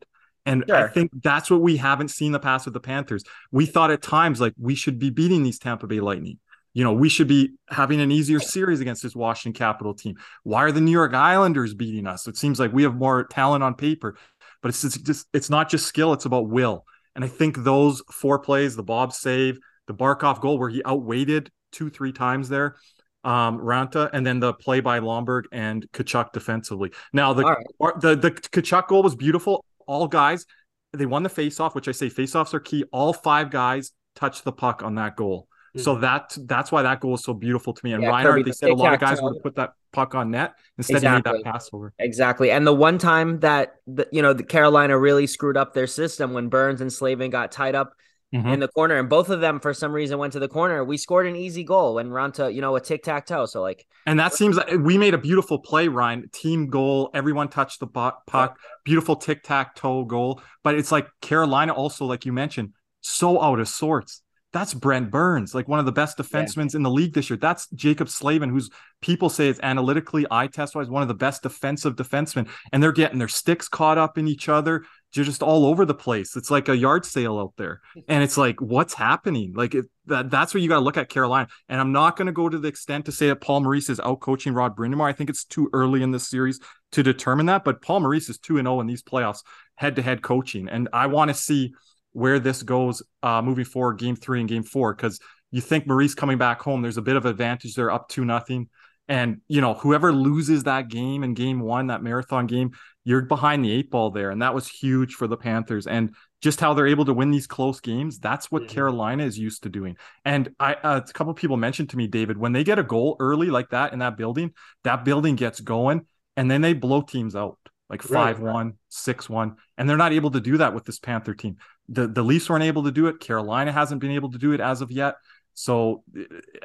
And 0.46 0.66
I 0.72 0.88
think 0.88 1.12
that's 1.22 1.52
what 1.52 1.62
we 1.62 1.78
haven't 1.78 2.10
seen 2.10 2.32
the 2.32 2.40
past 2.40 2.66
with 2.66 2.74
the 2.74 2.80
Panthers. 2.80 3.24
We 3.52 3.68
thought 3.68 3.92
at 3.92 4.02
times 4.02 4.42
like 4.42 4.54
we 4.58 4.74
should 4.74 4.98
be 4.98 5.12
beating 5.12 5.44
these 5.44 5.60
Tampa 5.60 5.86
Bay 5.86 6.00
Lightning. 6.00 6.40
You 6.74 6.84
know, 6.84 6.94
we 6.94 7.10
should 7.10 7.28
be 7.28 7.52
having 7.70 8.00
an 8.00 8.12
easier 8.12 8.40
series 8.40 8.80
against 8.80 9.04
this 9.04 9.16
Washington 9.16 9.58
Capital 9.58 9.94
team. 9.94 10.16
Why 10.44 10.64
are 10.64 10.72
the 10.72 10.82
New 10.82 10.92
York 10.92 11.14
Islanders 11.14 11.74
beating 11.74 12.08
us? 12.08 12.28
It 12.28 12.38
seems 12.38 12.60
like 12.60 12.72
we 12.72 12.84
have 12.84 12.96
more 12.96 13.26
talent 13.26 13.64
on 13.64 13.76
paper, 13.76 14.16
but 14.62 14.70
it's 14.70 14.82
just, 14.82 15.06
just 15.06 15.28
it's 15.34 15.50
not 15.50 15.70
just 15.70 15.86
skill, 15.86 16.14
it's 16.14 16.26
about 16.26 16.50
will. 16.50 16.86
And 17.16 17.26
I 17.26 17.28
think 17.28 17.58
those 17.58 18.02
four 18.10 18.40
plays, 18.40 18.76
the 18.76 18.84
Bob 18.84 19.12
save, 19.12 19.60
the 19.88 19.94
Barkov 19.94 20.40
goal 20.40 20.58
where 20.58 20.70
he 20.70 20.82
outweighted 20.86 21.50
two, 21.74 21.90
three 21.90 22.14
times 22.14 22.48
there, 22.48 22.78
um, 23.24 23.60
Raanta, 23.60 24.10
and 24.14 24.26
then 24.26 24.40
the 24.40 24.54
play 24.54 24.80
by 24.80 25.00
Lomberg 25.00 25.44
and 25.52 25.86
Tkachuk 25.92 26.32
defensively. 26.32 26.92
Now 27.12 27.34
the 27.34 27.44
right. 27.44 28.00
the 28.00 28.16
the 28.16 28.32
Tkachuk 28.32 28.88
goal 28.88 29.04
was 29.04 29.16
beautiful. 29.16 29.66
All 29.88 30.08
guys, 30.08 30.46
they 30.94 31.06
won 31.06 31.24
the 31.24 31.30
faceoff, 31.30 31.76
which 31.76 31.88
I 31.88 31.92
say 31.92 32.10
faceoffs 32.10 32.54
are 32.54 32.60
key. 32.60 32.86
All 32.92 33.12
five 33.12 33.50
guys 33.50 33.92
touched 34.16 34.46
the 34.46 34.54
puck 34.54 34.84
on 34.84 34.96
that 34.96 35.18
goal. 35.18 35.48
So 35.78 35.96
that 36.00 36.36
that's 36.38 36.72
why 36.72 36.82
that 36.84 37.00
goal 37.00 37.16
is 37.16 37.24
so 37.24 37.34
beautiful 37.34 37.74
to 37.74 37.82
me. 37.86 37.94
And 37.94 38.04
Yeah, 38.04 38.10
Reinhart, 38.10 38.34
Kirby, 38.36 38.44
they 38.44 38.52
said 38.52 38.70
a 38.72 38.76
lot 38.76 38.94
of 38.94 39.00
guys 39.00 39.22
would 39.22 39.36
have 39.36 39.44
put 39.44 39.56
that 39.56 39.74
puck 39.94 40.16
on 40.16 40.32
net 40.32 40.54
instead 40.78 40.98
of 40.98 41.04
Exactly. 41.04 41.32
made 41.34 41.46
that 41.46 41.52
pass 41.52 41.70
over. 41.72 41.94
Exactly. 42.00 42.52
And 42.52 42.68
the 42.68 42.74
one 42.74 42.98
time 42.98 43.40
that 43.40 43.76
the, 43.88 44.08
you 44.12 44.22
know 44.22 44.34
the 44.34 44.44
Carolina 44.44 44.98
really 44.98 45.28
screwed 45.28 45.58
up 45.58 45.74
their 45.74 45.88
system 45.88 46.34
when 46.34 46.50
Burns 46.50 46.82
and 46.82 46.92
Slavin 46.92 47.32
got 47.32 47.52
tied 47.52 47.76
up 47.76 47.94
Mhm. 48.34 48.54
in 48.54 48.60
the 48.62 48.70
corner, 48.70 48.98
and 48.98 49.10
both 49.10 49.30
of 49.30 49.42
them 49.42 49.60
for 49.60 49.74
some 49.74 49.92
reason 49.92 50.18
went 50.18 50.32
to 50.34 50.40
the 50.40 50.48
corner. 50.48 50.86
We 50.86 50.96
scored 50.96 51.28
an 51.28 51.36
easy 51.36 51.66
goal 51.66 51.98
and 52.00 52.12
Raanta, 52.12 52.54
you 52.54 52.62
know, 52.62 52.78
a 52.78 52.80
tic 52.82 53.04
tac 53.04 53.26
toe. 53.26 53.46
So 53.46 53.62
like, 53.62 53.86
And 54.06 54.18
that 54.22 54.34
seems 54.34 54.56
like 54.56 54.72
we 54.80 54.98
made 54.98 55.14
a 55.14 55.18
beautiful 55.18 55.60
play, 55.60 55.90
Ryan. 55.90 56.30
Team 56.32 56.68
goal. 56.68 57.10
Everyone 57.14 57.50
touched 57.50 57.82
the 57.82 57.88
puck. 57.88 58.58
Beautiful 58.86 59.18
tic 59.18 59.44
tac 59.44 59.76
toe 59.76 60.06
goal. 60.06 60.42
But 60.64 60.76
it's 60.76 60.94
like 60.94 61.08
Carolina 61.22 61.74
also, 61.74 62.06
like 62.06 62.26
you 62.26 62.32
mentioned, 62.32 62.70
so 63.02 63.42
out 63.42 63.60
of 63.60 63.68
sorts. 63.68 64.21
That's 64.54 64.74
Brent 64.74 65.12
Burns, 65.12 65.56
like 65.56 65.70
one 65.70 65.80
of 65.80 65.86
the 65.86 65.94
best 65.94 66.18
defensemen 66.18 66.76
in 66.76 66.84
the 66.84 66.90
league 66.90 67.14
this 67.14 67.30
year. 67.30 67.38
That's 67.38 67.68
Jaccob 67.68 68.10
Slavin, 68.10 68.50
who's 68.50 68.70
people 69.02 69.30
say 69.30 69.48
is 69.48 69.60
analytically, 69.64 70.26
eye 70.30 70.48
test 70.48 70.76
wise, 70.76 70.90
one 70.90 71.02
of 71.02 71.08
the 71.08 71.14
best 71.14 71.44
defensive 71.44 71.96
defensemen. 71.96 72.50
And 72.74 72.84
they're 72.84 72.92
getting 72.92 73.18
their 73.18 73.30
sticks 73.30 73.70
caught 73.70 73.98
up 73.98 74.18
in 74.18 74.28
each 74.28 74.50
other. 74.50 74.84
They're 75.14 75.24
just 75.24 75.42
all 75.42 75.66
over 75.66 75.86
the 75.86 75.94
place. 75.94 76.36
It's 76.36 76.52
like 76.52 76.68
a 76.68 76.76
yard 76.76 77.06
sale 77.06 77.40
out 77.40 77.54
there. 77.58 77.82
And 78.10 78.24
it's 78.24 78.38
like, 78.38 78.60
what's 78.60 78.94
happening? 78.94 79.54
Like 79.56 79.74
it, 79.74 79.86
that, 80.08 80.30
that's 80.30 80.54
where 80.54 80.62
you 80.62 80.68
got 80.68 80.80
to 80.80 80.82
look 80.86 80.98
at 80.98 81.08
Carolina. 81.08 81.48
And 81.70 81.80
I'm 81.80 81.94
not 81.94 82.18
going 82.18 82.26
to 82.26 82.34
go 82.34 82.50
to 82.50 82.58
the 82.58 82.68
extent 82.68 83.06
to 83.06 83.12
say 83.14 83.28
that 83.28 83.40
Paul 83.40 83.62
Maurice 83.62 83.90
is 83.90 84.02
out 84.02 84.20
coaching 84.20 84.54
Rod 84.54 84.76
Brind'Amour. 84.76 85.08
I 85.08 85.14
think 85.14 85.30
it's 85.30 85.46
too 85.46 85.70
early 85.72 86.04
in 86.04 86.12
this 86.12 86.28
series 86.28 86.60
to 86.92 87.04
determine 87.04 87.46
that. 87.46 87.64
But 87.64 87.82
Paul 87.82 88.02
Maurice 88.02 88.28
is 88.28 88.38
2 88.40 88.58
and 88.58 88.66
0 88.66 88.82
in 88.82 88.88
these 88.88 89.04
playoffs, 89.04 89.44
head 89.76 89.96
to 89.96 90.02
head 90.02 90.22
coaching. 90.22 90.68
And 90.68 90.90
I 90.92 91.08
want 91.08 91.30
to 91.30 91.34
see 91.34 91.74
where 92.14 92.40
this 92.40 92.64
goes 92.64 93.02
uh, 93.24 93.42
moving 93.42 93.66
forward, 93.66 94.00
game 94.00 94.16
three 94.16 94.40
and 94.40 94.50
game 94.50 94.64
four, 94.64 94.94
because 94.94 95.20
you 95.52 95.62
think 95.62 95.88
Maurice 95.88 96.16
coming 96.16 96.38
back 96.38 96.62
home, 96.62 96.82
there's 96.82 96.98
a 96.98 97.02
bit 97.02 97.16
of 97.16 97.26
advantage 97.26 97.76
there, 97.76 97.92
up 97.92 98.10
to 98.10 98.26
nothing. 98.26 98.70
And 99.08 99.42
you 99.48 99.60
know, 99.62 99.74
whoever 99.74 100.14
loses 100.14 100.64
that 100.64 100.88
game 100.88 101.24
in 101.24 101.34
game 101.34 101.60
one, 101.60 101.88
that 101.88 102.04
marathon 102.04 102.48
game, 102.48 102.72
you're 103.04 103.24
behind 103.24 103.66
the 103.66 103.72
eight 103.72 103.90
ball 103.92 104.12
there. 104.12 104.30
And 104.30 104.42
that 104.42 104.54
was 104.54 104.68
huge 104.68 105.16
for 105.16 105.28
the 105.28 105.36
Panthers. 105.36 105.88
And 105.88 106.16
just 106.42 106.60
how 106.60 106.74
they're 106.74 106.88
able 106.88 107.06
to 107.06 107.14
win 107.14 107.32
these 107.32 107.48
close 107.48 107.80
games, 107.82 108.20
that's 108.20 108.50
what 108.52 108.64
Mhm. 108.64 108.70
Carolina 108.70 109.24
is 109.26 109.38
used 109.38 109.64
to 109.64 109.70
doing. 109.70 109.98
And 110.24 110.56
I 110.60 110.76
uh, 110.76 111.02
a 111.08 111.14
couple 111.14 111.32
of 111.32 111.38
people 111.38 111.58
mentioned 111.58 111.90
to 111.90 111.98
me, 111.98 112.08
David, 112.08 112.38
when 112.38 112.54
they 112.54 112.64
get 112.64 112.80
a 112.80 112.84
goal 112.84 113.18
early 113.20 113.48
like 113.48 113.70
that 113.72 113.92
in 113.94 114.00
that 114.00 114.18
building, 114.18 114.54
that 114.84 115.04
building 115.04 115.36
gets 115.36 115.60
going 115.60 116.06
and 116.38 116.50
then 116.50 116.62
they 116.62 116.74
blow 116.74 117.02
teams 117.02 117.36
out 117.36 117.58
like 117.92 118.10
Right, 118.10 118.36
5 118.36 118.40
1, 118.40 118.74
6 118.90 119.30
1. 119.30 119.56
And 119.78 119.88
they're 119.88 119.98
not 119.98 120.14
able 120.14 120.32
to 120.32 120.40
do 120.42 120.58
that 120.58 120.74
with 120.74 120.86
this 120.86 120.98
Panther 120.98 121.36
team. 121.36 121.58
The, 121.90 122.08
the 122.08 122.24
Leafs 122.24 122.50
weren't 122.50 122.64
able 122.64 122.84
to 122.86 122.92
do 122.92 123.08
it. 123.08 123.20
Carolina 123.20 123.72
hasn't 123.72 124.02
been 124.02 124.12
able 124.12 124.32
to 124.32 124.38
do 124.40 124.54
it 124.54 124.62
as 124.62 124.82
of 124.82 124.92
yet. 124.92 125.16
So 125.54 126.04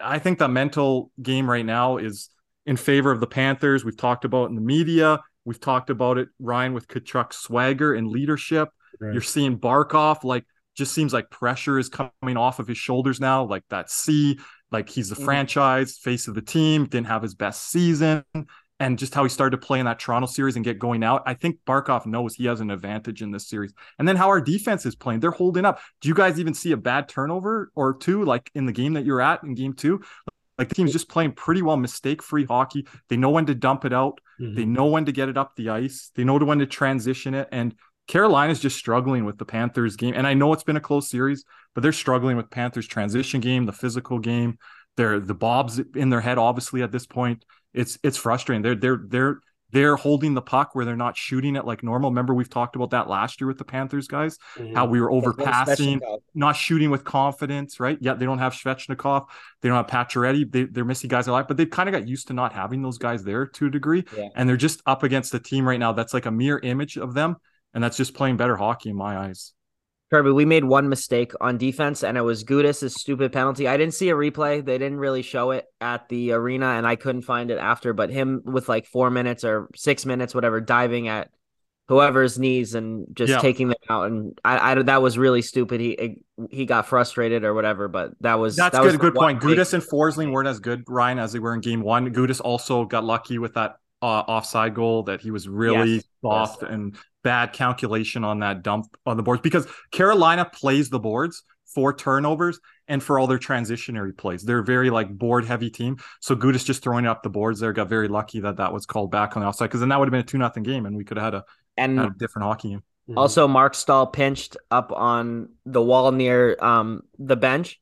I 0.01 0.19
think 0.21 0.39
the 0.39 0.49
mental 0.49 1.11
game 1.21 1.51
right 1.51 1.67
now 1.67 1.97
is 1.99 2.31
in 2.65 2.77
favor 2.77 3.11
of 3.11 3.21
the 3.21 3.27
Panthers. 3.27 3.85
We've 3.85 3.97
talked 3.97 4.25
about 4.25 4.49
in 4.49 4.55
the 4.55 4.61
media. 4.63 5.21
We've 5.45 5.61
talked 5.61 5.91
about 5.91 6.19
it, 6.19 6.29
Ryan, 6.39 6.73
with 6.73 6.89
Tkachuk's 6.89 7.37
swagger 7.37 7.95
and 7.95 8.09
leadership. 8.09 8.69
Right. 9.01 9.13
You're 9.13 9.23
seeing 9.23 9.59
Barkov, 9.59 10.25
like, 10.25 10.45
just 10.77 10.93
seems 10.95 11.13
like 11.13 11.31
pressure 11.31 11.79
is 11.79 11.89
coming 11.89 12.37
off 12.37 12.59
of 12.59 12.69
his 12.69 12.79
shoulders 12.79 13.19
now. 13.21 13.45
Like 13.45 13.65
that 13.71 13.91
C, 13.91 14.39
like 14.71 14.89
he's 14.89 15.09
the 15.09 15.17
Mhm. 15.17 15.25
franchise 15.25 15.99
face 15.99 16.29
of 16.29 16.35
the 16.35 16.43
team, 16.43 16.85
didn't 16.87 17.07
have 17.07 17.23
his 17.23 17.35
best 17.35 17.71
season. 17.71 18.25
And 18.79 18.99
just 18.99 19.15
how 19.15 19.23
he 19.23 19.31
started 19.31 19.59
to 19.59 19.67
play 19.67 19.79
in 19.79 19.87
that 19.87 19.99
Toronto 19.99 20.27
series 20.27 20.57
and 20.57 20.65
get 20.65 20.79
going 20.79 21.03
out. 21.03 21.23
I 21.25 21.33
think 21.33 21.61
Barkov 21.67 22.05
knows 22.05 22.35
he 22.35 22.45
has 22.45 22.61
an 22.61 22.71
advantage 22.71 23.23
in 23.23 23.31
this 23.31 23.49
series. 23.49 23.73
And 23.99 24.07
then 24.07 24.17
how 24.17 24.29
our 24.29 24.41
defense 24.41 24.85
is 24.85 24.95
playing, 24.95 25.21
they're 25.21 25.31
holding 25.31 25.65
up. 25.65 25.81
Do 26.03 26.09
you 26.09 26.15
guys 26.15 26.39
even 26.39 26.53
see 26.53 26.73
a 26.73 26.77
bad 26.77 27.09
turnover 27.09 27.71
or 27.75 27.97
two, 27.97 28.25
like 28.25 28.51
in 28.55 28.67
the 28.67 28.73
game 28.73 28.93
that 28.93 29.07
you're 29.07 29.23
at 29.23 29.43
in 29.45 29.55
game 29.55 29.73
two? 29.73 30.03
Like 30.59 30.69
the 30.69 30.75
team's 30.75 30.93
just 30.93 31.09
playing 31.09 31.33
pretty 31.33 31.63
well, 31.63 31.79
mistake 31.79 32.23
free 32.23 32.45
hockey. 32.45 32.87
They 33.09 33.17
know 33.17 33.31
when 33.31 33.47
to 33.47 33.55
dump 33.55 33.87
it 33.87 33.95
out. 33.95 34.21
Mhm. 34.41 34.57
They 34.57 34.65
know 34.67 34.87
when 34.87 35.07
to 35.07 35.13
get 35.13 35.31
it 35.31 35.39
up 35.39 35.57
the 35.57 35.71
ice. 35.71 36.11
They 36.15 36.25
know 36.25 36.37
when 36.37 36.59
to 36.59 36.67
transition 36.67 37.35
it. 37.35 37.49
And 37.53 37.75
Carolina's 38.09 38.61
just 38.61 38.77
struggling 38.77 39.25
with 39.25 39.39
the 39.39 39.45
Panthers 39.45 39.97
game. 39.97 40.15
And 40.15 40.27
I 40.27 40.35
know 40.35 40.53
it's 40.53 40.63
been 40.63 40.77
a 40.77 40.81
close 40.81 41.09
series, 41.09 41.45
but 41.75 41.81
they're 41.81 41.93
struggling 41.93 42.37
with 42.37 42.51
Panthers 42.51 42.87
transition 42.87 43.41
game, 43.41 43.65
the 43.65 43.73
physical 43.73 44.19
game. 44.19 44.59
They're 44.97 45.21
the 45.21 45.35
Bobs 45.35 45.79
in 45.95 46.09
their 46.09 46.21
head, 46.21 46.39
obviously, 46.39 46.83
at 46.83 46.93
this 46.93 47.07
point. 47.07 47.45
It's 47.77 47.99
it's 48.03 48.17
frustrating. 48.17 48.63
They're 48.63 48.75
they're 48.75 49.01
they're 49.07 49.41
they're 49.73 49.97
holding 49.97 50.33
the 50.35 50.41
puck 50.43 50.75
where 50.75 50.85
they're 50.85 50.97
not 50.97 51.17
shooting 51.17 51.57
it 51.57 51.65
like 51.67 51.83
normal. 51.83 52.11
Remember, 52.11 52.33
we've 52.33 52.49
talked 52.49 52.77
about 52.77 52.91
that 52.91 53.09
last 53.09 53.41
year 53.41 53.49
with 53.49 53.59
the 53.59 53.65
Panthers 53.65 54.07
guys, 54.07 54.39
Mhm. 54.57 54.75
how 54.75 54.87
we 54.87 55.01
were 55.01 55.11
overpassing, 55.11 56.01
not 56.35 56.55
shooting 56.57 56.89
with 56.89 57.03
confidence, 57.03 57.81
right? 57.81 57.99
Yeah, 58.01 58.15
they 58.15 58.25
don't 58.27 58.39
have 58.39 58.53
Svechnikov, 58.55 59.27
they 59.61 59.69
don't 59.69 59.77
have 59.77 59.89
Pacioretty, 59.89 60.51
they, 60.51 60.65
they're 60.65 60.85
missing 60.85 61.09
guys 61.09 61.27
a 61.27 61.33
lot, 61.33 61.49
but 61.49 61.57
they've 61.57 61.69
kind 61.69 61.89
of 61.89 61.93
got 61.93 62.07
used 62.07 62.29
to 62.29 62.33
not 62.33 62.53
having 62.53 62.81
those 62.81 62.97
guys 62.97 63.25
there 63.25 63.45
to 63.45 63.67
a 63.67 63.71
degree, 63.71 64.05
Yeah. 64.17 64.29
and 64.37 64.49
they're 64.49 64.57
just 64.57 64.83
up 64.87 65.03
against 65.03 65.35
a 65.35 65.41
team 65.41 65.67
right 65.69 65.81
now 65.81 65.93
that's 65.93 66.15
like 66.15 66.27
a 66.27 66.31
mirror 66.31 66.61
image 66.63 66.97
of 66.97 67.15
them, 67.15 67.37
and 67.75 67.83
that's 67.83 67.97
just 67.97 68.15
playing 68.15 68.37
better 68.37 68.57
hockey 68.57 68.91
in 68.91 68.97
my 68.97 69.19
eyes. 69.19 69.53
Kirby, 70.11 70.31
we 70.31 70.45
made 70.45 70.65
one 70.65 70.89
mistake 70.89 71.33
on 71.41 71.59
defense, 71.59 72.05
and 72.05 72.17
it 72.17 72.21
was 72.21 72.45
Gudas' 72.45 72.93
stupid 72.93 73.33
penalty. 73.33 73.67
I 73.67 73.77
didn't 73.77 73.95
see 73.95 74.09
a 74.11 74.15
replay; 74.15 74.65
they 74.65 74.79
didn't 74.79 74.99
really 74.99 75.23
show 75.23 75.51
it 75.51 75.67
at 75.81 76.09
the 76.09 76.33
arena, 76.33 76.67
and 76.67 76.87
I 76.87 76.95
couldn't 76.95 77.23
find 77.23 77.51
it 77.51 77.59
after. 77.59 77.93
But 77.93 78.11
him 78.11 78.43
with 78.45 78.69
like 78.69 78.87
four 78.87 79.11
minutes 79.11 79.43
or 79.43 79.69
six 79.75 80.07
minutes, 80.07 80.33
whatever, 80.35 80.61
diving 80.61 81.09
at 81.09 81.31
whoever's 81.89 82.39
knees 82.39 82.75
and 82.75 83.07
just 83.15 83.31
Yeah. 83.31 83.39
taking 83.39 83.69
them 83.69 83.77
out, 83.91 84.07
and 84.11 84.39
I, 84.45 84.73
I 84.73 84.83
that 84.83 85.03
was 85.03 85.19
really 85.19 85.43
stupid. 85.43 85.81
He 85.81 86.23
he 86.51 86.67
got 86.67 86.87
frustrated 86.87 87.43
or 87.43 87.53
whatever, 87.55 87.89
but 87.89 88.13
that 88.21 88.35
was 88.39 88.55
That's 88.57 88.75
that 88.77 88.83
good. 88.83 88.93
was 88.93 88.97
Good 88.97 89.15
point. 89.15 89.41
Gudas 89.43 89.75
and 89.75 89.83
Forsling 89.83 90.31
weren't 90.31 90.49
as 90.49 90.61
good, 90.61 90.85
Ryan, 90.89 91.19
as 91.19 91.33
they 91.33 91.41
were 91.41 91.55
in 91.55 91.61
game 91.61 91.81
one. 91.83 92.13
Gudas 92.13 92.41
also 92.41 92.85
got 92.85 93.03
lucky 93.05 93.39
with 93.39 93.55
that 93.55 93.77
uh, 94.03 94.07
offside 94.07 94.75
goal 94.75 95.05
that 95.05 95.21
he 95.21 95.31
was 95.31 95.49
really 95.49 95.95
Yes, 95.95 96.05
soft 96.23 96.63
yes. 96.63 96.71
and 96.71 96.97
bad 97.27 97.53
calculation 97.53 98.23
on 98.25 98.39
that 98.41 98.63
dump 98.63 98.87
on 99.05 99.17
the 99.17 99.23
boards 99.23 99.43
because 99.43 99.67
Carolina 99.91 100.45
plays 100.45 100.91
the 100.91 101.01
boards 101.01 101.43
for 101.75 101.93
turnovers 101.93 102.61
and 102.89 103.03
for 103.03 103.19
all 103.19 103.27
their 103.27 103.39
transitionary 103.39 104.17
plays. 104.17 104.43
They're 104.45 104.61
a 104.61 104.65
very 104.65 104.91
like 104.91 105.11
board 105.11 105.45
heavy 105.45 105.71
team. 105.71 105.97
So 106.21 106.37
Gudas 106.37 106.65
just 106.65 106.83
throwing 106.83 107.07
up 107.07 107.23
the 107.23 107.29
boards 107.29 107.59
there 107.61 107.73
got 107.73 107.89
very 107.89 108.09
lucky 108.09 108.41
that 108.41 108.57
that 108.59 108.73
was 108.73 108.87
called 108.87 109.11
back 109.11 109.37
on 109.37 109.43
the 109.43 109.49
offside 109.49 109.69
because 109.69 109.81
then 109.81 109.89
that 109.89 109.99
would 109.99 110.07
have 110.07 110.13
been 110.13 110.21
a 110.21 110.33
two 110.33 110.39
nothing 110.39 110.63
game 110.63 110.87
and 110.87 110.97
we 110.97 111.05
could 111.05 111.17
have 111.17 111.25
had 111.25 111.35
a, 111.35 111.45
and 111.77 111.99
had 111.99 112.11
a 112.11 112.15
different 112.17 112.47
hockey 112.47 112.69
game. 112.71 112.83
Mhm. 113.11 113.17
Also, 113.17 113.47
Marc 113.49 113.75
Staal 113.75 114.07
pinched 114.07 114.57
up 114.71 114.93
on 114.93 115.49
the 115.65 115.83
wall 115.83 116.13
near 116.13 116.57
um 116.61 117.03
the 117.19 117.37
bench 117.37 117.81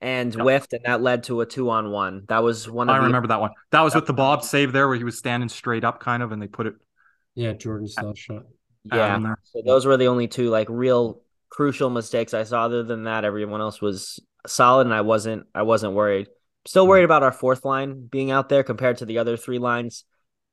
and 0.00 0.34
Yep. 0.34 0.42
whiffed, 0.44 0.72
and 0.72 0.84
that 0.84 1.02
led 1.02 1.24
to 1.24 1.40
a 1.40 1.46
two 1.46 1.70
on 1.70 1.90
one. 1.90 2.24
That 2.28 2.42
was 2.42 2.68
one 2.70 2.88
of 2.88 2.94
I 2.94 2.98
the 3.00 3.06
remember 3.06 3.28
that 3.28 3.40
one. 3.40 3.50
That 3.72 3.82
was 3.82 3.94
Yep. 3.94 4.02
with 4.02 4.06
the 4.06 4.12
Bob 4.14 4.42
save 4.44 4.72
there 4.72 4.88
where 4.88 4.96
he 4.96 5.04
was 5.04 5.18
standing 5.18 5.48
straight 5.48 5.84
up 5.84 6.00
kind 6.00 6.22
of 6.22 6.32
and 6.32 6.40
they 6.40 6.48
put 6.48 6.66
it 6.66 6.74
yeah, 7.34 7.52
Jordan 7.52 7.86
style 7.88 8.14
shot. 8.14 8.44
Yeah. 8.84 9.16
um. 9.16 9.34
So 9.44 9.62
those 9.64 9.86
were 9.86 9.96
the 9.96 10.08
only 10.08 10.28
two 10.28 10.48
like 10.50 10.66
real 10.70 11.20
crucial 11.50 11.90
mistakes 11.90 12.34
I 12.34 12.44
saw. 12.44 12.64
Other 12.64 12.82
than 12.82 13.04
that, 13.04 13.24
everyone 13.24 13.60
else 13.60 13.80
was 13.80 14.20
solid, 14.46 14.86
and 14.86 14.94
I 14.94 15.00
wasn't 15.02 15.46
I 15.54 15.62
wasn't 15.62 15.94
worried. 15.94 16.28
Still 16.66 16.86
worried 16.86 17.04
about 17.04 17.22
our 17.22 17.32
fourth 17.32 17.64
line 17.64 18.06
being 18.06 18.30
out 18.30 18.48
there 18.48 18.62
compared 18.62 18.98
to 18.98 19.06
the 19.06 19.18
other 19.18 19.36
three 19.36 19.58
lines. 19.58 20.04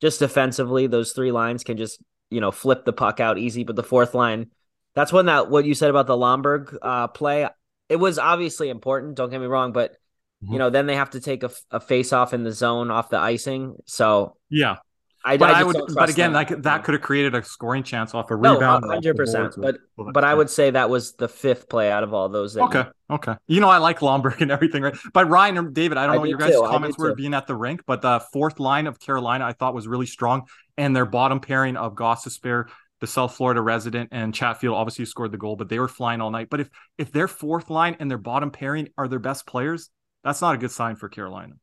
Just 0.01 0.19
defensively, 0.19 0.87
those 0.87 1.11
three 1.13 1.31
lines 1.31 1.63
can 1.63 1.77
just 1.77 2.01
you 2.29 2.41
know 2.41 2.51
flip 2.51 2.85
the 2.85 2.93
puck 2.93 3.19
out 3.19 3.37
easy, 3.37 3.63
but 3.63 3.75
the 3.75 3.83
fourth 3.83 4.13
line, 4.13 4.51
that's 4.93 5.13
when 5.13 5.27
that 5.27 5.49
what 5.49 5.65
you 5.65 5.73
said 5.73 5.89
about 5.89 6.07
the 6.07 6.17
Lomberg 6.17 6.75
uh, 6.81 7.07
play. 7.07 7.47
It 7.89 7.97
was 7.97 8.17
obviously 8.17 8.69
important. 8.69 9.15
Don't 9.15 9.29
get 9.29 9.39
me 9.39 9.47
wrong, 9.47 9.71
but 9.71 9.95
Mhm. 10.43 10.51
you 10.51 10.59
know 10.59 10.69
then 10.69 10.85
they 10.85 10.95
have 10.95 11.11
to 11.11 11.21
take 11.21 11.43
a, 11.43 11.51
a 11.71 11.79
face 11.79 12.11
off 12.11 12.33
in 12.33 12.43
the 12.43 12.51
zone 12.51 12.91
off 12.91 13.09
the 13.09 13.17
icing. 13.17 13.77
So 13.85 14.35
Yeah, 14.49 14.77
I, 15.25 15.37
but 15.37 15.49
I 15.49 15.61
I, 15.61 15.63
would. 15.63 15.75
But 15.95 16.09
again, 16.09 16.33
them. 16.33 16.33
like 16.33 16.61
that 16.61 16.83
could 16.83 16.93
have 16.93 17.01
created 17.01 17.33
a 17.33 17.43
scoring 17.43 17.81
chance 17.81 18.13
off 18.13 18.29
a 18.29 18.35
rebound. 18.35 18.85
hundred 18.85 19.17
percent. 19.17 19.55
But 19.57 19.79
but 19.97 20.23
I 20.23 20.33
would 20.35 20.51
say 20.51 20.69
that 20.69 20.91
was 20.91 21.13
the 21.13 21.27
fifth 21.27 21.67
play 21.67 21.91
out 21.91 22.03
of 22.03 22.13
all 22.13 22.29
those. 22.29 22.53
That 22.53 22.61
Okay, 22.65 22.83
okay. 23.09 23.35
You 23.47 23.59
know, 23.59 23.69
I 23.69 23.79
like 23.79 23.99
Lomberg 23.99 24.39
and 24.41 24.51
everything, 24.51 24.83
right? 24.83 24.95
But 25.13 25.27
Ryan 25.27 25.57
or 25.57 25.69
David, 25.69 25.97
I 25.97 26.03
don't 26.03 26.11
I 26.11 26.13
know 26.15 26.19
what 26.21 26.29
your 26.29 26.37
guys' 26.37 26.51
too, 26.51 26.61
comments 26.61 26.97
were 26.99 27.09
too. 27.09 27.15
being 27.15 27.33
at 27.33 27.47
the 27.47 27.55
rink, 27.55 27.81
but 27.87 28.03
the 28.03 28.23
fourth 28.31 28.59
line 28.59 28.85
of 28.85 28.99
Carolina 28.99 29.45
I 29.45 29.53
thought 29.53 29.73
was 29.73 29.87
really 29.87 30.05
strong, 30.05 30.43
and 30.77 30.95
their 30.95 31.05
bottom 31.05 31.39
pairing 31.39 31.75
of 31.75 31.95
Gostisbehere, 31.95 32.65
the 33.01 33.07
South 33.07 33.35
Florida 33.35 33.61
resident, 33.61 34.09
and 34.11 34.31
Chatfield 34.31 34.75
obviously 34.75 35.05
scored 35.05 35.31
the 35.31 35.37
goal, 35.37 35.55
but 35.55 35.69
they 35.69 35.79
were 35.79 35.87
flying 35.87 36.21
all 36.21 36.29
night. 36.29 36.49
But 36.51 36.59
if 36.59 36.69
if 36.99 37.11
their 37.11 37.27
fourth 37.27 37.71
line 37.71 37.97
and 37.99 38.11
their 38.11 38.19
bottom 38.19 38.51
pairing 38.51 38.89
are 38.95 39.07
their 39.07 39.17
best 39.17 39.47
players, 39.47 39.89
that's 40.23 40.41
not 40.41 40.53
a 40.53 40.59
good 40.59 40.71
sign 40.71 40.95
for 40.97 41.09
Carolina. 41.09 41.55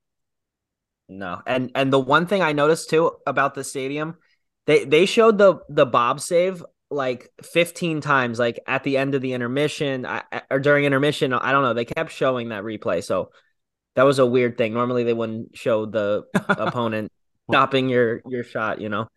No, 1.18 1.42
and 1.46 1.70
and 1.74 1.92
the 1.92 1.98
one 1.98 2.26
thing 2.26 2.42
I 2.42 2.52
noticed 2.52 2.90
too 2.90 3.12
about 3.26 3.54
the 3.54 3.64
stadium, 3.64 4.16
they 4.66 4.84
they 4.84 5.06
showed 5.06 5.38
the 5.38 5.60
the 5.68 5.86
bob 5.86 6.20
save 6.20 6.64
like 6.90 7.30
15 7.42 8.00
times, 8.00 8.38
like 8.38 8.60
at 8.66 8.84
the 8.84 8.96
end 8.96 9.14
of 9.14 9.22
the 9.22 9.32
intermission 9.32 10.06
I, 10.06 10.22
or 10.50 10.58
during 10.58 10.84
intermission. 10.84 11.32
I 11.32 11.52
don't 11.52 11.62
know. 11.62 11.74
They 11.74 11.84
kept 11.84 12.12
showing 12.12 12.50
that 12.50 12.64
replay, 12.64 13.02
so 13.02 13.30
that 13.94 14.04
was 14.04 14.18
a 14.18 14.26
weird 14.26 14.56
thing. 14.56 14.74
Normally 14.74 15.04
they 15.04 15.12
wouldn't 15.12 15.56
show 15.56 15.86
the 15.86 16.24
opponent 16.48 17.12
stopping 17.50 17.88
your 17.88 18.22
your 18.26 18.44
shot. 18.44 18.80
You 18.80 18.88
know. 18.88 19.08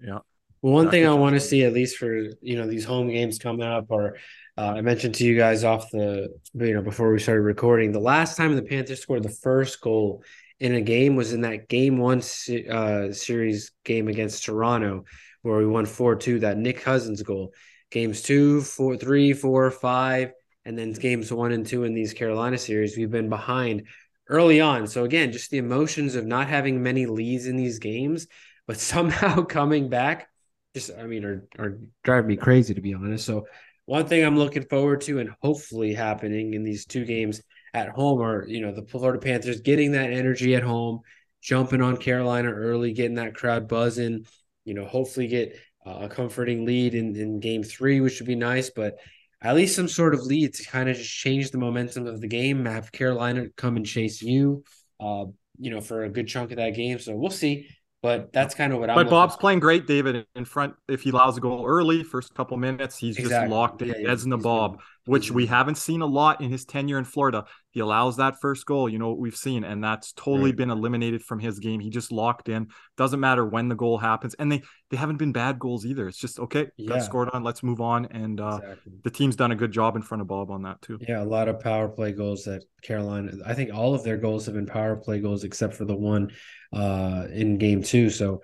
Yeah. 0.00 0.18
Well, 0.62 0.74
one 0.74 0.90
thing 0.90 1.06
I 1.06 1.14
want 1.14 1.34
to 1.34 1.40
see, 1.40 1.64
at 1.64 1.72
least 1.72 1.96
for 1.96 2.14
you 2.14 2.56
know 2.56 2.68
these 2.68 2.84
home 2.84 3.08
games 3.08 3.38
coming 3.38 3.66
up, 3.66 3.86
or 3.88 4.16
uh, 4.56 4.74
I 4.76 4.80
mentioned 4.80 5.16
to 5.16 5.24
you 5.24 5.36
guys 5.36 5.64
off 5.64 5.90
the 5.90 6.28
you 6.54 6.74
know 6.74 6.82
before 6.82 7.12
we 7.12 7.18
started 7.18 7.42
recording, 7.42 7.90
the 7.90 7.98
last 7.98 8.36
time 8.36 8.54
the 8.54 8.62
Panthers 8.62 9.00
scored 9.00 9.24
the 9.24 9.36
first 9.42 9.80
goal 9.80 10.22
in 10.62 10.76
a 10.76 10.80
game 10.80 11.16
was 11.16 11.32
in 11.32 11.40
that 11.40 11.68
game 11.68 11.98
one 11.98 12.22
uh, 12.70 13.12
series 13.12 13.72
game 13.84 14.06
against 14.06 14.44
Toronto, 14.44 15.04
where 15.42 15.58
we 15.58 15.66
won 15.66 15.86
four 15.86 16.14
two. 16.14 16.38
That 16.38 16.56
Nick 16.56 16.80
Cousins 16.80 17.20
goal. 17.22 17.52
Games 17.90 18.22
two, 18.22 18.62
four, 18.62 18.96
three, 18.96 19.32
four, 19.32 19.68
five, 19.72 20.32
and 20.64 20.78
then 20.78 20.92
games 20.92 21.32
one 21.32 21.50
and 21.50 21.66
two 21.66 21.82
in 21.82 21.94
these 21.94 22.14
Carolina 22.14 22.56
series, 22.56 22.96
we've 22.96 23.10
been 23.10 23.28
behind 23.28 23.88
early 24.28 24.60
on. 24.60 24.86
So 24.86 25.02
again, 25.04 25.32
just 25.32 25.50
the 25.50 25.58
emotions 25.58 26.14
of 26.14 26.24
not 26.26 26.46
having 26.46 26.80
many 26.80 27.06
leads 27.06 27.46
in 27.46 27.56
these 27.56 27.80
games, 27.80 28.28
but 28.68 28.78
somehow 28.92 29.42
coming 29.42 29.88
back 29.88 30.28
just 30.74 30.92
I 30.96 31.06
mean 31.06 31.24
are 31.24 31.46
are 31.58 31.78
driving 32.04 32.28
me 32.28 32.36
crazy 32.36 32.72
to 32.72 32.80
be 32.80 32.94
honest. 32.94 33.26
So 33.26 33.46
one 33.86 34.06
thing 34.06 34.24
I'm 34.24 34.38
looking 34.38 34.62
forward 34.62 35.00
to 35.02 35.18
and 35.18 35.34
hopefully 35.42 35.92
happening 35.92 36.54
in 36.54 36.62
these 36.62 36.86
two 36.86 37.04
games 37.04 37.42
at 37.74 37.88
home 37.88 38.20
or 38.20 38.46
you 38.48 38.60
know 38.60 38.72
the 38.72 38.82
Florida 38.82 39.18
Panthers 39.18 39.60
getting 39.60 39.92
that 39.92 40.12
energy 40.12 40.54
at 40.54 40.62
home, 40.62 41.00
jumping 41.40 41.80
on 41.80 41.96
Carolina 41.96 42.50
early, 42.50 42.92
getting 42.92 43.14
that 43.14 43.34
crowd 43.34 43.68
buzzing. 43.68 44.26
You 44.64 44.74
know, 44.74 44.84
hopefully 44.84 45.26
get 45.26 45.58
a 45.84 46.08
comforting 46.08 46.64
lead 46.64 46.94
in 46.94 47.16
in 47.16 47.40
game 47.40 47.62
three, 47.62 48.00
which 48.00 48.20
would 48.20 48.28
be 48.28 48.36
nice, 48.36 48.70
but. 48.70 48.98
At 49.44 49.56
least 49.56 49.74
some 49.74 49.88
sort 49.88 50.14
of 50.14 50.20
lead 50.20 50.54
to 50.54 50.64
kind 50.70 50.88
of 50.88 50.96
just 50.96 51.10
change 51.10 51.50
the 51.50 51.58
momentum 51.58 52.06
of 52.06 52.20
the 52.20 52.28
game. 52.28 52.64
Have 52.64 52.92
Carolina 52.92 53.46
come 53.56 53.74
and 53.74 53.84
chase 53.84 54.22
you, 54.22 54.62
uh, 55.00 55.24
you 55.58 55.72
know, 55.72 55.80
for 55.80 56.04
a 56.04 56.08
good 56.08 56.28
chunk 56.28 56.52
of 56.52 56.58
that 56.58 56.76
game. 56.76 57.00
So 57.00 57.16
we'll 57.16 57.32
see. 57.32 57.66
But 58.02 58.32
that's 58.32 58.54
kind 58.54 58.72
of 58.72 58.78
what 58.78 58.90
I'm. 58.90 58.94
But 58.94 59.10
Bob's 59.10 59.34
for. 59.34 59.40
playing 59.40 59.58
great, 59.58 59.88
David, 59.88 60.26
in 60.36 60.44
front. 60.44 60.74
If 60.88 61.02
he 61.02 61.10
allows 61.10 61.38
a 61.38 61.40
goal 61.40 61.64
early, 61.66 62.04
first 62.04 62.34
couple 62.34 62.56
minutes, 62.56 62.96
he's 62.96 63.16
just 63.16 63.48
locked 63.48 63.82
in 63.82 63.88
Yeah, 63.88 63.94
yeah, 63.98 64.10
as 64.10 64.22
in 64.22 64.30
the 64.30 64.38
Bob, 64.38 64.80
which 65.06 65.32
we 65.32 65.46
haven't 65.46 65.76
seen 65.76 66.02
a 66.02 66.06
lot 66.06 66.40
in 66.40 66.50
his 66.50 66.64
tenure 66.64 66.98
in 66.98 67.04
Florida. 67.04 67.44
He 67.72 67.80
allows 67.80 68.18
that 68.18 68.40
first 68.40 68.64
goal, 68.66 68.88
you 68.88 68.98
know 68.98 69.08
what 69.08 69.18
we've 69.18 69.34
seen, 69.36 69.64
and 69.64 69.82
that's 69.82 70.12
totally 70.12 70.50
Right. 70.50 70.56
been 70.56 70.70
eliminated 70.70 71.22
from 71.22 71.40
his 71.40 71.58
game. 71.58 71.80
He 71.80 71.90
just 71.90 72.12
locked 72.12 72.48
in. 72.48 72.68
Doesn't 72.96 73.18
matter 73.18 73.44
when 73.44 73.68
the 73.68 73.74
goal 73.74 73.98
happens, 73.98 74.34
and 74.34 74.52
they 74.52 74.62
they 74.90 74.98
haven't 74.98 75.16
been 75.16 75.32
bad 75.32 75.58
goals 75.58 75.86
either. 75.86 76.06
It's 76.06 76.18
just 76.18 76.38
okay, 76.38 76.68
Yeah. 76.76 76.90
got 76.90 77.02
scored 77.02 77.30
on. 77.32 77.42
Let's 77.42 77.62
move 77.62 77.80
on, 77.80 78.06
and 78.06 78.40
uh, 78.40 78.58
Exactly. 78.62 78.92
the 79.04 79.10
team's 79.10 79.36
done 79.36 79.50
a 79.52 79.56
good 79.56 79.72
job 79.72 79.96
in 79.96 80.02
front 80.02 80.20
of 80.20 80.28
Bob 80.28 80.50
on 80.50 80.62
that 80.62 80.80
too. 80.82 80.98
Yeah, 81.00 81.22
a 81.22 81.24
lot 81.24 81.48
of 81.48 81.60
power 81.60 81.88
play 81.88 82.12
goals 82.12 82.44
that 82.44 82.62
Carolina. 82.82 83.32
I 83.46 83.54
think 83.54 83.72
all 83.74 83.94
of 83.94 84.04
their 84.04 84.18
goals 84.18 84.46
have 84.46 84.54
been 84.54 84.66
power 84.66 84.96
play 84.96 85.20
goals 85.20 85.44
except 85.44 85.74
for 85.74 85.84
the 85.86 85.96
one 85.96 86.30
uh, 86.74 87.26
in 87.32 87.56
game 87.58 87.82
two. 87.82 88.10
So, 88.10 88.42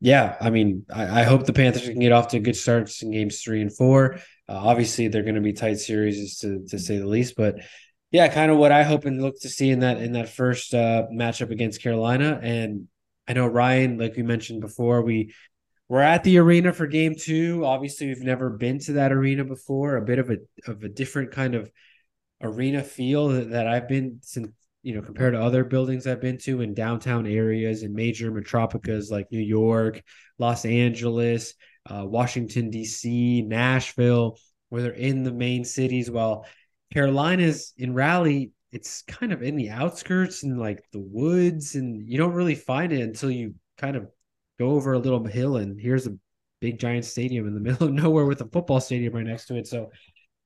yeah, 0.00 0.36
I 0.40 0.50
mean, 0.50 0.84
I, 0.92 1.20
I 1.20 1.22
hope 1.24 1.44
the 1.46 1.52
Panthers 1.52 1.88
can 1.88 2.00
get 2.00 2.12
off 2.12 2.28
to 2.28 2.38
a 2.38 2.40
good 2.40 2.56
starts 2.56 3.02
in 3.02 3.10
games 3.10 3.40
three 3.42 3.60
and 3.60 3.74
four. 3.76 4.14
Uh, 4.48 4.56
obviously, 4.56 5.08
they're 5.08 5.22
going 5.22 5.36
to 5.36 5.40
be 5.40 5.52
tight 5.52 5.78
series 5.78 6.38
to 6.38 6.64
to 6.68 6.78
say 6.78 6.96
the 6.98 7.06
least, 7.06 7.36
but 7.36 7.56
yeah, 8.12 8.28
kind 8.28 8.52
of 8.52 8.58
what 8.58 8.72
I 8.72 8.82
hope 8.82 9.06
and 9.06 9.20
look 9.20 9.40
to 9.40 9.48
see 9.48 9.70
in 9.70 9.80
that 9.80 9.96
in 9.96 10.12
that 10.12 10.28
first 10.28 10.74
uh, 10.74 11.06
matchup 11.12 11.50
against 11.50 11.82
Carolina. 11.82 12.38
And 12.42 12.88
I 13.26 13.32
know 13.32 13.46
Ryan, 13.46 13.98
like 13.98 14.16
we 14.16 14.22
mentioned 14.22 14.60
before, 14.60 15.02
we 15.02 15.34
we're 15.88 16.00
at 16.00 16.22
the 16.22 16.38
arena 16.38 16.74
for 16.74 16.86
game 16.86 17.14
two. 17.18 17.64
Obviously, 17.64 18.08
we've 18.08 18.22
never 18.22 18.50
been 18.50 18.78
to 18.80 18.92
that 18.94 19.12
arena 19.12 19.44
before. 19.44 19.96
A 19.96 20.02
bit 20.02 20.18
of 20.18 20.30
a 20.30 20.36
of 20.66 20.84
a 20.84 20.90
different 20.90 21.32
kind 21.32 21.54
of 21.54 21.70
arena 22.42 22.82
feel 22.82 23.28
that, 23.28 23.50
that 23.50 23.66
I've 23.66 23.88
been 23.88 24.18
since 24.22 24.48
you 24.82 24.94
know 24.94 25.00
compared 25.00 25.32
to 25.32 25.40
other 25.40 25.64
buildings 25.64 26.06
I've 26.06 26.20
been 26.20 26.38
to 26.38 26.60
in 26.60 26.74
downtown 26.74 27.26
areas 27.26 27.82
and 27.82 27.94
major 27.94 28.30
metropicas 28.30 29.10
like 29.10 29.32
New 29.32 29.40
York, 29.40 30.02
Los 30.38 30.66
Angeles, 30.66 31.54
uh, 31.86 32.04
Washington 32.04 32.68
D.C., 32.68 33.40
Nashville, 33.40 34.38
where 34.68 34.82
they're 34.82 34.92
in 34.92 35.22
the 35.22 35.32
main 35.32 35.64
cities. 35.64 36.10
While 36.10 36.44
Carolina's 36.92 37.72
in 37.76 37.94
Raleigh, 37.94 38.52
it's 38.70 39.02
kind 39.02 39.32
of 39.32 39.42
in 39.42 39.56
the 39.56 39.70
outskirts 39.70 40.42
and 40.42 40.58
like 40.58 40.84
the 40.92 41.00
woods, 41.00 41.74
and 41.74 42.08
you 42.08 42.18
don't 42.18 42.32
really 42.32 42.54
find 42.54 42.92
it 42.92 43.00
until 43.00 43.30
you 43.30 43.54
kind 43.78 43.96
of 43.96 44.08
go 44.58 44.70
over 44.70 44.92
a 44.92 44.98
little 44.98 45.24
hill 45.24 45.56
and 45.56 45.80
here's 45.80 46.06
a 46.06 46.16
big 46.60 46.78
giant 46.78 47.04
stadium 47.04 47.46
in 47.46 47.54
the 47.54 47.60
middle 47.68 47.88
of 47.88 47.92
nowhere 47.92 48.26
with 48.26 48.40
a 48.40 48.46
football 48.46 48.80
stadium 48.80 49.14
right 49.14 49.26
next 49.26 49.46
to 49.46 49.56
it. 49.56 49.66
So 49.66 49.90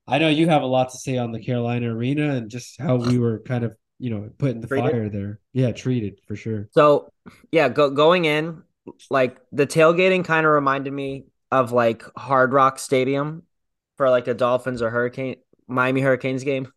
I 0.07 0.17
know 0.17 0.29
you 0.29 0.47
have 0.47 0.61
a 0.61 0.67
lot 0.67 0.89
to 0.91 0.97
say 0.97 1.17
on 1.17 1.31
the 1.31 1.43
Carolina 1.43 1.93
arena 1.93 2.35
and 2.35 2.49
just 2.49 2.79
how 2.79 2.95
we 2.95 3.19
were 3.19 3.39
kind 3.39 3.63
of, 3.63 3.75
you 3.99 4.09
know, 4.09 4.29
put 4.37 4.51
in 4.51 4.61
the 4.61 4.67
Treated? 4.67 4.91
fire 4.91 5.09
there. 5.09 5.39
Yeah, 5.53 5.71
treated 5.71 6.19
for 6.27 6.35
sure. 6.35 6.69
So 6.71 7.11
yeah, 7.51 7.67
go, 7.69 7.89
going 7.89 8.25
in, 8.25 8.63
like 9.09 9.37
the 9.51 9.67
tailgating 9.67 10.23
kind 10.23 10.45
of 10.45 10.51
reminded 10.53 10.93
me 10.93 11.25
of 11.51 11.71
like 11.71 12.03
Hard 12.17 12.53
Rock 12.53 12.79
Stadium 12.79 13.43
for 13.97 14.09
like 14.09 14.25
the 14.25 14.33
Dolphins 14.33 14.81
or 14.81 14.89
Hurricane 14.89 15.37
Miami 15.67 16.01
Hurricanes 16.01 16.43
game. 16.43 16.67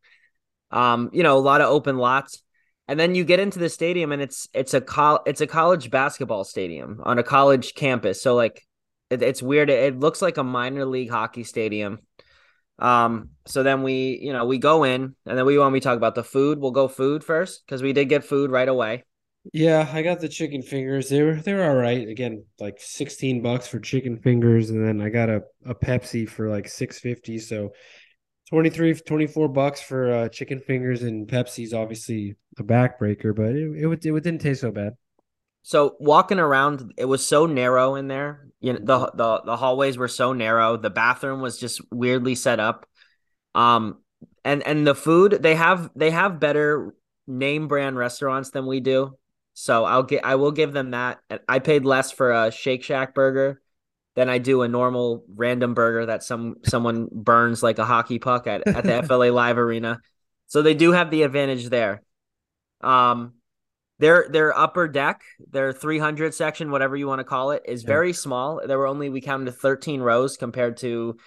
Um, 0.70 1.10
you 1.12 1.22
know, 1.22 1.36
a 1.36 1.40
lot 1.40 1.60
of 1.60 1.68
open 1.68 1.96
lots. 1.98 2.42
And 2.88 2.98
then 2.98 3.14
you 3.14 3.24
get 3.24 3.38
into 3.38 3.60
the 3.60 3.68
stadium 3.68 4.10
and 4.10 4.20
it's 4.20 4.48
it's 4.52 4.74
a 4.74 4.80
col- 4.80 5.22
it's 5.24 5.40
a 5.40 5.46
college 5.46 5.90
basketball 5.90 6.42
stadium 6.42 7.00
on 7.04 7.18
a 7.18 7.22
college 7.22 7.74
campus. 7.74 8.20
So 8.20 8.34
like 8.34 8.66
it, 9.10 9.22
it's 9.22 9.42
weird. 9.42 9.70
It, 9.70 9.94
it 9.94 10.00
looks 10.00 10.20
like 10.20 10.38
a 10.38 10.44
minor 10.44 10.84
league 10.84 11.10
hockey 11.10 11.44
stadium. 11.44 12.00
Um, 12.80 13.30
so 13.46 13.62
then 13.62 13.82
we, 13.82 14.18
you 14.22 14.32
know, 14.32 14.46
we 14.46 14.58
go 14.58 14.84
in 14.84 15.14
and 15.26 15.38
then 15.38 15.44
we 15.44 15.58
want 15.58 15.72
we 15.72 15.80
talk 15.80 15.96
about 15.96 16.14
the 16.14 16.24
food. 16.24 16.58
We'll 16.58 16.70
go 16.70 16.88
food 16.88 17.22
first 17.22 17.62
because 17.64 17.82
we 17.82 17.92
did 17.92 18.08
get 18.08 18.24
food 18.24 18.50
right 18.50 18.68
away. 18.68 19.04
Yeah, 19.52 19.88
I 19.90 20.02
got 20.02 20.20
the 20.20 20.28
chicken 20.28 20.62
fingers. 20.62 21.08
They 21.08 21.22
were 21.22 21.34
they 21.34 21.54
were 21.54 21.64
all 21.64 21.76
right. 21.76 22.08
Again, 22.08 22.44
like 22.58 22.78
16 22.78 23.42
bucks 23.42 23.68
for 23.68 23.78
chicken 23.78 24.18
fingers 24.18 24.70
and 24.70 24.86
then 24.86 25.00
I 25.00 25.10
got 25.10 25.28
a, 25.28 25.42
a 25.64 25.74
Pepsi 25.74 26.28
for 26.28 26.48
like 26.48 26.68
650. 26.68 27.38
So 27.38 27.70
23 28.50 28.94
24 28.94 29.48
bucks 29.48 29.80
for 29.80 30.12
uh, 30.12 30.28
chicken 30.28 30.60
fingers 30.60 31.02
and 31.02 31.28
Pepsi's 31.28 31.72
obviously 31.72 32.36
a 32.58 32.64
backbreaker, 32.64 33.34
but 33.34 33.54
it 33.54 33.84
it, 33.84 34.06
it 34.06 34.24
didn't 34.24 34.40
taste 34.40 34.60
so 34.60 34.72
bad. 34.72 34.94
So 35.62 35.96
walking 36.00 36.38
around, 36.38 36.94
it 36.96 37.04
was 37.04 37.26
so 37.26 37.46
narrow 37.46 37.94
in 37.94 38.08
there. 38.08 38.48
You 38.60 38.72
know, 38.72 38.78
the 38.80 39.10
the 39.14 39.42
the 39.44 39.56
hallways 39.56 39.96
were 39.96 40.08
so 40.08 40.32
narrow. 40.32 40.76
The 40.76 40.90
bathroom 40.90 41.40
was 41.40 41.58
just 41.58 41.80
weirdly 41.92 42.34
set 42.34 42.60
up. 42.60 42.86
Um, 43.54 43.98
and 44.44 44.66
and 44.66 44.86
the 44.86 44.94
food 44.94 45.38
they 45.40 45.54
have 45.54 45.90
they 45.94 46.10
have 46.10 46.40
better 46.40 46.94
name 47.26 47.68
brand 47.68 47.96
restaurants 47.96 48.50
than 48.50 48.66
we 48.66 48.80
do. 48.80 49.16
So 49.54 49.84
I'll 49.84 50.02
get 50.02 50.24
I 50.24 50.34
will 50.36 50.52
give 50.52 50.72
them 50.72 50.90
that. 50.90 51.20
I 51.48 51.60
paid 51.60 51.84
less 51.84 52.10
for 52.10 52.32
a 52.32 52.50
Shake 52.50 52.82
Shack 52.82 53.14
burger 53.14 53.60
than 54.16 54.28
I 54.28 54.38
do 54.38 54.62
a 54.62 54.68
normal 54.68 55.24
random 55.34 55.74
burger 55.74 56.06
that 56.06 56.22
some 56.22 56.56
someone 56.64 57.08
burns 57.12 57.62
like 57.62 57.78
a 57.78 57.84
hockey 57.84 58.18
puck 58.18 58.46
at 58.46 58.64
at 58.74 58.86
the 58.86 58.94
FLA 58.94 59.30
Live 59.32 59.58
Arena. 59.58 60.00
So 60.48 60.62
they 60.62 60.74
do 60.74 60.92
have 60.92 61.10
the 61.10 61.22
advantage 61.22 61.68
there. 61.68 62.02
Um, 62.80 63.34
their 63.98 64.26
their 64.30 64.56
upper 64.56 64.88
deck, 64.88 65.22
their 65.50 65.72
300 65.72 66.34
section, 66.34 66.70
whatever 66.70 66.96
you 66.96 67.06
want 67.06 67.20
to 67.20 67.24
call 67.24 67.50
it, 67.50 67.62
is 67.66 67.82
Yeah. 67.82 67.88
very 67.88 68.12
small. 68.12 68.60
There 68.66 68.78
were 68.78 68.86
only 68.86 69.10
we 69.10 69.20
counted 69.20 69.52
13 69.52 70.00
rows 70.00 70.36
compared 70.36 70.78
to 70.78 71.18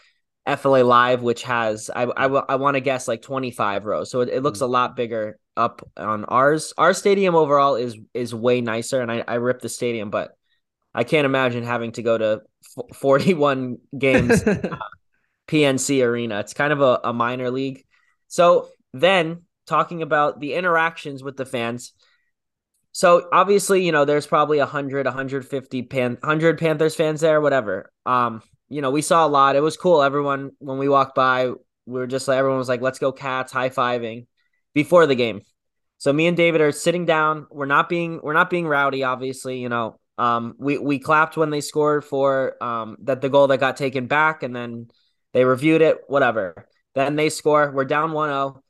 FLA 0.45 0.83
Live, 0.83 1.21
which 1.21 1.43
has 1.43 1.89
I 1.95 2.03
I, 2.03 2.25
I 2.25 2.55
want 2.55 2.75
to 2.75 2.81
guess 2.81 3.07
like 3.07 3.21
25 3.21 3.85
rows, 3.85 4.09
so 4.09 4.21
it, 4.21 4.29
it 4.29 4.41
looks 4.43 4.61
a 4.61 4.67
lot 4.67 4.95
bigger 4.95 5.37
up 5.55 5.87
on 5.95 6.25
ours. 6.25 6.73
Our 6.77 6.93
stadium 6.93 7.35
overall 7.35 7.75
is 7.75 7.95
is 8.13 8.33
way 8.33 8.59
nicer, 8.61 9.01
and 9.01 9.11
I 9.11 9.23
I 9.27 9.35
rip 9.35 9.61
the 9.61 9.69
stadium, 9.69 10.09
but 10.09 10.35
I 10.95 11.03
can't 11.03 11.25
imagine 11.25 11.63
having 11.63 11.91
to 11.93 12.01
go 12.03 12.17
to 12.17 12.41
41 12.93 13.77
games 13.97 14.43
uh, 14.47 14.77
PNC 15.47 16.05
Arena. 16.05 16.39
It's 16.39 16.53
kind 16.53 16.73
of 16.73 16.81
a, 16.81 16.99
a 17.05 17.13
minor 17.13 17.51
league. 17.51 17.85
So 18.27 18.69
then 18.93 19.43
talking 19.65 20.01
about 20.01 20.39
the 20.39 20.53
interactions 20.53 21.23
with 21.23 21.37
the 21.37 21.45
fans. 21.45 21.93
So 22.91 23.27
obviously, 23.31 23.85
you 23.85 23.91
know, 23.91 24.05
there's 24.05 24.27
probably 24.27 24.59
100, 24.59 25.05
150 25.05 25.81
Pan 25.83 26.17
100 26.21 26.59
Panthers 26.59 26.95
fans 26.95 27.21
there, 27.21 27.41
whatever. 27.41 27.91
Um, 28.05 28.41
you 28.69 28.81
know, 28.81 28.91
we 28.91 29.01
saw 29.01 29.25
a 29.25 29.27
lot. 29.27 29.55
It 29.55 29.61
was 29.61 29.77
cool. 29.77 30.01
Everyone 30.01 30.51
when 30.59 30.77
we 30.77 30.89
walked 30.89 31.15
by, 31.15 31.49
we 31.85 31.99
were 31.99 32.07
just 32.07 32.27
like 32.27 32.37
everyone 32.37 32.59
was 32.59 32.69
like, 32.69 32.81
"Let's 32.81 32.99
go 32.99 33.11
Cats," 33.11 33.51
high-fiving 33.51 34.25
before 34.73 35.05
the 35.05 35.15
game. 35.15 35.41
So 35.97 36.11
me 36.11 36.27
and 36.27 36.37
David 36.37 36.61
are 36.61 36.71
sitting 36.71 37.05
down. 37.05 37.47
We're 37.51 37.65
not 37.65 37.89
being 37.89 38.19
we're 38.21 38.33
not 38.33 38.49
being 38.49 38.67
rowdy, 38.67 39.03
obviously, 39.03 39.59
you 39.59 39.69
know. 39.69 39.99
Um, 40.17 40.55
we 40.57 40.77
we 40.77 40.99
clapped 40.99 41.37
when 41.37 41.49
they 41.49 41.61
scored 41.61 42.05
for 42.05 42.61
um 42.63 42.97
that 43.01 43.21
the 43.21 43.29
goal 43.29 43.47
that 43.47 43.59
got 43.59 43.77
taken 43.77 44.07
back 44.07 44.43
and 44.43 44.55
then 44.55 44.89
they 45.33 45.45
reviewed 45.45 45.81
it, 45.81 46.01
whatever. 46.07 46.67
Then 46.93 47.15
they 47.15 47.29
score. 47.29 47.71
We're 47.71 47.85
down 47.85 48.11
1-0. 48.11 48.61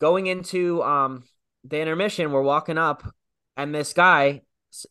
Going 0.00 0.26
into 0.26 0.82
um 0.82 1.22
the 1.64 1.80
intermission, 1.80 2.32
we're 2.32 2.42
walking 2.42 2.78
up 2.78 3.04
and 3.56 3.74
this 3.74 3.92
guy 3.92 4.42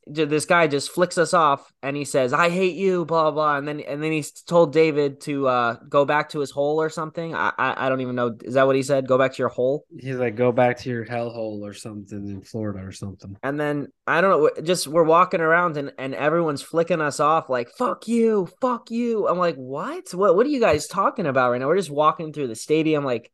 this 0.06 0.46
guy 0.46 0.68
just 0.68 0.92
flicks 0.92 1.18
us 1.18 1.34
off 1.34 1.72
and 1.82 1.98
he 1.98 2.06
says 2.06 2.34
i 2.34 2.50
hate 2.50 2.76
you 2.76 3.04
blah 3.06 3.32
blah 3.32 3.58
and 3.58 3.68
then 3.68 3.80
and 3.82 4.04
then 4.04 4.12
he 4.12 4.24
told 4.46 4.72
david 4.74 5.20
to 5.22 5.48
uh 5.48 5.76
go 5.90 6.06
back 6.06 6.30
to 6.30 6.40
his 6.40 6.52
hole 6.52 6.82
or 6.82 6.90
something. 6.90 7.34
I, 7.36 7.52
I, 7.58 7.86
I 7.86 7.90
don't 7.90 8.02
even 8.02 8.16
know. 8.16 8.36
Is 8.44 8.56
that 8.56 8.68
what 8.68 8.76
he 8.76 8.84
said? 8.84 9.08
Go 9.08 9.18
back 9.18 9.34
to 9.34 9.38
your 9.38 9.50
hole? 9.50 9.86
He's 9.98 10.16
like 10.16 10.36
go 10.36 10.52
back 10.52 10.78
to 10.80 10.90
your 10.90 11.06
hellhole 11.06 11.62
or 11.62 11.74
something 11.74 12.28
in 12.28 12.42
florida 12.42 12.86
or 12.86 12.92
something. 12.92 13.36
And 13.44 13.60
then 13.60 13.88
i 14.08 14.20
don't 14.22 14.32
know 14.32 14.62
just 14.64 14.88
we're 14.88 15.04
walking 15.04 15.42
around 15.42 15.78
and 15.78 15.94
and 15.98 16.16
everyone's 16.16 16.62
flicking 16.62 17.02
us 17.02 17.20
off 17.20 17.50
like 17.50 17.70
fuck 17.78 18.08
you 18.08 18.50
fuck 18.62 18.92
you. 18.92 19.28
I'm 19.28 19.38
like 19.38 19.56
what? 19.56 20.14
What 20.14 20.36
what 20.36 20.46
are 20.46 20.50
you 20.50 20.60
guys 20.60 20.88
talking 20.88 21.26
about 21.26 21.52
right 21.52 21.60
now? 21.60 21.68
We're 21.68 21.78
just 21.78 21.90
walking 21.90 22.34
through 22.34 22.48
the 22.48 22.56
stadium 22.56 23.04
like 23.04 23.32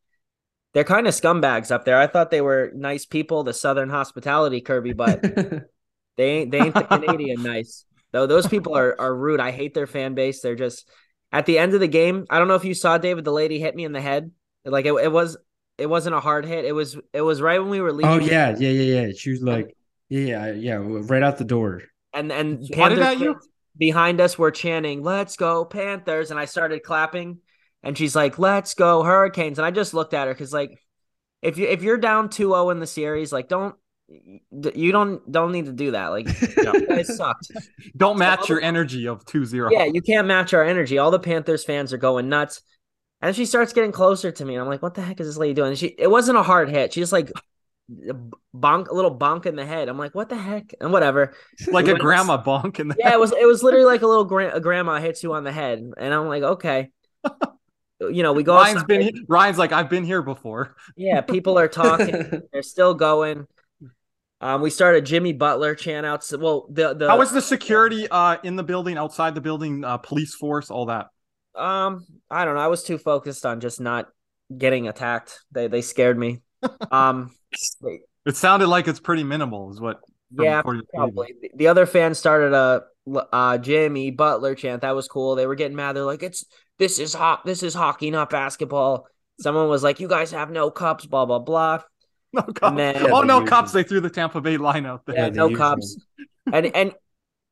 they're 0.74 0.84
kind 0.84 1.06
of 1.06 1.14
scumbags 1.14 1.70
up 1.70 1.84
there. 1.84 1.98
I 1.98 2.06
thought 2.06 2.30
they 2.30 2.42
were 2.42 2.70
nice 2.74 3.06
people 3.06 3.42
the 3.42 3.54
southern 3.54 3.88
hospitality 3.88 4.60
kirby 4.60 4.92
but 4.92 5.24
They 6.18 6.30
ain't 6.30 6.50
they 6.50 6.58
ain't 6.58 6.74
the 6.74 6.82
Canadian 6.98 7.42
nice. 7.42 7.86
Though 8.12 8.26
those 8.26 8.46
people 8.46 8.76
are 8.76 8.94
are 9.00 9.14
rude. 9.14 9.40
I 9.40 9.52
hate 9.52 9.72
their 9.72 9.86
fan 9.86 10.14
base. 10.14 10.42
They're 10.42 10.54
just 10.54 10.86
at 11.32 11.46
the 11.46 11.58
end 11.58 11.72
of 11.72 11.80
the 11.80 11.88
game. 11.88 12.26
I 12.28 12.38
don't 12.38 12.48
know 12.48 12.56
if 12.56 12.64
you 12.64 12.74
saw 12.74 12.98
David. 12.98 13.24
The 13.24 13.32
lady 13.32 13.58
hit 13.58 13.74
me 13.74 13.84
in 13.84 13.92
the 13.92 14.00
head. 14.00 14.32
Like 14.64 14.84
it, 14.84 14.92
it 14.92 15.12
was 15.12 15.38
it 15.78 15.86
wasn't 15.86 16.16
a 16.16 16.20
hard 16.20 16.44
hit. 16.44 16.64
It 16.64 16.72
was 16.72 16.98
it 17.12 17.22
was 17.22 17.40
right 17.40 17.60
when 17.60 17.70
we 17.70 17.80
were 17.80 17.90
oh, 17.90 17.92
leaving. 17.92 18.12
Oh 18.12 18.18
yeah, 18.18 18.54
yeah, 18.58 18.70
yeah, 18.70 19.06
yeah. 19.06 19.12
She 19.16 19.30
was 19.30 19.42
like, 19.42 19.74
yeah, 20.08 20.52
yeah, 20.52 20.80
right 20.82 21.22
out 21.22 21.38
the 21.38 21.44
door. 21.44 21.82
And 22.12 22.32
and 22.32 22.68
Panthers 22.68 23.20
you? 23.20 23.40
behind 23.76 24.20
us 24.20 24.36
were 24.36 24.50
chanting, 24.50 25.02
"Let's 25.02 25.36
go 25.36 25.64
Panthers!" 25.64 26.30
And 26.30 26.40
I 26.40 26.46
started 26.46 26.82
clapping. 26.82 27.38
And 27.84 27.96
she's 27.96 28.16
like, 28.16 28.40
"Let's 28.40 28.74
go 28.74 29.04
Hurricanes!" 29.04 29.58
And 29.58 29.66
I 29.66 29.70
just 29.70 29.94
looked 29.94 30.14
at 30.14 30.26
her 30.26 30.34
because 30.34 30.52
like, 30.52 30.82
if 31.42 31.58
you 31.58 31.68
if 31.68 31.82
you're 31.82 31.98
down 31.98 32.28
2-0 32.28 32.72
in 32.72 32.80
the 32.80 32.86
series, 32.88 33.32
like 33.32 33.48
don't 33.48 33.76
you 34.08 34.92
don't 34.92 35.30
don't 35.30 35.52
need 35.52 35.66
to 35.66 35.72
do 35.72 35.90
that. 35.92 36.08
Like 36.08 36.26
no, 36.56 36.72
you 36.74 36.86
guys 36.86 37.16
sucked. 37.16 37.50
Don't 37.96 38.18
match 38.18 38.46
so 38.46 38.54
your 38.54 38.62
energy 38.62 39.06
of 39.06 39.24
2-0. 39.24 39.70
Yeah, 39.70 39.84
you 39.84 40.00
can't 40.00 40.26
match 40.26 40.54
our 40.54 40.64
energy. 40.64 40.98
All 40.98 41.10
the 41.10 41.18
Panthers 41.18 41.64
fans 41.64 41.92
are 41.92 41.98
going 41.98 42.28
nuts. 42.28 42.62
And 43.20 43.34
she 43.34 43.46
starts 43.46 43.72
getting 43.72 43.90
closer 43.90 44.30
to 44.30 44.44
me, 44.44 44.54
and 44.54 44.62
I'm 44.62 44.68
like, 44.68 44.80
"What 44.80 44.94
the 44.94 45.02
heck 45.02 45.18
is 45.18 45.26
this 45.26 45.36
lady 45.36 45.52
doing?" 45.52 45.70
And 45.70 45.78
she 45.78 45.88
it 45.98 46.08
wasn't 46.08 46.38
a 46.38 46.42
hard 46.42 46.70
hit. 46.70 46.92
She 46.92 47.00
just 47.00 47.12
like 47.12 47.32
bonk 48.54 48.88
a 48.88 48.94
little 48.94 49.16
bonk 49.16 49.44
in 49.46 49.56
the 49.56 49.66
head. 49.66 49.88
I'm 49.88 49.98
like, 49.98 50.14
"What 50.14 50.28
the 50.28 50.36
heck?" 50.36 50.72
And 50.80 50.92
whatever. 50.92 51.34
Like 51.72 51.88
a 51.88 51.94
grandma 51.94 52.40
bonk 52.40 52.78
in 52.78 52.88
the 52.88 52.96
Yeah, 52.96 53.12
it 53.12 53.18
was 53.18 53.32
it 53.32 53.44
was 53.44 53.64
literally 53.64 53.86
like 53.86 54.02
a 54.02 54.06
little 54.06 54.24
gra- 54.24 54.54
a 54.54 54.60
grandma 54.60 55.00
hits 55.00 55.24
you 55.24 55.34
on 55.34 55.42
the 55.42 55.52
head, 55.52 55.80
and 55.96 56.14
I'm 56.14 56.28
like, 56.28 56.44
"Okay." 56.44 56.90
you 58.00 58.22
know, 58.22 58.32
we 58.32 58.44
go. 58.44 58.54
Ryan's 58.54 58.84
been 58.84 59.24
Ryan's 59.28 59.58
like, 59.58 59.72
I've 59.72 59.90
been 59.90 60.04
here 60.04 60.22
before. 60.22 60.76
Yeah, 60.96 61.20
people 61.20 61.58
are 61.58 61.68
talking. 61.68 62.42
They're 62.52 62.62
still 62.62 62.94
going. 62.94 63.46
Um, 64.40 64.62
we 64.62 64.70
started 64.70 65.04
Jimmy 65.04 65.32
Butler 65.32 65.74
chant 65.74 66.06
out. 66.06 66.24
Well, 66.38 66.66
the 66.70 66.94
the 66.94 67.08
how 67.08 67.18
was 67.18 67.32
the 67.32 67.42
security 67.42 68.06
uh 68.08 68.36
in 68.44 68.56
the 68.56 68.62
building, 68.62 68.96
outside 68.96 69.34
the 69.34 69.40
building, 69.40 69.84
uh, 69.84 69.98
police 69.98 70.34
force, 70.34 70.70
all 70.70 70.86
that? 70.86 71.08
Um, 71.56 72.06
I 72.30 72.44
don't 72.44 72.54
know. 72.54 72.60
I 72.60 72.68
was 72.68 72.84
too 72.84 72.98
focused 72.98 73.44
on 73.44 73.60
just 73.60 73.80
not 73.80 74.06
getting 74.56 74.86
attacked. 74.86 75.40
They 75.50 75.66
they 75.66 75.82
scared 75.82 76.18
me. 76.18 76.42
Um, 76.90 77.34
it 78.26 78.36
sounded 78.36 78.68
like 78.68 78.86
it's 78.86 79.00
pretty 79.00 79.24
minimal, 79.24 79.72
is 79.72 79.80
what. 79.80 80.00
Yeah, 80.30 80.62
probably. 80.62 81.34
The 81.54 81.68
other 81.68 81.86
fans 81.86 82.18
started 82.18 82.52
a 82.52 82.82
uh 83.32 83.58
Jimmy 83.58 84.10
Butler 84.10 84.54
chant. 84.54 84.82
That 84.82 84.94
was 84.94 85.08
cool. 85.08 85.34
They 85.34 85.46
were 85.46 85.54
getting 85.56 85.76
mad. 85.76 85.96
They're 85.96 86.04
like, 86.04 86.22
"It's 86.22 86.44
this 86.78 86.98
is 86.98 87.14
hot. 87.14 87.44
This 87.44 87.62
is 87.62 87.74
hockey, 87.74 88.10
not 88.10 88.30
basketball." 88.30 89.08
Someone 89.40 89.68
was 89.68 89.82
like, 89.82 89.98
"You 90.00 90.06
guys 90.06 90.30
have 90.30 90.50
no 90.50 90.70
cups." 90.70 91.06
Blah 91.06 91.26
blah 91.26 91.38
blah. 91.38 91.82
No 92.46 92.52
cups. 92.52 92.76
Then, 92.76 93.10
oh 93.10 93.22
no 93.22 93.44
cops! 93.44 93.72
They 93.72 93.82
threw 93.82 94.00
the 94.00 94.10
Tampa 94.10 94.40
Bay 94.40 94.56
line 94.56 94.86
out 94.86 95.04
there. 95.06 95.16
Yeah, 95.16 95.28
no 95.28 95.54
cops, 95.54 95.96
and 96.52 96.66
and 96.66 96.94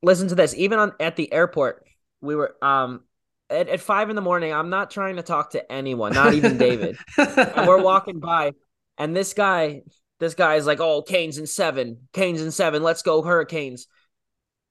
listen 0.03 0.29
to 0.29 0.35
this. 0.35 0.55
Even 0.55 0.79
on 0.79 0.93
at 1.01 1.17
the 1.17 1.33
airport, 1.33 1.85
we 2.21 2.35
were 2.35 2.57
um 2.63 3.03
at, 3.51 3.69
at 3.69 3.81
five 3.81 4.11
in 4.11 4.17
the 4.17 4.23
morning. 4.23 4.53
I'm 4.53 4.71
not 4.71 4.91
trying 4.91 5.17
to 5.17 5.23
talk 5.23 5.51
to 5.51 5.73
anyone, 5.73 6.13
not 6.13 6.35
even 6.35 6.59
David. 6.59 6.97
and 7.17 7.67
we're 7.67 7.83
walking 7.83 8.21
by, 8.21 8.53
and 8.99 9.15
this 9.15 9.35
guy, 9.35 9.83
this 10.21 10.35
guy 10.35 10.55
is 10.55 10.67
like, 10.67 10.81
"Oh, 10.81 11.03
Canes 11.03 11.39
and 11.39 11.49
seven, 11.49 12.09
Canes 12.13 12.41
and 12.41 12.53
seven. 12.53 12.83
Let's 12.83 13.03
go 13.03 13.23
Hurricanes." 13.23 13.87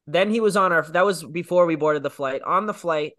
Then 0.07 0.30
he 0.30 0.39
was 0.39 0.55
on 0.55 0.72
our. 0.72 0.84
That 0.84 1.05
was 1.05 1.24
before 1.24 1.66
we 1.66 1.76
boarded 1.76 2.03
the 2.03 2.09
flight. 2.09 2.41
On 2.43 2.68
the 2.68 2.74
flight, 2.74 3.13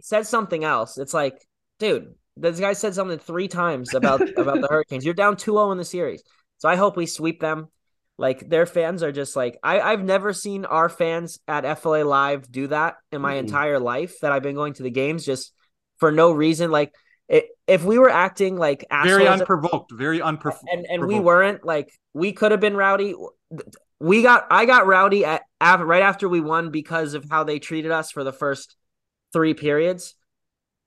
said 0.00 0.26
something 0.26 0.64
else. 0.64 0.98
It's 0.98 1.14
like, 1.14 1.46
dude, 1.78 2.14
this 2.36 2.60
guy 2.60 2.72
said 2.72 2.94
something 2.94 3.18
three 3.18 3.48
times 3.48 3.94
about 3.94 4.22
about 4.38 4.60
the 4.60 4.68
Hurricanes. 4.70 5.04
You're 5.04 5.14
down 5.14 5.36
2-0 5.36 5.72
in 5.72 5.78
the 5.78 5.84
series. 5.84 6.22
So 6.60 6.68
I 6.68 6.76
hope 6.76 6.96
we 6.96 7.06
sweep 7.06 7.40
them. 7.40 7.68
Like 8.18 8.48
their 8.50 8.66
fans 8.66 9.02
are 9.02 9.12
just 9.12 9.34
like 9.34 9.58
I, 9.62 9.80
I've 9.80 10.04
never 10.04 10.34
seen 10.34 10.66
our 10.66 10.90
fans 10.90 11.38
at 11.48 11.78
FLA 11.78 12.04
Live 12.04 12.52
do 12.52 12.66
that 12.66 12.96
in 13.10 13.22
my 13.22 13.32
mm-hmm. 13.32 13.46
entire 13.46 13.78
life 13.78 14.20
that 14.20 14.30
I've 14.30 14.42
been 14.42 14.54
going 14.54 14.74
to 14.74 14.82
the 14.82 14.90
games 14.90 15.24
just 15.24 15.54
for 15.96 16.12
no 16.12 16.30
reason. 16.30 16.70
Like 16.70 16.94
it, 17.28 17.46
if 17.66 17.82
we 17.82 17.98
were 17.98 18.10
acting 18.10 18.56
like 18.58 18.84
very 18.90 19.26
unprovoked, 19.26 19.90
very 19.90 20.20
unprovoked, 20.20 20.68
and 20.70 20.84
and 20.86 21.06
we 21.06 21.18
weren't 21.18 21.64
like 21.64 21.90
we 22.12 22.32
could 22.32 22.50
have 22.50 22.60
been 22.60 22.76
rowdy. 22.76 23.14
We 23.98 24.22
got 24.22 24.46
I 24.50 24.66
got 24.66 24.86
rowdy 24.86 25.24
at, 25.24 25.42
at 25.58 25.80
right 25.80 26.02
after 26.02 26.28
we 26.28 26.42
won 26.42 26.70
because 26.70 27.14
of 27.14 27.24
how 27.30 27.44
they 27.44 27.58
treated 27.58 27.90
us 27.90 28.10
for 28.10 28.22
the 28.22 28.34
first 28.34 28.76
three 29.32 29.54
periods 29.54 30.14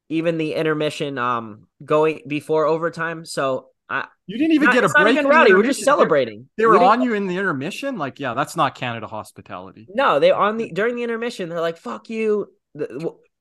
even 0.10 0.38
the 0.38 0.54
intermission 0.54 1.18
um 1.18 1.68
going 1.84 2.22
before 2.28 2.66
overtime. 2.66 3.26
So 3.26 3.70
I 3.94 4.08
you 4.26 4.38
didn't 4.40 4.54
even 4.54 4.66
not, 4.66 4.74
get 4.74 4.84
a 4.86 4.90
break. 4.90 5.14
Even 5.14 5.28
rowdy. 5.28 5.54
We're 5.54 5.64
just 5.64 5.84
celebrating. 5.84 6.50
They, 6.58 6.64
they 6.64 6.66
were 6.66 6.80
we 6.80 6.86
on 6.86 7.02
you 7.02 7.14
in 7.14 7.28
the 7.28 7.38
intermission. 7.38 7.98
Like, 7.98 8.20
yeah, 8.20 8.34
that's 8.34 8.56
not 8.56 8.74
Canada 8.74 9.06
hospitality. 9.06 9.88
No, 9.94 10.20
they 10.20 10.32
on 10.32 10.58
the 10.58 10.72
during 10.72 10.96
the 10.96 11.04
intermission. 11.04 11.50
They're 11.50 11.62
like, 11.62 11.78
"Fuck 11.78 12.10
you." 12.10 12.48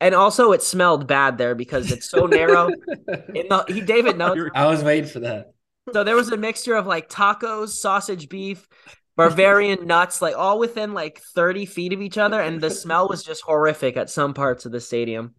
And 0.00 0.14
also, 0.14 0.52
it 0.52 0.62
smelled 0.62 1.06
bad 1.06 1.38
there 1.38 1.54
because 1.54 1.90
it's 1.90 2.10
so 2.10 2.26
narrow. 2.26 2.68
In 3.34 3.48
the, 3.48 3.64
he 3.68 3.80
David 3.80 4.18
knows. 4.18 4.36
I 4.54 4.66
was 4.66 4.84
waiting 4.84 5.08
for 5.08 5.20
that. 5.20 5.54
So 5.92 6.04
there 6.04 6.16
was 6.16 6.28
a 6.30 6.36
mixture 6.36 6.74
of 6.74 6.86
like 6.86 7.08
tacos, 7.08 7.70
sausage, 7.70 8.28
beef, 8.28 8.68
Bavarian 9.16 9.86
nuts, 9.86 10.20
like 10.20 10.36
all 10.36 10.58
within 10.58 10.92
like 10.92 11.20
30 11.34 11.64
feet 11.64 11.92
of 11.94 12.02
each 12.02 12.18
other, 12.18 12.40
and 12.40 12.60
the 12.60 12.70
smell 12.70 13.08
was 13.08 13.22
just 13.22 13.42
horrific 13.42 13.96
at 13.96 14.10
some 14.10 14.34
parts 14.34 14.66
of 14.66 14.72
the 14.72 14.80
stadium. 14.80 15.34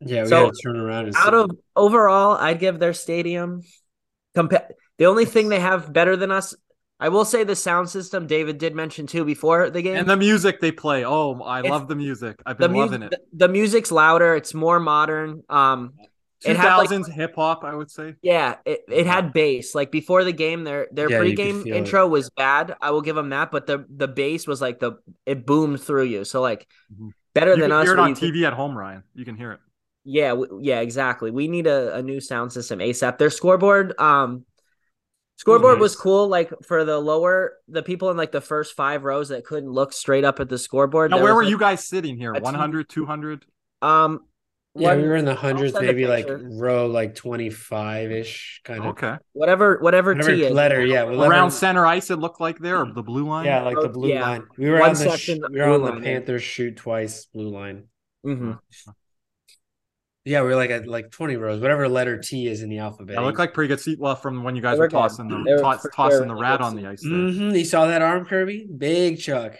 Yeah, 0.00 0.22
we 0.22 0.28
so, 0.28 0.50
to 0.50 0.56
turn 0.62 0.76
around. 0.76 1.12
out 1.16 1.34
of 1.34 1.50
overall, 1.76 2.36
I'd 2.38 2.60
give 2.60 2.78
their 2.78 2.94
stadium. 2.94 3.62
Compa- 4.36 4.70
the 4.98 5.06
only 5.06 5.24
thing 5.24 5.48
they 5.48 5.60
have 5.60 5.92
better 5.92 6.16
than 6.16 6.30
us, 6.30 6.54
I 7.00 7.08
will 7.08 7.24
say, 7.24 7.44
the 7.44 7.56
sound 7.56 7.88
system. 7.88 8.26
David 8.26 8.58
did 8.58 8.74
mention 8.74 9.06
too 9.06 9.24
before 9.24 9.70
the 9.70 9.82
game, 9.82 9.96
and 9.96 10.08
the 10.08 10.16
music 10.16 10.60
they 10.60 10.72
play. 10.72 11.04
Oh, 11.04 11.40
I 11.40 11.60
it's, 11.60 11.68
love 11.68 11.88
the 11.88 11.96
music. 11.96 12.40
I've 12.46 12.58
been 12.58 12.72
mu- 12.72 12.80
loving 12.80 13.02
it. 13.02 13.10
The, 13.10 13.20
the, 13.32 13.48
music's 13.48 13.92
louder. 13.92 14.34
It's 14.34 14.54
more 14.54 14.80
modern. 14.80 15.42
Um, 15.48 15.94
two 16.40 16.54
thousands 16.54 17.08
like, 17.08 17.16
hip 17.16 17.34
hop, 17.36 17.64
I 17.64 17.74
would 17.74 17.90
say. 17.90 18.14
Yeah, 18.22 18.56
it, 18.64 18.80
it 18.88 19.06
had 19.06 19.32
bass. 19.32 19.74
Like 19.74 19.90
before 19.90 20.24
the 20.24 20.32
game, 20.32 20.64
their 20.64 20.88
their 20.92 21.10
yeah, 21.10 21.18
pregame 21.18 21.66
intro 21.66 22.06
it. 22.06 22.10
was 22.10 22.30
bad. 22.30 22.76
I 22.80 22.90
will 22.90 23.02
give 23.02 23.16
them 23.16 23.30
that, 23.30 23.50
but 23.50 23.66
the 23.66 23.84
the 23.88 24.08
bass 24.08 24.46
was 24.46 24.60
like 24.60 24.80
the 24.80 24.98
it 25.26 25.46
boomed 25.46 25.80
through 25.80 26.04
you. 26.04 26.24
So 26.24 26.40
like. 26.40 26.66
Mm-hmm 26.92 27.10
better 27.34 27.54
you 27.54 27.60
than 27.60 27.72
us. 27.72 27.84
Hear 27.84 27.94
it 27.94 27.98
on 27.98 28.14
TV 28.14 28.46
at 28.46 28.54
home, 28.54 28.78
Ryan. 28.78 29.02
You 29.14 29.24
can 29.24 29.36
hear 29.36 29.52
it. 29.52 29.60
Yeah, 30.04 30.34
yeah, 30.60 30.80
exactly. 30.80 31.30
We 31.30 31.48
need 31.48 31.66
a, 31.66 31.96
a 31.96 32.02
new 32.02 32.20
sound 32.20 32.52
system 32.52 32.78
ASAP. 32.78 33.16
Their 33.18 33.30
scoreboard, 33.30 33.98
um, 33.98 34.44
scoreboard 35.36 35.74
nice. 35.76 35.80
was 35.82 35.96
cool. 35.96 36.28
Like 36.28 36.52
for 36.66 36.84
the 36.84 36.98
lower, 36.98 37.54
the 37.68 37.82
people 37.82 38.10
in 38.10 38.16
like 38.16 38.30
the 38.32 38.40
first 38.42 38.76
five 38.76 39.04
rows 39.04 39.30
that 39.30 39.44
couldn't 39.44 39.70
look 39.70 39.92
straight 39.92 40.24
up 40.24 40.40
at 40.40 40.48
the 40.48 40.58
scoreboard. 40.58 41.10
Now, 41.10 41.22
where 41.22 41.34
were 41.34 41.42
like 41.42 41.50
you 41.50 41.58
guys 41.58 41.88
sitting 41.88 42.16
here? 42.18 42.32
100, 42.34 42.88
200? 42.88 43.46
Um, 43.82 44.20
Yeah, 44.76 44.88
One- 44.88 45.02
we 45.02 45.08
were 45.08 45.16
in 45.16 45.24
the 45.24 45.34
hundreds, 45.36 45.72
maybe 45.72 46.06
like 46.06 46.26
row 46.28 46.86
like 46.88 47.14
twenty 47.14 47.48
five 47.48 48.10
ish 48.10 48.60
kind 48.64 48.80
of. 48.80 48.86
Okay. 48.86 49.16
whatever 49.32 49.78
whatever, 49.80 50.14
Whatever 50.14 50.34
T 50.34 50.44
is. 50.44 50.52
letter, 50.52 50.84
yeah, 50.84 51.04
whatever- 51.04 51.26
Around 51.30 51.50
center 51.52 51.86
ice, 51.86 52.10
it 52.10 52.16
looked 52.18 52.40
like 52.40 52.58
there, 52.58 52.78
or 52.82 52.92
the 52.92 53.02
blue 53.02 53.24
line. 53.28 53.46
Yeah, 53.46 53.62
like 53.62 53.80
the 53.80 53.88
blue 53.88 54.08
yeah. 54.08 54.22
line. 54.22 54.42
We 54.58 54.68
were 54.70 54.80
One 54.80 54.90
on 54.90 54.96
the 54.96 55.04
sh- 55.04 55.10
section, 55.10 55.44
we 55.50 55.60
were 55.60 55.66
on 55.66 55.80
the 55.80 55.90
line, 55.90 55.98
yeah. 56.02 56.04
Panthers 56.18 56.42
shoot 56.42 56.76
twice 56.76 57.26
blue 57.26 57.50
line. 57.50 57.84
Mhm. 58.26 58.58
Yeah, 60.24 60.40
we 60.40 60.48
were 60.48 60.56
like 60.56 60.70
at 60.70 60.86
like 60.86 61.10
twenty 61.10 61.36
rows, 61.36 61.60
whatever 61.60 61.86
letter 61.88 62.18
T 62.18 62.46
is 62.46 62.62
in 62.62 62.70
the 62.70 62.78
alphabet. 62.78 63.16
That 63.16 63.22
looked 63.22 63.38
like 63.38 63.52
pretty 63.52 63.68
good 63.68 63.80
seat. 63.80 63.98
Well, 63.98 64.16
from 64.16 64.42
when 64.42 64.56
you 64.56 64.62
guys 64.62 64.78
were 64.78 64.84
were 64.84 64.88
tossing 64.88 65.28
the 65.28 65.36
were 65.36 65.58
toss, 65.60 65.86
tossing 65.94 66.18
sure 66.20 66.26
the 66.28 66.34
rat 66.34 66.62
on 66.62 66.76
the 66.76 66.86
ice. 66.86 67.02
There. 67.02 67.10
Mhm, 67.12 67.58
You 67.58 67.64
saw 67.64 67.86
that 67.86 68.00
arm, 68.00 68.24
Kirby? 68.24 68.66
Big 68.76 69.18
Chuck. 69.20 69.56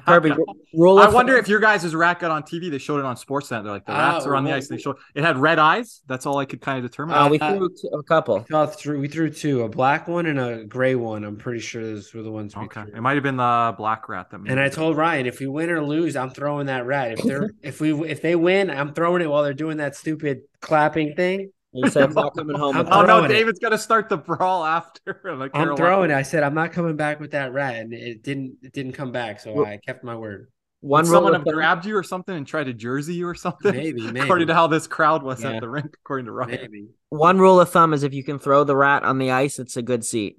Kirby, 0.06 0.32
rule 0.74 0.98
I 0.98 1.08
wonder 1.08 1.36
if 1.36 1.48
your 1.48 1.60
guys' 1.60 1.94
rat 1.94 2.20
got 2.20 2.30
on 2.30 2.42
TV. 2.42 2.70
They 2.70 2.78
showed 2.78 2.98
it 2.98 3.04
on 3.04 3.16
Sportsnet. 3.16 3.62
They're 3.62 3.72
like 3.72 3.86
the 3.86 3.92
rats 3.92 4.26
Oh, 4.26 4.30
are 4.30 4.36
on 4.36 4.44
the 4.44 4.52
ice. 4.52 4.68
They 4.68 4.78
showed 4.78 4.96
it 5.14 5.22
had 5.24 5.38
red 5.38 5.58
eyes. 5.58 6.02
That's 6.06 6.26
all 6.26 6.38
I 6.38 6.44
could 6.44 6.60
kind 6.60 6.84
of 6.84 6.90
determine. 6.90 7.16
Uh, 7.16 7.28
we 7.28 7.38
Uh, 7.38 7.56
threw 7.56 7.68
t- 7.70 7.88
a 7.92 8.02
couple. 8.02 8.38
We 8.38 8.44
saw 8.50 8.66
through. 8.66 9.00
We 9.00 9.08
threw 9.08 9.30
two, 9.30 9.62
a 9.62 9.68
black 9.68 10.08
one 10.08 10.26
and 10.26 10.38
a 10.38 10.64
gray 10.64 10.94
one. 10.94 11.24
I'm 11.24 11.36
pretty 11.36 11.60
sure 11.60 11.82
those 11.84 12.12
were 12.14 12.22
the 12.22 12.30
ones 12.30 12.56
we 12.56 12.62
okay, 12.64 12.82
threw. 12.82 12.92
it 12.94 13.00
might 13.00 13.14
have 13.14 13.22
been 13.22 13.36
the 13.36 13.74
black 13.76 14.08
rat 14.08 14.30
that. 14.30 14.38
Made 14.38 14.50
And 14.52 14.60
I 14.60 14.68
told 14.68 14.96
Ryan, 14.96 15.26
if 15.26 15.40
we 15.40 15.46
win 15.46 15.70
or 15.70 15.82
lose, 15.82 16.16
I'm 16.16 16.30
throwing 16.30 16.66
that 16.66 16.86
rat. 16.86 17.12
If 17.12 17.22
they're 17.22 17.50
if 17.62 17.80
we 17.80 17.92
if 18.08 18.22
they 18.22 18.36
win, 18.36 18.70
I'm 18.70 18.92
throwing 18.94 19.22
it 19.22 19.30
while 19.30 19.42
they're 19.42 19.54
doing 19.54 19.78
that 19.78 19.96
stupid 19.96 20.42
clapping 20.60 21.14
thing. 21.14 21.50
You 21.84 21.90
said 21.90 22.04
I'm 22.04 22.14
not 22.14 22.34
coming 22.36 22.56
home. 22.56 22.76
I'm 22.76 22.86
Oh 22.86 23.00
that. 23.00 23.06
no, 23.06 23.18
throwing 23.18 23.24
it. 23.26 23.28
David's 23.34 23.58
gonna 23.58 23.78
start 23.78 24.08
the 24.08 24.16
brawl 24.16 24.64
after. 24.64 25.20
like 25.38 25.50
I'm 25.54 25.76
throwing 25.76 26.10
it. 26.10 26.14
I 26.14 26.22
said 26.22 26.42
I'm 26.42 26.54
not 26.54 26.72
coming 26.72 26.96
back 26.96 27.20
with 27.20 27.32
that 27.32 27.52
rat, 27.52 27.76
and 27.76 27.92
it 27.92 28.22
didn't 28.22 28.56
it 28.62 28.72
didn't 28.72 28.92
come 28.92 29.12
back. 29.12 29.40
So 29.40 29.64
I 29.64 29.78
kept 29.78 30.02
my 30.04 30.16
word. 30.16 30.48
One 30.80 31.04
Would 31.04 31.10
someone 31.10 31.32
have 31.32 31.42
thumb- 31.44 31.54
grabbed 31.54 31.86
you 31.86 31.96
or 31.96 32.02
something 32.02 32.36
and 32.36 32.46
tried 32.46 32.64
to 32.64 32.72
jersey 32.74 33.14
you 33.14 33.26
or 33.26 33.34
something? 33.34 33.74
Maybe, 33.74 34.02
maybe, 34.12 34.20
according 34.20 34.46
to 34.48 34.54
how 34.54 34.66
this 34.66 34.86
crowd 34.86 35.22
was 35.22 35.42
Yeah. 35.42 35.52
at 35.52 35.60
the 35.60 35.68
rink, 35.68 35.90
according 36.04 36.26
to 36.26 36.32
Ryan. 36.32 36.58
maybe. 36.60 36.88
One 37.08 37.38
rule 37.38 37.58
of 37.60 37.70
thumb 37.70 37.92
is 37.94 38.02
if 38.02 38.12
you 38.14 38.22
can 38.22 38.38
throw 38.38 38.62
the 38.62 38.76
rat 38.76 39.02
on 39.02 39.18
the 39.18 39.30
ice, 39.30 39.58
it's 39.58 39.76
a 39.76 39.82
good 39.82 40.04
seat. 40.04 40.36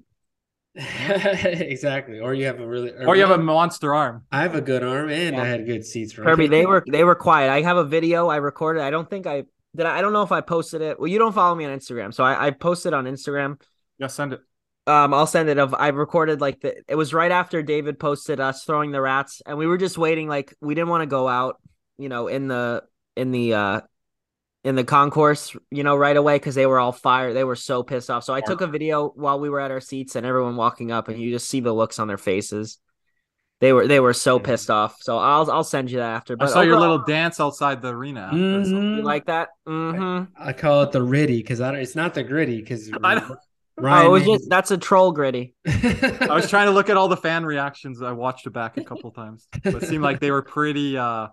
exactly. 0.76 2.20
Or 2.20 2.34
you 2.34 2.46
have 2.46 2.60
a 2.60 2.66
really, 2.66 2.92
Or 2.92 3.16
you 3.16 3.22
have 3.22 3.32
a 3.38 3.42
monster 3.42 3.94
arm. 3.94 4.24
I 4.30 4.42
have 4.42 4.54
a 4.54 4.60
good 4.60 4.82
arm, 4.82 5.10
and 5.10 5.36
I 5.36 5.44
had 5.46 5.66
good 5.66 5.84
seats. 5.84 6.12
For 6.12 6.22
Kirby, 6.22 6.46
they 6.46 6.66
were 6.66 6.84
they 6.90 7.04
were 7.04 7.14
quiet. 7.16 7.50
I 7.50 7.62
have 7.62 7.76
a 7.76 7.84
video 7.84 8.28
I 8.28 8.36
recorded. 8.36 8.82
I 8.82 8.90
don't 8.90 9.08
think 9.10 9.26
I 9.26 9.44
did. 9.76 9.86
I, 9.86 9.98
I 9.98 10.00
don't 10.00 10.12
know 10.12 10.22
if 10.22 10.32
I 10.32 10.40
posted 10.40 10.82
it. 10.82 10.98
Well, 10.98 11.08
you 11.08 11.18
don't 11.18 11.34
follow 11.34 11.54
me 11.54 11.64
on 11.64 11.76
Instagram, 11.78 12.12
so 12.12 12.24
I, 12.24 12.46
I 12.46 12.50
posted 12.50 12.94
on 12.94 13.04
Instagram. 13.04 13.60
Yeah, 13.98 14.08
send 14.08 14.34
it. 14.34 14.40
Um, 14.86 15.12
I'll 15.12 15.26
send 15.26 15.48
it. 15.48 15.58
Of 15.58 15.74
I 15.74 15.88
recorded 15.88 16.40
like 16.40 16.60
the. 16.60 16.82
It 16.88 16.94
was 16.94 17.12
right 17.12 17.30
after 17.30 17.62
David 17.62 17.98
posted 17.98 18.40
us 18.40 18.64
throwing 18.64 18.90
the 18.90 19.00
rats, 19.00 19.42
and 19.44 19.58
we 19.58 19.66
were 19.66 19.78
just 19.78 19.98
waiting. 19.98 20.28
Like 20.28 20.54
we 20.60 20.74
didn't 20.74 20.88
want 20.88 21.02
to 21.02 21.06
go 21.06 21.28
out, 21.28 21.60
you 21.98 22.08
know, 22.08 22.28
in 22.28 22.48
the 22.48 22.84
in 23.16 23.30
the 23.30 23.54
uh 23.54 23.80
in 24.64 24.74
the 24.74 24.84
concourse, 24.84 25.56
you 25.70 25.84
know, 25.84 25.96
right 25.96 26.16
away 26.16 26.36
because 26.36 26.54
they 26.54 26.66
were 26.66 26.78
all 26.78 26.92
fired. 26.92 27.34
They 27.34 27.44
were 27.44 27.56
so 27.56 27.82
pissed 27.82 28.10
off. 28.10 28.24
So 28.24 28.34
I 28.34 28.40
took 28.40 28.60
a 28.60 28.66
video 28.66 29.08
while 29.08 29.38
we 29.38 29.48
were 29.48 29.60
at 29.60 29.70
our 29.70 29.80
seats, 29.80 30.16
and 30.16 30.26
everyone 30.26 30.56
walking 30.56 30.90
up, 30.90 31.08
and 31.08 31.20
you 31.20 31.30
just 31.30 31.48
see 31.48 31.60
the 31.60 31.72
looks 31.72 31.98
on 31.98 32.08
their 32.08 32.18
faces. 32.18 32.78
They 33.60 33.72
were 33.72 33.86
they 33.88 33.98
were 34.00 34.12
so 34.12 34.36
Yeah. 34.36 34.42
pissed 34.44 34.70
off. 34.70 34.96
So 35.00 35.18
I'll 35.18 35.50
I'll 35.50 35.64
send 35.64 35.90
you 35.90 35.98
that 35.98 36.10
after. 36.10 36.34
I 36.34 36.36
But 36.36 36.50
saw 36.50 36.60
your 36.60 36.78
little 36.78 36.98
dance 37.04 37.40
outside 37.40 37.82
the 37.82 37.88
arena. 37.88 38.22
after. 38.26 38.36
Mhm. 38.36 38.96
You 38.98 39.02
like 39.02 39.26
that? 39.26 39.48
Mm-hmm. 39.68 40.32
I 40.40 40.52
call 40.52 40.82
it 40.82 40.92
the 40.92 41.02
ritty 41.02 41.38
because 41.38 41.60
I 41.60 41.72
don't, 41.72 41.80
it's 41.80 41.96
not 41.96 42.14
the 42.14 42.22
gritty 42.22 42.60
because 42.60 42.90
I 43.02 43.16
don't- 43.16 43.38
Ryan. 43.80 44.06
oh, 44.06 44.08
it 44.08 44.12
was 44.12 44.24
just 44.24 44.50
that's 44.50 44.70
a 44.72 44.78
troll 44.78 45.12
gritty. 45.12 45.54
I 45.66 46.28
was 46.30 46.48
trying 46.50 46.66
to 46.66 46.72
look 46.72 46.88
at 46.90 46.96
all 46.96 47.08
the 47.08 47.16
fan 47.16 47.44
reactions. 47.46 48.02
I 48.02 48.12
watched 48.12 48.46
it 48.46 48.50
back 48.50 48.76
a 48.76 48.84
couple 48.84 49.10
times. 49.12 49.46
But 49.64 49.74
it 49.76 49.86
seemed 49.88 50.02
like 50.02 50.18
they 50.20 50.30
were 50.30 50.42
pretty. 50.42 50.96
uh 50.98 51.28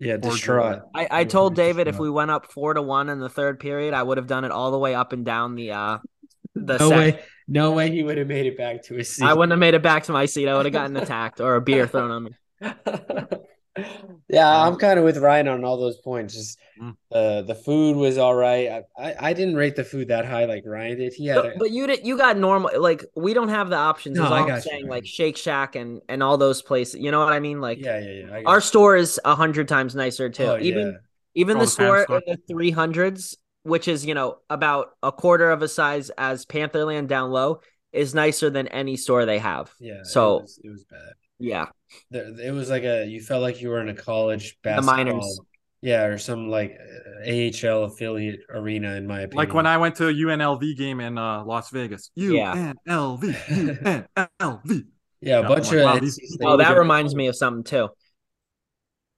yeah, 0.00 0.16
distraught. 0.16 0.82
I, 0.94 1.08
I 1.10 1.24
told 1.24 1.56
pretty 1.56 1.68
David 1.70 1.88
if 1.88 1.98
we 1.98 2.08
went 2.08 2.30
up 2.30 2.52
four 2.52 2.72
to 2.74 2.80
one 2.82 3.08
in 3.08 3.18
the 3.18 3.28
third 3.28 3.58
period, 3.58 3.94
I 3.94 4.02
would 4.04 4.16
have 4.16 4.28
done 4.28 4.44
it 4.44 4.52
all 4.52 4.70
the 4.70 4.78
way 4.78 4.94
up 4.94 5.12
and 5.12 5.24
down 5.24 5.56
the 5.56 5.72
uh 5.72 5.98
the 6.54 6.78
No 6.78 6.90
way, 6.90 7.20
no 7.46 7.72
way 7.72 7.90
he 7.90 8.02
would 8.02 8.18
have 8.18 8.26
made 8.28 8.46
it 8.46 8.56
back 8.56 8.82
to 8.84 8.94
his 8.94 9.08
seat. 9.14 9.24
I 9.24 9.34
wouldn't 9.34 9.52
have 9.52 9.58
made 9.60 9.74
it 9.74 9.82
back 9.82 10.04
to 10.04 10.12
my 10.12 10.26
seat. 10.26 10.48
I 10.48 10.56
would 10.56 10.66
have 10.66 10.72
gotten 10.72 10.96
attacked 11.04 11.40
or 11.40 11.56
a 11.56 11.60
beer 11.60 11.86
thrown 11.86 12.10
on 12.10 12.24
me. 12.24 12.30
yeah, 14.28 14.66
I'm 14.66 14.76
kind 14.76 14.98
of 14.98 15.04
with 15.04 15.18
Ryan 15.18 15.48
on 15.48 15.64
all 15.64 15.76
those 15.78 15.98
points. 15.98 16.34
Just 16.34 16.58
Mm. 16.80 16.94
uh, 17.10 17.42
the 17.42 17.56
food 17.56 17.96
was 17.96 18.18
all 18.18 18.36
right. 18.36 18.68
I, 18.96 19.08
I, 19.08 19.14
I 19.30 19.32
didn't 19.32 19.56
rate 19.56 19.74
the 19.74 19.82
food 19.82 20.08
that 20.08 20.24
high 20.24 20.44
like 20.44 20.62
Ryan 20.64 20.96
did. 20.98 21.12
He 21.12 21.26
had 21.26 21.38
a, 21.38 21.42
But, 21.42 21.58
but 21.58 21.70
you 21.72 21.88
did 21.88 22.06
you 22.06 22.16
got 22.16 22.36
normal 22.38 22.70
like 22.80 23.04
we 23.16 23.34
don't 23.34 23.48
have 23.48 23.68
the 23.68 23.76
options. 23.76 24.16
No, 24.16 24.26
is 24.26 24.30
I 24.30 24.36
all 24.36 24.42
I'm 24.42 24.48
got 24.48 24.64
you. 24.64 24.70
saying 24.70 24.86
like 24.86 25.04
Shake 25.04 25.36
Shack 25.36 25.74
and 25.74 26.00
and 26.08 26.22
all 26.22 26.38
those 26.38 26.62
places. 26.62 27.00
You 27.00 27.10
know 27.10 27.18
what 27.18 27.32
I 27.32 27.40
mean? 27.40 27.60
Like 27.60 27.78
yeah, 27.84 27.98
yeah, 27.98 28.26
yeah. 28.28 28.40
Our 28.46 28.56
you. 28.58 28.60
store 28.60 28.96
is 28.96 29.18
a 29.24 29.34
hundred 29.34 29.66
times 29.66 29.96
nicer 29.96 30.28
too. 30.30 30.44
Oh, 30.44 30.58
even 30.60 30.86
yeah. 30.86 30.98
even 31.34 31.58
the 31.58 31.64
the 31.64 31.70
store 31.70 32.04
store. 32.04 32.22
in 32.24 32.36
the 32.36 32.38
three 32.48 32.70
hundreds, 32.70 33.36
which 33.68 33.86
is 33.88 34.04
you 34.04 34.14
know 34.14 34.38
about 34.50 34.90
a 35.02 35.12
quarter 35.12 35.50
of 35.50 35.62
a 35.62 35.68
size 35.68 36.10
as 36.18 36.44
Pantherland 36.46 37.06
down 37.08 37.30
low, 37.30 37.60
is 37.92 38.14
nicer 38.14 38.50
than 38.50 38.68
any 38.68 38.96
store 38.96 39.24
they 39.26 39.38
have. 39.38 39.70
yeah. 39.80 40.02
So- 40.02 40.38
it 40.38 40.42
was, 40.42 40.60
it 40.64 40.70
was 40.70 40.84
bad. 40.84 41.12
Yeah, 41.40 41.66
it 42.10 42.52
was 42.52 42.68
like 42.68 42.82
a 42.82 43.06
you 43.06 43.20
felt 43.20 43.42
like 43.42 43.60
you 43.62 43.68
were 43.68 43.80
in 43.80 43.88
a 43.88 43.94
college 43.94 44.56
the 44.64 44.70
basketball. 44.70 44.96
minors. 44.96 45.40
Yeah, 45.80 46.06
or 46.06 46.18
some 46.18 46.48
like 46.48 46.72
uh, 46.76 47.30
AHL 47.30 47.84
affiliate 47.84 48.40
arena, 48.50 48.96
in 48.96 49.06
my 49.06 49.20
opinion. 49.20 49.36
Like 49.36 49.54
when 49.54 49.64
I 49.64 49.76
went 49.76 49.94
to 49.96 50.08
a 50.08 50.12
UNLV 50.12 50.76
game 50.76 50.98
in 50.98 51.16
uh, 51.16 51.44
Las 51.44 51.70
Vegas. 51.70 52.10
Yeah. 52.16 52.72
UNLV. 52.88 53.22
UNLV. 53.46 54.84
yeah, 55.20 55.38
Yeah, 55.38 55.38
a 55.38 55.48
bunch 55.48 55.66
like, 55.68 55.76
of 55.76 55.82
wow, 55.84 55.98
these- 56.00 56.38
Oh, 56.42 56.56
that 56.56 56.76
reminds 56.76 57.14
me 57.14 57.28
of 57.28 57.36
something 57.36 57.62
too. 57.62 57.88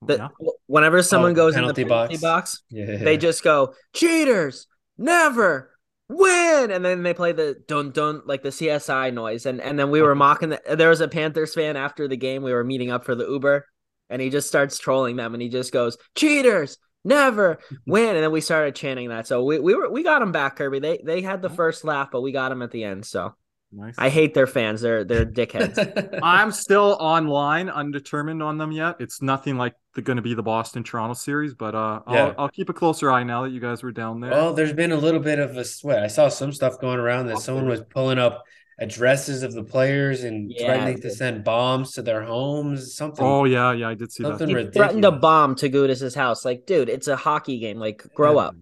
The, 0.03 0.17
Yeah. 0.17 0.29
Whenever 0.67 0.99
oh, 0.99 1.03
someone 1.03 1.33
Oh, 1.33 1.35
goes 1.35 1.55
in 1.57 1.67
the 1.67 1.75
penalty 1.75 1.85
penalty 1.85 2.15
box. 2.17 2.21
box, 2.21 2.63
yeah, 2.71 2.97
they 2.97 3.17
just 3.17 3.43
go 3.43 3.75
cheaters, 3.93 4.67
never 4.97 5.77
win, 6.09 6.71
and 6.71 6.85
then 6.85 7.03
they 7.03 7.15
play 7.15 7.33
the 7.33 7.57
dun 7.69 7.91
dun 7.91 8.23
like 8.25 8.43
the 8.43 8.49
CSI 8.51 9.13
noise, 9.13 9.47
and 9.47 9.61
and 9.61 9.79
then 9.79 9.91
we 9.91 10.01
were 10.03 10.15
mocking. 10.15 10.51
The, 10.51 10.61
there 10.77 10.89
was 10.89 11.01
a 11.01 11.09
Panthers 11.09 11.55
fan 11.55 11.77
after 11.77 12.09
the 12.09 12.17
game. 12.17 12.43
We 12.43 12.53
were 12.53 12.65
meeting 12.65 12.91
up 12.91 13.05
for 13.05 13.15
the 13.15 13.27
Uber, 13.29 13.67
and 14.09 14.23
he 14.23 14.31
just 14.31 14.49
starts 14.49 14.79
trolling 14.79 15.17
them, 15.17 15.35
and 15.35 15.43
he 15.43 15.49
just 15.49 15.73
goes 15.73 15.97
cheaters. 16.15 16.79
Never 17.05 17.59
win, 17.87 18.15
and 18.15 18.23
then 18.25 18.33
we 18.33 18.41
started 18.41 18.75
chanting 18.75 19.09
that. 19.09 19.27
So 19.27 19.45
we, 19.45 19.59
we 19.59 19.75
were 19.75 19.91
we 19.91 20.03
got 20.03 20.21
them 20.21 20.33
back, 20.33 20.57
Kirby. 20.57 20.81
They 20.81 21.01
they 21.05 21.21
had 21.23 21.43
the 21.43 21.51
first 21.51 21.85
laugh, 21.85 22.09
but 22.11 22.21
we 22.23 22.33
got 22.33 22.49
them 22.51 22.63
at 22.63 22.71
the 22.71 22.85
end. 22.85 23.05
So 23.07 23.35
Nice. 23.73 23.95
I 23.99 24.09
hate 24.09 24.35
their 24.35 24.49
fans. 24.49 24.81
They're 24.81 25.05
they're 25.05 25.25
dickheads. 25.25 26.19
I'm 26.23 26.51
still 26.51 26.97
online, 26.99 27.69
undetermined 27.69 28.43
on 28.43 28.59
them 28.59 28.73
yet. 28.73 28.97
It's 28.99 29.23
nothing 29.23 29.57
like 29.57 29.75
the 29.75 29.80
going 29.95 30.17
to 30.17 30.23
be 30.23 30.35
the 30.35 30.43
Boston 30.43 30.83
Toronto 30.83 31.15
series, 31.15 31.55
but 31.55 31.75
uh, 31.75 32.01
I'll, 32.07 32.35
I'll 32.39 32.49
keep 32.49 32.69
a 32.69 32.73
closer 32.73 33.11
eye 33.11 33.25
now 33.25 33.43
that 33.43 33.51
you 33.51 33.61
guys 33.61 33.83
were 33.83 33.93
down 33.93 34.21
there. 34.21 34.31
Well, 34.31 34.55
there's 34.55 34.73
been 34.73 34.93
a 34.93 34.97
little 34.97 35.21
bit 35.21 35.39
of 35.39 35.57
a 35.57 35.65
sweat. 35.65 36.03
I 36.03 36.07
saw 36.07 36.29
some 36.29 36.53
stuff 36.53 36.81
going 36.81 36.99
around 36.99 37.27
that 37.27 37.39
someone 37.39 37.67
was 37.67 37.83
pulling 37.91 38.19
up 38.19 38.45
addresses 38.79 39.43
of 39.43 39.53
the 39.53 39.65
players 39.65 40.25
and 40.25 40.51
Yeah, 40.51 40.65
threatening 40.65 41.01
to 41.03 41.11
send 41.11 41.45
bombs 41.45 41.93
to 41.93 42.03
their 42.03 42.23
homes. 42.23 42.95
Something. 42.95 43.25
oh 43.25 43.45
yeah, 43.45 43.73
yeah, 43.73 43.89
I 43.89 43.95
did 43.95 44.13
see 44.13 44.23
Something 44.23 44.47
that. 44.47 44.49
he 44.49 44.55
ridiculous. 44.55 44.77
threatened 44.77 45.03
to 45.03 45.13
bomb 45.13 45.55
to 45.57 45.69
Gudas's 45.69 46.15
house. 46.15 46.45
Like, 46.45 46.67
dude, 46.67 46.89
it's 46.89 47.09
a 47.09 47.17
hockey 47.17 47.59
game. 47.59 47.79
Like, 47.79 48.03
grow 48.15 48.35
Yeah, 48.35 48.47
up. 48.49 48.57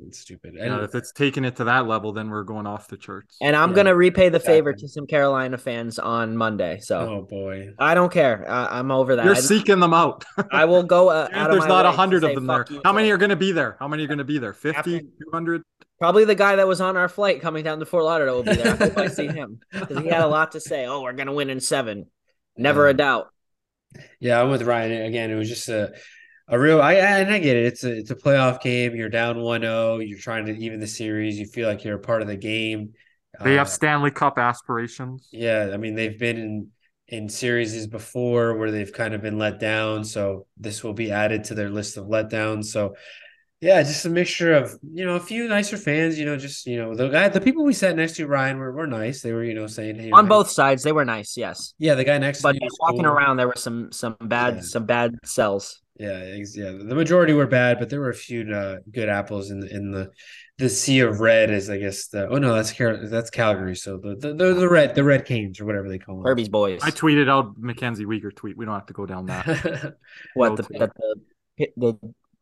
It's, 0.00 0.08
it's 0.08 0.18
stupid. 0.20 0.54
Yeah, 0.56 0.74
And 0.74 0.84
if 0.84 0.94
it's 0.94 1.12
taking 1.12 1.44
it 1.44 1.56
to 1.56 1.64
that 1.64 1.86
level, 1.86 2.12
then 2.12 2.28
we're 2.30 2.42
going 2.42 2.66
off 2.66 2.88
the 2.88 2.96
charts. 2.96 3.36
And 3.40 3.54
I'm 3.54 3.70
Yeah, 3.70 3.76
gonna 3.76 3.94
repay 3.94 4.28
the 4.28 4.40
favor 4.40 4.70
exactly. 4.70 4.88
to 4.88 4.92
some 4.92 5.06
Carolina 5.06 5.58
fans 5.58 5.98
on 5.98 6.36
Monday. 6.36 6.78
So 6.80 6.98
oh 7.00 7.22
boy. 7.22 7.70
I 7.78 7.94
don't 7.94 8.12
care. 8.12 8.44
I, 8.48 8.78
I'm 8.78 8.90
over 8.90 9.16
that. 9.16 9.24
You're 9.24 9.34
I, 9.36 9.40
seeking 9.40 9.80
them 9.80 9.94
out. 9.94 10.24
I 10.50 10.64
will 10.64 10.82
go 10.82 11.08
uh, 11.08 11.28
out 11.32 11.50
of 11.50 11.52
There's 11.52 11.62
my 11.62 11.68
not 11.68 11.86
a 11.86 11.92
hundred 11.92 12.24
of 12.24 12.34
them 12.34 12.46
there. 12.46 12.64
you 12.70 12.80
How 12.84 12.92
many 12.92 13.10
are 13.10 13.16
going 13.18 13.30
to 13.30 13.36
be 13.36 13.52
there? 13.52 13.76
How 13.78 13.88
many 13.88 14.04
are 14.04 14.08
going 14.08 14.18
to 14.18 14.24
be 14.24 14.38
there? 14.38 14.52
50, 14.52 15.00
200? 15.00 15.62
Probably 16.00 16.24
the 16.24 16.34
guy 16.34 16.56
that 16.56 16.66
was 16.66 16.80
on 16.80 16.96
our 16.96 17.08
flight 17.08 17.40
coming 17.40 17.64
down 17.64 17.78
to 17.78 17.86
Fort 17.86 18.04
Lauderdale 18.04 18.36
will 18.36 18.42
be 18.42 18.54
there. 18.54 18.72
I 18.74 18.76
hope 18.76 18.98
I 18.98 19.06
see 19.08 19.28
him 19.28 19.60
because 19.72 19.98
he 19.98 20.08
had 20.08 20.22
a 20.22 20.26
lot 20.26 20.52
to 20.52 20.60
say. 20.60 20.86
Oh, 20.86 21.02
we're 21.02 21.12
gonna 21.12 21.32
win 21.32 21.50
in 21.50 21.60
seven. 21.60 22.06
Never 22.56 22.84
Yeah. 22.86 22.90
a 22.90 22.94
doubt. 22.94 23.28
Yeah, 24.18 24.42
I'm 24.42 24.50
with 24.50 24.62
Ryan. 24.62 25.02
Again, 25.06 25.30
it 25.30 25.36
was 25.36 25.48
just 25.48 25.68
a 25.68 25.92
a 26.48 26.58
real 26.58 26.80
I 26.80 26.94
and 26.94 27.30
I 27.32 27.38
get 27.38 27.56
it. 27.56 27.66
It's 27.66 27.84
a 27.84 27.92
it's 27.98 28.10
a 28.10 28.16
playoff 28.16 28.60
game. 28.60 28.94
You're 28.94 29.08
down 29.08 29.36
1-0. 29.36 30.06
You're 30.08 30.18
trying 30.18 30.46
to 30.46 30.52
even 30.56 30.80
the 30.80 30.86
series. 30.86 31.38
You 31.38 31.46
feel 31.46 31.68
like 31.68 31.84
you're 31.84 31.96
a 31.96 32.00
part 32.00 32.22
of 32.22 32.28
the 32.28 32.36
game. 32.36 32.92
They 33.42 33.54
Uh, 33.54 33.58
have 33.58 33.68
Stanley 33.68 34.10
Cup 34.10 34.38
aspirations. 34.38 35.28
Yeah, 35.32 35.70
I 35.72 35.76
mean 35.76 35.94
they've 35.94 36.18
been 36.18 36.36
in 36.38 36.70
in 37.08 37.28
series 37.28 37.86
before 37.86 38.56
where 38.56 38.70
they've 38.70 38.92
kind 38.92 39.12
of 39.14 39.20
been 39.22 39.38
let 39.38 39.60
down, 39.60 40.04
so 40.04 40.46
this 40.56 40.82
will 40.82 40.94
be 40.94 41.10
added 41.12 41.44
to 41.44 41.54
their 41.54 41.68
list 41.70 41.96
of 41.96 42.06
letdowns. 42.06 42.66
So 42.66 42.94
yeah, 43.60 43.82
just 43.82 44.04
a 44.04 44.10
mixture 44.10 44.52
of 44.54 44.72
you 44.82 45.04
know 45.06 45.16
a 45.16 45.20
few 45.20 45.48
nicer 45.48 45.76
fans. 45.78 46.18
You 46.18 46.26
know, 46.26 46.36
just 46.36 46.66
you 46.66 46.76
know 46.76 46.94
the 46.94 47.08
guy, 47.08 47.28
the 47.28 47.40
people 47.40 47.64
we 47.64 47.72
sat 47.72 47.96
next 47.96 48.16
to, 48.16 48.26
Ryan, 48.26 48.58
were, 48.58 48.72
were 48.72 48.86
nice. 48.86 49.22
They 49.22 49.32
were 49.32 49.44
you 49.44 49.54
know 49.54 49.66
saying 49.66 49.96
hey 49.96 50.10
On 50.10 50.24
hey- 50.24 50.28
both 50.28 50.50
sides, 50.50 50.82
they 50.82 50.92
were 50.92 51.04
nice. 51.04 51.36
Yes, 51.36 51.74
Yeah, 51.78 51.94
the 51.94 52.04
guy 52.04 52.18
next 52.18 52.42
but 52.42 52.52
to 52.52 52.60
me 52.60 52.68
walking 52.80 53.04
cool. 53.04 53.12
around, 53.12 53.36
there 53.38 53.48
were 53.48 53.56
some 53.56 53.90
some 53.92 54.16
bad 54.20 54.56
Yeah. 54.56 54.60
some 54.62 54.86
bad 54.86 55.14
cells. 55.24 55.80
Yeah, 55.96 56.18
ex- 56.38 56.56
yeah. 56.56 56.72
The 56.72 56.94
majority 56.94 57.32
were 57.34 57.46
bad, 57.46 57.78
but 57.78 57.88
there 57.88 58.00
were 58.00 58.10
a 58.10 58.14
few 58.14 58.52
uh, 58.52 58.78
good 58.90 59.08
apples 59.08 59.50
in 59.50 59.60
the 59.60 59.68
in 59.72 59.92
the 59.92 60.10
the 60.58 60.68
sea 60.68 61.00
of 61.00 61.20
red. 61.20 61.50
Is 61.50 61.70
I 61.70 61.78
guess 61.78 62.08
the 62.08 62.26
oh 62.28 62.38
no, 62.38 62.52
that's 62.54 62.72
Car- 62.72 63.06
that's 63.06 63.30
Calgary. 63.30 63.76
So 63.76 63.98
the 63.98 64.16
the, 64.16 64.34
the 64.34 64.54
the 64.54 64.68
red 64.68 64.94
the 64.94 65.04
red 65.04 65.24
canes 65.24 65.60
or 65.60 65.66
whatever 65.66 65.88
they 65.88 65.98
call 65.98 66.16
them. 66.16 66.24
Kirby's 66.24 66.48
boys. 66.48 66.80
I 66.82 66.90
tweeted 66.90 67.28
out 67.30 67.56
Mackenzie 67.58 68.06
Weegar 68.06 68.34
tweet. 68.34 68.56
We 68.56 68.64
don't 68.64 68.74
have 68.74 68.86
to 68.86 68.92
go 68.92 69.06
down 69.06 69.26
that. 69.26 69.94
what 70.34 70.48
No 70.50 70.56
the, 70.56 70.62
that 70.78 70.90
the 70.96 71.68
the 71.76 71.94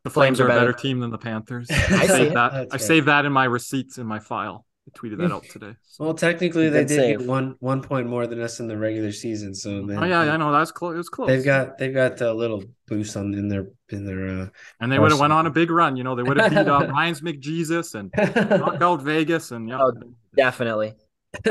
The 0.03 0.09
Flames, 0.09 0.37
Flames 0.37 0.39
are 0.39 0.45
are 0.45 0.47
a 0.47 0.49
better 0.49 0.71
better. 0.71 0.81
team 0.81 0.99
than 0.99 1.11
the 1.11 1.17
Panthers. 1.19 1.67
I 1.71 1.75
I 2.01 2.07
saved 2.07 2.35
that. 2.35 2.53
I 2.53 2.59
right. 2.63 2.81
saved 2.81 3.07
that 3.07 3.25
in 3.25 3.31
my 3.31 3.45
receipts 3.45 3.97
in 3.99 4.07
my 4.07 4.19
file. 4.19 4.65
I 4.85 4.91
tweeted 4.99 5.17
that 5.19 5.31
out 5.31 5.43
today. 5.45 5.75
So- 5.85 6.03
Well, 6.03 6.13
technically, 6.13 6.67
they 6.69 6.83
did 6.83 6.89
save. 6.97 7.19
get 7.19 7.27
one 7.27 7.55
one 7.59 7.81
point 7.81 8.07
more 8.07 8.27
than 8.27 8.41
us 8.41 8.59
in 8.59 8.67
the 8.67 8.77
regular 8.77 9.11
season. 9.13 9.55
So 9.55 9.85
they, 9.85 9.95
oh 9.95 10.03
yeah, 10.03 10.19
I 10.21 10.35
know 10.37 10.51
that's 10.51 10.71
close. 10.73 10.93
It 10.95 10.97
was 10.97 11.09
close. 11.09 11.27
They've 11.29 11.45
got 11.45 11.77
they've 11.77 11.93
got 11.93 12.19
a 12.19 12.33
little 12.33 12.63
boost 12.87 13.15
on 13.15 13.33
in 13.33 13.47
their 13.47 13.67
in 13.89 14.05
their. 14.05 14.27
uh 14.27 14.47
and 14.81 14.91
they 14.91 14.99
would 14.99 15.11
have 15.11 15.19
went 15.21 15.31
on 15.33 15.45
a 15.45 15.51
big 15.51 15.69
run. 15.71 15.95
You 15.95 16.03
know, 16.03 16.15
they 16.15 16.23
would 16.23 16.37
have 16.37 16.49
beat 16.51 16.67
uh, 16.67 16.87
Ryan's 16.91 17.21
McJesus 17.21 17.95
and 17.95 18.11
knocked 18.59 18.81
out 18.83 19.01
Vegas 19.01 19.51
and 19.51 19.69
yeah. 19.69 19.79
Oh, 19.81 19.93
Definitely. 20.35 20.93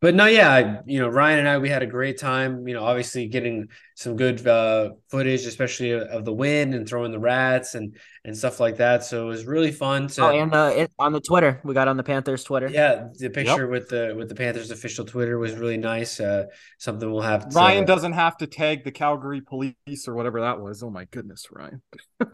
but 0.00 0.14
no, 0.14 0.26
yeah, 0.26 0.50
I- 0.52 0.80
you 0.86 1.00
know, 1.00 1.08
Ryan 1.08 1.40
and 1.40 1.48
I, 1.48 1.58
we 1.58 1.68
had 1.68 1.82
a 1.82 1.86
great 1.86 2.18
time. 2.18 2.66
You 2.66 2.74
know, 2.74 2.84
obviously 2.84 3.26
getting 3.26 3.68
some 3.94 4.16
good 4.16 4.46
uh, 4.46 4.90
footage, 5.10 5.44
especially 5.46 5.90
of, 5.92 6.02
of 6.02 6.24
the 6.24 6.32
win 6.32 6.72
and 6.74 6.88
throwing 6.88 7.12
the 7.12 7.18
rats 7.18 7.74
and 7.74 7.96
and 8.24 8.36
stuff 8.36 8.60
like 8.60 8.76
that. 8.76 9.04
So 9.04 9.24
it 9.24 9.28
was 9.28 9.44
really 9.44 9.72
fun 9.72 10.08
to. 10.08 10.24
Oh, 10.24 10.30
and 10.30 10.54
uh, 10.54 10.72
it, 10.74 10.92
on 10.98 11.12
the 11.12 11.20
Twitter, 11.20 11.60
we 11.64 11.74
got 11.74 11.88
on 11.88 11.96
the 11.96 12.02
Panthers 12.02 12.44
Twitter. 12.44 12.68
yeah, 12.68 13.08
the 13.18 13.30
picture 13.30 13.66
with 13.66 13.88
the 13.88 14.14
with 14.16 14.28
the 14.28 14.34
Panthers 14.34 14.70
official 14.70 15.04
Twitter 15.04 15.38
was 15.38 15.54
really 15.54 15.76
nice. 15.78 16.20
Uh, 16.20 16.46
something 16.78 17.10
we'll 17.10 17.22
have. 17.22 17.48
To, 17.48 17.56
Ryan 17.56 17.84
doesn't 17.84 18.12
have 18.12 18.36
to 18.38 18.46
tag 18.46 18.84
the 18.84 18.92
Calgary 18.92 19.40
police 19.40 20.06
or 20.06 20.14
whatever 20.14 20.40
that 20.40 20.60
was. 20.60 20.82
Oh 20.82 20.90
my 20.90 21.04
goodness, 21.06 21.46
Ryan. 21.50 21.82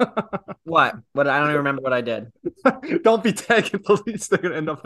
What? 0.67 0.97
What? 1.13 1.29
I 1.29 1.39
don't 1.39 1.47
even 1.47 1.59
remember 1.59 1.81
what 1.81 1.93
I 1.93 2.01
did. 2.01 2.33
Don't 3.05 3.23
be 3.23 3.33
tagging 3.33 3.81
police. 3.85 4.27
They're 4.27 4.41
gonna 4.41 4.57
end 4.57 4.69
up. 4.69 4.85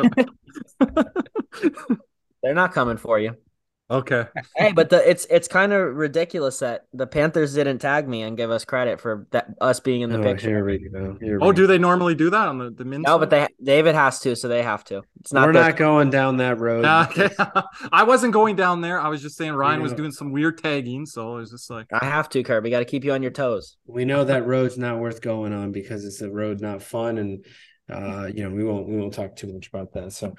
They're 2.42 2.54
not 2.54 2.74
coming 2.74 2.98
for 2.98 3.18
you. 3.18 3.34
Okay. 3.90 4.26
Hey, 4.56 4.72
but 4.72 4.88
the 4.90 5.08
it's 5.08 5.26
it's 5.30 5.48
kind 5.48 5.72
of 5.72 5.94
ridiculous 5.96 6.60
that 6.60 6.86
the 6.92 7.06
Panthers 7.06 7.54
didn't 7.54 7.78
tag 7.80 8.08
me 8.08 8.22
and 8.22 8.36
give 8.36 8.50
us 8.50 8.64
credit 8.64 9.00
for 9.00 9.26
that 9.32 9.48
us 9.60 9.80
being 9.80 10.00
in 10.02 10.10
the 10.10 10.18
Oh, 10.18 10.22
picture. 10.22 10.48
here 10.48 10.64
we 10.64 10.78
go. 10.88 11.16
Here 11.20 11.38
Oh, 11.42 11.48
we 11.48 11.54
do 11.54 11.62
go. 11.62 11.66
they 11.66 11.78
normally 11.78 12.14
do 12.14 12.30
that 12.30 12.48
on 12.48 12.58
the 12.58 12.70
the 12.70 12.84
men's? 12.84 13.04
No, 13.04 13.18
but 13.18 13.30
they 13.30 13.46
David 13.62 13.94
has 13.94 14.20
to, 14.20 14.34
so 14.36 14.48
they 14.48 14.62
have 14.62 14.84
to. 14.84 15.02
It's 15.20 15.32
not. 15.32 15.46
We're 15.46 15.52
their- 15.52 15.64
not 15.64 15.76
going 15.76 16.10
down 16.10 16.36
that 16.38 16.58
road. 16.58 16.84
Yeah, 16.84 17.06
okay. 17.10 17.28
I 17.92 18.04
wasn't 18.04 18.32
going 18.32 18.56
down 18.56 18.80
there. 18.80 19.00
I 19.00 19.08
was 19.08 19.20
just 19.22 19.36
saying 19.36 19.52
Ryan 19.52 19.82
was 19.82 19.92
doing 19.92 20.12
some 20.12 20.32
weird 20.32 20.58
tagging, 20.58 21.06
so 21.06 21.32
I 21.34 21.36
was 21.36 21.50
just 21.50 21.68
like, 21.70 21.86
I 21.92 22.04
have 22.04 22.28
to, 22.30 22.42
Kirby. 22.42 22.70
Got 22.70 22.78
to 22.80 22.84
keep 22.84 23.04
you 23.04 23.12
on 23.12 23.22
your 23.22 23.32
toes. 23.32 23.76
we 23.86 24.04
know 24.04 24.24
that 24.24 24.46
road's 24.46 24.78
not 24.78 24.98
worth 24.98 25.20
going 25.20 25.52
on 25.52 25.72
because 25.72 26.04
it's 26.04 26.20
a 26.22 26.30
road 26.30 26.60
not 26.60 26.82
fun 26.82 27.18
and 27.18 27.44
uh 27.92 28.28
you 28.32 28.44
know 28.44 28.50
we 28.54 28.62
won't 28.62 28.86
we 28.88 28.96
won't 28.96 29.12
talk 29.12 29.34
too 29.34 29.52
much 29.52 29.66
about 29.66 29.92
that 29.94 30.12
so 30.12 30.32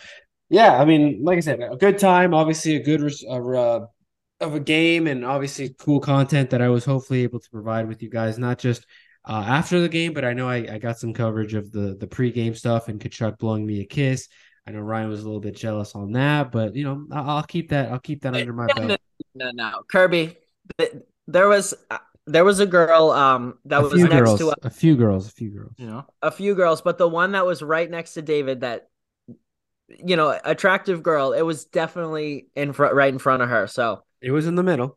yeah 0.51 0.79
i 0.79 0.85
mean 0.85 1.23
like 1.23 1.37
i 1.37 1.41
said 1.41 1.59
a 1.61 1.75
good 1.77 1.97
time 1.97 2.33
obviously 2.33 2.75
a 2.75 2.83
good 2.83 3.01
res- 3.01 3.25
uh, 3.27 3.41
uh, 3.41 3.87
of 4.41 4.55
a 4.55 4.59
game 4.59 5.07
and 5.07 5.25
obviously 5.25 5.75
cool 5.79 5.99
content 5.99 6.49
that 6.49 6.61
i 6.61 6.69
was 6.69 6.85
hopefully 6.85 7.23
able 7.23 7.39
to 7.39 7.49
provide 7.49 7.87
with 7.87 8.03
you 8.03 8.09
guys 8.09 8.37
not 8.37 8.59
just 8.59 8.85
uh 9.25 9.43
after 9.47 9.79
the 9.79 9.89
game 9.89 10.13
but 10.13 10.25
i 10.25 10.33
know 10.33 10.49
i, 10.49 10.57
I 10.57 10.77
got 10.79 10.99
some 10.99 11.13
coverage 11.13 11.53
of 11.53 11.71
the 11.71 11.95
the 11.99 12.07
pre-game 12.07 12.55
stuff 12.55 12.87
and 12.87 12.99
Tkachuk 12.99 13.37
blowing 13.37 13.65
me 13.65 13.81
a 13.81 13.85
kiss. 13.85 14.27
I 14.67 14.71
know 14.71 14.81
ryan 14.81 15.09
was 15.09 15.21
a 15.21 15.25
little 15.25 15.39
bit 15.39 15.55
jealous 15.55 15.95
on 15.95 16.11
that 16.13 16.51
but 16.51 16.75
you 16.75 16.83
know 16.83 17.05
i'll, 17.11 17.29
I'll 17.37 17.43
keep 17.43 17.69
that 17.69 17.91
i'll 17.91 17.99
keep 17.99 18.21
that 18.23 18.33
under 18.33 18.53
my 18.53 18.67
No, 18.67 18.73
belt. 18.89 18.99
no, 19.35 19.51
no, 19.51 19.81
Kirby. 19.91 20.37
There 21.27 21.47
was 21.47 21.73
uh, 21.89 21.97
there 22.27 22.45
was 22.45 22.59
a 22.59 22.65
girl 22.65 23.11
um 23.11 23.57
that 23.65 23.79
a 23.79 23.83
was 23.83 23.93
next 24.03 24.11
girls 24.11 24.39
to 24.39 24.49
a, 24.49 24.55
a 24.63 24.69
few 24.69 24.95
girls 24.95 25.27
a 25.27 25.31
few 25.31 25.49
girls. 25.49 25.73
You 25.77 25.87
know, 25.87 26.05
a 26.21 26.31
few 26.31 26.55
girls, 26.55 26.81
but 26.81 26.97
the 26.97 27.07
one 27.07 27.31
that 27.33 27.45
was 27.45 27.61
right 27.61 27.89
next 27.89 28.13
to 28.13 28.21
David, 28.21 28.61
that 28.61 28.89
you 30.03 30.15
know, 30.15 30.37
attractive 30.43 31.03
girl, 31.03 31.33
it 31.33 31.41
was 31.41 31.65
definitely 31.65 32.47
in 32.55 32.73
front, 32.73 32.93
right 32.95 33.11
in 33.11 33.19
front 33.19 33.41
of 33.43 33.49
her. 33.49 33.67
So 33.67 34.03
it 34.21 34.31
was 34.31 34.47
in 34.47 34.55
the 34.55 34.63
middle 34.63 34.95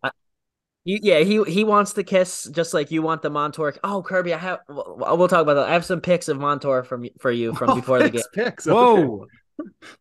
He, 0.84 1.00
yeah, 1.02 1.20
he 1.20 1.42
he 1.44 1.64
wants 1.64 1.94
the 1.94 2.04
kiss 2.04 2.44
just 2.52 2.74
like 2.74 2.90
you 2.90 3.00
want 3.02 3.22
the 3.22 3.30
Montour. 3.30 3.74
Oh, 3.82 4.02
Kirby, 4.02 4.34
I 4.34 4.38
have. 4.38 4.58
We'll, 4.68 5.16
we'll 5.16 5.28
talk 5.28 5.42
about 5.42 5.54
that. 5.54 5.68
I 5.68 5.72
have 5.72 5.84
some 5.84 6.00
pics 6.00 6.28
of 6.28 6.38
Montour 6.38 6.82
from 6.84 7.06
for 7.18 7.30
you 7.30 7.54
from 7.54 7.70
Oh, 7.70 7.74
before 7.76 7.98
the 8.02 8.10
game. 8.10 8.22
picks, 8.34 8.44
Picks, 8.44 8.66
whoa 8.66 9.26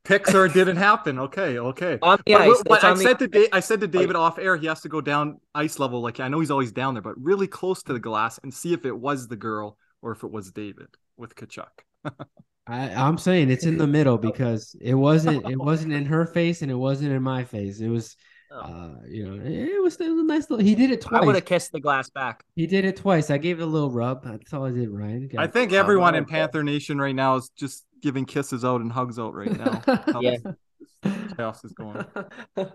picks 0.03 0.33
or 0.33 0.47
it 0.47 0.53
didn't 0.53 0.77
happen. 0.77 1.19
Okay, 1.19 1.59
okay. 1.59 1.99
On 2.01 2.17
the 2.25 2.33
But, 2.33 2.41
ice. 2.41 2.57
but- 2.57 2.67
but 2.69 2.75
It's 2.77 2.83
I 2.83 2.89
on 2.89 2.97
the- 2.97 3.03
said 3.03 3.19
to 3.19 3.27
Da- 3.27 3.49
I 3.53 3.59
said 3.59 3.81
to 3.81 3.87
David 3.87 4.15
off 4.15 4.39
air, 4.39 4.57
he 4.57 4.65
has 4.65 4.81
to 4.81 4.89
go 4.89 4.99
down 4.99 5.39
ice 5.53 5.77
level. 5.77 6.01
Like 6.01 6.19
I 6.19 6.27
know 6.27 6.39
he's 6.39 6.49
always 6.49 6.71
down 6.71 6.95
there, 6.95 7.03
but 7.03 7.13
really 7.21 7.45
close 7.47 7.83
to 7.83 7.93
the 7.93 7.99
glass 7.99 8.39
and 8.41 8.51
see 8.51 8.73
if 8.73 8.83
it 8.83 8.97
was 8.97 9.27
the 9.27 9.35
girl 9.35 9.77
or 10.01 10.11
if 10.11 10.23
it 10.23 10.31
was 10.31 10.51
David 10.51 10.87
with 11.17 11.35
Tkachuk. 11.35 11.67
I, 12.65 12.89
I'm 12.93 13.17
saying 13.17 13.49
it's 13.51 13.65
in 13.65 13.77
the 13.77 13.87
middle 13.87 14.17
because 14.17 14.75
it 14.79 14.93
wasn't 14.93 15.49
it 15.49 15.57
wasn't 15.69 15.93
in 15.93 16.05
her 16.05 16.25
face 16.25 16.61
and 16.61 16.71
it 16.71 16.75
wasn't 16.75 17.11
in 17.11 17.21
my 17.21 17.43
face. 17.43 17.79
It 17.79 17.89
was 17.89 18.15
Oh. 18.55 18.59
uh 18.59 18.89
you 19.09 19.25
know 19.25 19.43
it 19.43 19.81
was, 19.81 19.95
it 19.99 20.07
was 20.11 20.19
a 20.19 20.23
nice 20.25 20.47
little 20.47 20.63
he 20.63 20.75
did 20.75 20.91
it 20.91 21.01
twice. 21.01 21.23
I 21.23 21.25
would 21.25 21.33
have 21.33 21.43
kissed 21.45 21.71
the 21.71 21.79
glass 21.79 22.11
back. 22.11 22.43
He 22.55 22.67
did 22.67 22.85
it 22.85 22.95
twice. 22.97 23.31
I 23.31 23.39
gave 23.39 23.59
it 23.59 23.63
a 23.63 23.65
little 23.65 23.89
rub. 23.89 24.23
That's 24.23 24.53
all 24.53 24.65
I 24.65 24.69
did, 24.71 24.91
Ryan. 24.91 25.27
I 25.39 25.47
think 25.47 25.73
everyone 25.73 26.13
in 26.13 26.23
okay. 26.25 26.33
Panther 26.35 26.63
Nation 26.63 26.99
right 26.99 27.15
now 27.15 27.35
is 27.37 27.49
just 27.57 27.83
giving 28.03 28.25
kisses 28.25 28.63
out 28.63 28.81
and 28.81 28.91
hugs 28.91 29.17
out 29.17 29.33
right 29.33 29.57
now. 29.57 29.81
Yeah. 30.21 30.37
this 31.01 31.33
chaos 31.35 31.63
is 31.65 31.73
going. 31.73 32.05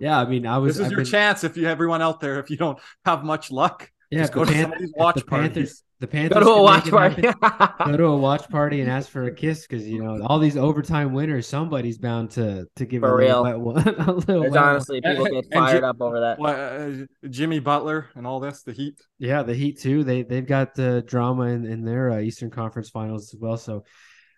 yeah, 0.00 0.18
I 0.18 0.24
mean 0.26 0.46
I 0.46 0.58
was 0.58 0.76
This 0.76 0.80
is 0.80 0.86
I've 0.86 0.90
your 0.92 1.00
been- 1.02 1.10
chance 1.10 1.44
if 1.44 1.56
you 1.56 1.66
everyone 1.68 2.02
out 2.02 2.20
there 2.20 2.38
if 2.40 2.50
you 2.50 2.56
don't 2.56 2.78
have 3.04 3.22
much 3.24 3.50
luck. 3.50 3.90
yeah, 4.10 4.20
just 4.20 4.32
go 4.32 4.44
to 4.44 4.52
Pan- 4.52 4.62
some 4.62 4.72
of 4.72 4.78
these 4.78 4.90
if 4.90 4.96
watch 4.96 5.14
the 5.16 5.24
parties. 5.24 5.48
Panthers 5.54 5.82
the 6.04 6.08
Panthers 6.10 6.34
Go 6.34 6.44
to 6.44 6.60
a 6.60 6.62
watch 6.62 6.90
party. 6.90 7.22
go 7.86 7.96
to 7.96 8.04
a 8.04 8.16
watch 8.16 8.48
party 8.50 8.80
and 8.82 8.90
ask 8.90 9.08
for 9.08 9.24
a 9.24 9.34
kiss 9.34 9.66
because 9.66 9.86
you 9.88 10.02
know 10.02 10.22
all 10.26 10.38
these 10.38 10.56
overtime 10.56 11.12
winners 11.14 11.46
somebody's 11.46 11.96
bound 11.98 12.30
to 12.32 12.66
to 12.76 12.84
give 12.84 13.00
For 13.00 13.20
a 13.20 13.26
little 13.26 13.44
real. 13.44 13.64
wet 13.64 13.86
one. 13.86 13.88
a 14.08 14.12
little 14.12 14.20
There's 14.20 14.40
wet 14.42 14.50
one. 14.50 14.58
honestly 14.58 15.00
people 15.00 15.24
get 15.24 15.44
fired 15.52 15.80
Ji- 15.80 15.84
up 15.86 16.00
over 16.00 16.20
that. 16.20 16.38
What, 16.38 16.54
uh, 16.56 16.90
Jimmy 17.30 17.58
Butler 17.58 18.10
and 18.14 18.26
all 18.26 18.38
this, 18.40 18.62
the 18.62 18.72
Heat. 18.72 19.00
Yeah, 19.18 19.42
the 19.42 19.54
Heat 19.54 19.80
too. 19.80 20.04
They 20.04 20.22
they've 20.22 20.46
got 20.46 20.74
the 20.74 21.02
drama 21.06 21.44
in, 21.44 21.64
in 21.64 21.84
their 21.84 22.10
uh, 22.10 22.18
Eastern 22.20 22.50
Conference 22.50 22.90
Finals 22.90 23.32
as 23.32 23.40
well. 23.40 23.56
So 23.56 23.84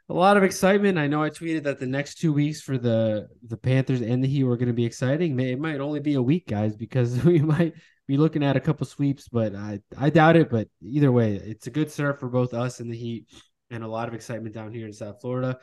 a 0.09 0.15
lot 0.15 0.37
of 0.37 0.45
excitement. 0.45 0.99
I 0.99 1.09
know 1.09 1.23
I 1.23 1.31
tweeted 1.31 1.65
that 1.65 1.81
the 1.81 1.87
next 1.87 2.19
two 2.19 2.33
weeks 2.33 2.61
for 2.61 2.79
the 2.79 3.27
the 3.47 3.57
Panthers 3.57 4.03
and 4.03 4.23
the 4.23 4.29
Heat 4.29 4.45
were 4.45 4.57
going 4.57 4.69
to 4.69 4.73
be 4.73 4.85
exciting. 4.87 5.39
It 5.41 5.59
might 5.59 5.81
only 5.81 5.99
be 6.01 6.15
a 6.15 6.23
week, 6.23 6.47
guys, 6.47 6.77
because 6.77 7.25
we 7.25 7.41
might 7.41 7.75
be 8.07 8.17
looking 8.17 8.45
at 8.45 8.57
a 8.57 8.61
couple 8.61 8.87
sweeps, 8.87 9.29
but 9.29 9.55
I 9.55 9.81
I 9.97 10.11
doubt 10.11 10.37
it. 10.37 10.51
But 10.51 10.69
either 10.83 11.11
way, 11.11 11.37
it's 11.37 11.67
a 11.67 11.71
good 11.71 11.91
start 11.91 12.21
for 12.21 12.29
both 12.29 12.55
us 12.55 12.81
and 12.81 12.91
the 12.91 12.97
Heat, 12.97 13.27
and 13.71 13.83
a 13.83 13.89
lot 13.89 14.09
of 14.09 14.15
excitement 14.15 14.55
down 14.55 14.73
here 14.73 14.87
in 14.87 14.93
South 14.93 15.21
Florida. 15.21 15.59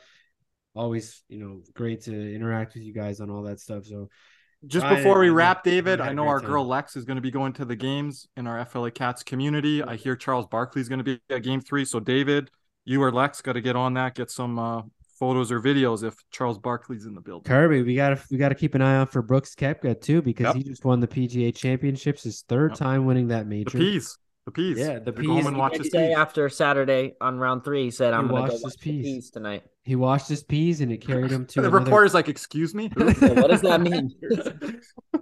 Always, 0.74 1.22
you 1.28 1.38
know, 1.38 1.62
great 1.74 2.02
to 2.02 2.34
interact 2.34 2.74
with 2.74 2.82
you 2.82 2.92
guys 2.92 3.20
on 3.20 3.30
all 3.30 3.42
that 3.44 3.60
stuff. 3.60 3.86
So 3.86 4.08
Just 4.66 4.84
Ryan, 4.84 4.96
before 4.96 5.20
we 5.20 5.28
I 5.28 5.30
wrap, 5.30 5.58
I 5.58 5.70
David, 5.70 6.00
I 6.00 6.12
know 6.12 6.26
our 6.26 6.40
time. 6.40 6.50
girl 6.50 6.66
Lex 6.66 6.96
is 6.96 7.04
going 7.04 7.16
to 7.16 7.22
be 7.22 7.30
going 7.30 7.52
to 7.54 7.64
the 7.64 7.76
games 7.76 8.26
in 8.36 8.46
our 8.46 8.64
FLA 8.64 8.90
Cats 8.90 9.22
community. 9.22 9.82
I 9.82 9.96
hear 9.96 10.16
Charles 10.16 10.46
Barkley 10.46 10.80
is 10.80 10.88
going 10.88 10.98
to 10.98 11.04
be 11.04 11.20
at 11.30 11.42
game 11.42 11.60
three. 11.60 11.84
So, 11.84 12.00
David, 12.00 12.50
you 12.84 13.02
or 13.02 13.12
Lex 13.12 13.40
got 13.40 13.52
to 13.52 13.60
get 13.60 13.76
on 13.76 13.94
that, 13.94 14.14
get 14.14 14.30
some 14.30 14.58
uh, 14.58 14.82
photos 15.18 15.50
or 15.52 15.60
videos 15.60 16.02
if 16.02 16.14
Charles 16.30 16.58
Barkley's 16.58 17.06
in 17.06 17.14
the 17.14 17.20
building. 17.20 17.44
Kirby, 17.44 17.82
we 17.82 17.94
gotta 17.94 18.20
we 18.30 18.36
gotta 18.36 18.54
keep 18.54 18.74
an 18.74 18.82
eye 18.82 18.96
out 18.96 19.10
for 19.12 19.22
Brooks 19.22 19.54
Koepka 19.54 20.00
too 20.00 20.22
because 20.22 20.46
Yep. 20.46 20.56
he 20.56 20.62
just 20.64 20.84
won 20.84 21.00
the 21.00 21.08
PGA 21.08 21.54
Championships, 21.54 22.22
his 22.24 22.42
third 22.48 22.72
Yep. 22.72 22.78
time 22.78 23.06
winning 23.06 23.28
that 23.28 23.46
major. 23.46 23.70
The 23.70 23.78
major. 23.78 23.92
peas. 23.92 24.18
The 24.46 24.50
peas. 24.52 24.76
Yeah, 24.78 24.98
the 24.98 25.10
Go 25.12 25.22
home 25.26 25.36
peas. 25.38 25.46
and 25.46 25.56
He 25.56 25.60
watch 25.60 25.76
his 25.78 25.90
say 25.90 26.08
peas. 26.08 26.16
after 26.18 26.48
Saturday 26.50 27.14
on 27.18 27.38
round 27.38 27.64
three, 27.64 27.84
he 27.84 27.90
said, 27.90 28.12
"I'm 28.12 28.24
He 28.24 28.28
going 28.30 28.42
to 28.42 28.48
go 28.48 28.52
watch 28.56 28.62
his 28.62 28.72
the 28.74 28.78
peas. 28.78 29.04
peas 29.06 29.30
tonight." 29.30 29.62
He 29.84 29.96
washed 29.96 30.28
his 30.28 30.42
peas 30.42 30.82
and 30.82 30.92
it 30.92 30.98
carried 30.98 31.30
him 31.30 31.46
to 31.46 31.54
The 31.62 31.68
another- 31.68 31.84
reporter's 31.84 32.12
like, 32.12 32.28
"Excuse 32.28 32.74
me." 32.74 32.90
What 32.96 33.50
does 33.50 33.62
that 33.62 33.80
mean? 33.80 34.10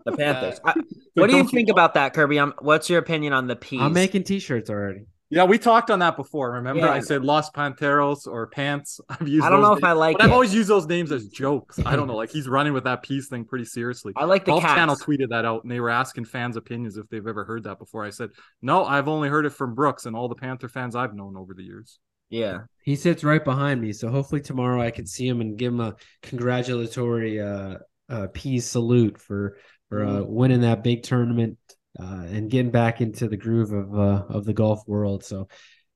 The 0.05 0.13
Panthers. 0.17 0.61
I- 0.65 0.75
what 1.15 1.31
do 1.31 1.37
you 1.37 1.45
think 1.45 1.69
about 1.69 1.95
that, 1.95 2.15
Kirby? 2.15 2.39
Um 2.41 2.55
what's 2.61 2.91
your 2.91 2.99
opinion 2.99 3.33
on 3.33 3.47
the 3.47 3.55
peas? 3.55 3.81
I'm 3.81 3.93
making 3.93 4.25
t-shirts 4.25 4.69
already. 4.71 5.07
Yeah, 5.33 5.45
we 5.45 5.57
talked 5.57 5.91
on 5.91 6.01
that 6.01 6.17
before. 6.17 6.53
Remember, 6.53 6.83
Yeah. 6.83 6.93
I 6.93 7.01
said 7.01 7.25
Los 7.25 7.49
Panteros 7.51 8.27
or 8.27 8.49
Pants. 8.49 9.01
I've 9.09 9.27
used. 9.27 9.47
I 9.47 9.49
don't 9.49 9.63
those 9.63 9.71
know 9.71 9.77
if. 9.77 9.85
I 9.85 9.93
like 9.93 10.19
but 10.19 10.27
I've 10.27 10.33
always 10.33 10.55
used 10.55 10.69
those 10.69 10.87
names 10.87 11.11
as 11.11 11.29
jokes. 11.29 11.81
I 11.87 11.97
don't 11.97 12.07
know. 12.07 12.17
Like 12.17 12.31
he's 12.31 12.47
running 12.47 12.75
with 12.75 12.85
that 12.85 13.03
peace 13.03 13.29
thing 13.29 13.47
pretty 13.47 13.65
seriously. 13.65 14.13
I 14.15 14.27
like 14.27 14.45
the 14.45 14.51
Golf 14.51 14.63
cats. 14.63 14.75
Channel 14.75 14.97
tweeted 14.97 15.31
that 15.31 15.47
out, 15.47 15.63
and 15.63 15.73
they 15.73 15.81
were 15.81 15.89
asking 15.89 16.27
fans' 16.27 16.59
opinions 16.59 16.99
if 16.99 17.09
they've 17.09 17.27
ever 17.27 17.47
heard 17.47 17.65
that 17.65 17.79
before. 17.79 18.05
I 18.05 18.11
said, 18.11 18.29
no, 18.61 18.85
I've 18.85 19.09
only 19.09 19.31
heard 19.31 19.47
it 19.47 19.55
from 19.55 19.75
Brooks 19.75 20.05
and 20.05 20.15
all 20.15 20.29
the 20.29 20.35
Panther 20.35 20.69
fans 20.69 20.95
I've 20.95 21.15
known 21.15 21.39
over 21.39 21.55
the 21.55 21.63
years. 21.63 21.99
Yeah. 22.29 22.61
He 22.83 22.95
sits 22.95 23.25
right 23.25 23.43
behind 23.43 23.81
me, 23.81 23.95
so 23.95 24.11
hopefully 24.11 24.43
tomorrow 24.43 24.83
I 24.83 24.91
can 24.91 25.07
see 25.07 25.27
him 25.27 25.41
and 25.41 25.57
give 25.57 25.73
him 25.73 25.81
a 25.81 25.97
congratulatory 26.23 27.41
uh, 27.41 27.77
uh 28.11 28.27
peas 28.35 28.67
salute 28.67 29.19
for 29.19 29.57
for 29.89 30.05
uh, 30.05 30.23
winning 30.23 30.63
that 30.63 30.83
big 30.83 31.03
tournament 31.03 31.57
uh, 32.01 32.25
and 32.27 32.51
getting 32.51 32.71
back 32.71 33.01
into 33.01 33.29
the 33.29 33.37
groove 33.37 33.73
of 33.73 33.99
uh, 33.99 34.25
of 34.29 34.45
the 34.45 34.53
golf 34.55 34.83
world. 34.87 35.25
So 35.25 35.49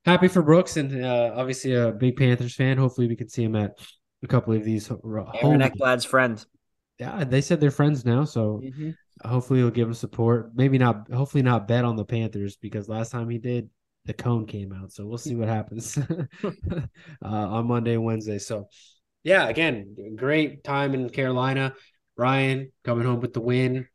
happy 0.04 0.28
for 0.28 0.42
Brooks 0.42 0.76
and 0.76 1.04
uh, 1.04 1.32
obviously 1.34 1.74
a 1.74 1.92
big 1.92 2.16
Panthers 2.16 2.54
fan. 2.54 2.76
Hopefully 2.78 3.08
we 3.08 3.16
can 3.16 3.28
see 3.28 3.44
him 3.44 3.56
at 3.56 3.78
a 4.22 4.26
couple 4.26 4.54
of 4.54 4.64
these 4.64 4.88
ho- 4.88 5.00
Aaron 5.04 5.60
home. 5.60 5.70
Ekblad's 5.70 6.04
friend. 6.04 6.44
Yeah, 6.98 7.24
they 7.24 7.42
said 7.42 7.60
they're 7.60 7.70
friends 7.70 8.04
now, 8.04 8.24
so 8.24 8.62
hopefully 9.24 9.60
he'll 9.60 9.70
give 9.70 9.88
him 9.88 9.94
support. 9.94 10.52
Maybe 10.54 10.78
not. 10.78 11.10
Hopefully 11.12 11.42
not 11.42 11.68
bet 11.68 11.84
on 11.84 11.96
the 11.96 12.04
Panthers 12.04 12.56
because 12.56 12.88
last 12.88 13.10
time 13.12 13.28
he 13.28 13.38
did, 13.38 13.68
the 14.06 14.14
cone 14.14 14.46
came 14.46 14.72
out. 14.72 14.92
So 14.92 15.04
we'll 15.04 15.18
see 15.18 15.34
what 15.34 15.48
happens 15.48 15.98
uh, 16.44 16.48
on 17.22 17.66
Monday 17.66 17.94
and 17.94 18.04
Wednesday. 18.04 18.38
So 18.38 18.68
yeah, 19.24 19.48
again, 19.48 20.14
great 20.16 20.64
time 20.64 20.94
in 20.94 21.10
Carolina. 21.10 21.74
Ryan 22.16 22.72
coming 22.84 23.04
home 23.04 23.20
with 23.20 23.34
the 23.34 23.40
win. 23.40 23.88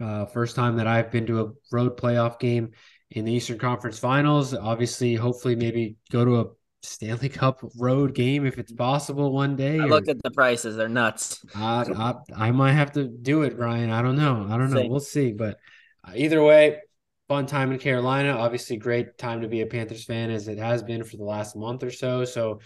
Uh, 0.00 0.26
first 0.26 0.56
time 0.56 0.76
that 0.76 0.86
I've 0.86 1.10
been 1.10 1.26
to 1.26 1.40
a 1.40 1.52
road 1.70 1.96
playoff 1.96 2.40
game 2.40 2.72
in 3.10 3.24
the 3.24 3.32
Eastern 3.32 3.58
Conference 3.58 3.98
Finals. 3.98 4.54
Obviously, 4.54 5.14
hopefully, 5.14 5.54
maybe 5.56 5.96
go 6.10 6.24
to 6.24 6.40
a 6.40 6.44
Stanley 6.82 7.28
Cup 7.30 7.60
road 7.78 8.14
game 8.14 8.46
if 8.46 8.58
it's 8.58 8.72
possible 8.72 9.32
one 9.32 9.56
day. 9.56 9.80
I 9.80 9.84
looked 9.84 10.08
at 10.08 10.22
the 10.22 10.30
prices; 10.30 10.76
they're 10.76 10.88
nuts. 10.88 11.44
I, 11.54 11.84
I, 11.96 12.14
I 12.48 12.50
might 12.50 12.72
have 12.72 12.92
to 12.92 13.08
do 13.08 13.42
it, 13.42 13.56
Ryan. 13.56 13.90
I 13.90 14.02
don't 14.02 14.16
know. 14.16 14.46
I 14.48 14.58
don't 14.58 14.70
know. 14.70 14.86
We'll 14.86 15.00
see. 15.00 15.32
But 15.32 15.58
uh, 16.06 16.12
either 16.16 16.42
way, 16.42 16.80
fun 17.28 17.46
time 17.46 17.72
in 17.72 17.78
Carolina. 17.78 18.30
Obviously, 18.30 18.76
great 18.76 19.16
time 19.16 19.42
to 19.42 19.48
be 19.48 19.60
a 19.60 19.66
Panthers 19.66 20.04
fan 20.04 20.30
as 20.30 20.48
it 20.48 20.58
has 20.58 20.82
been 20.82 21.04
for 21.04 21.16
the 21.16 21.24
last 21.24 21.56
month 21.56 21.82
or 21.82 21.90
so. 21.90 22.24
So, 22.24 22.60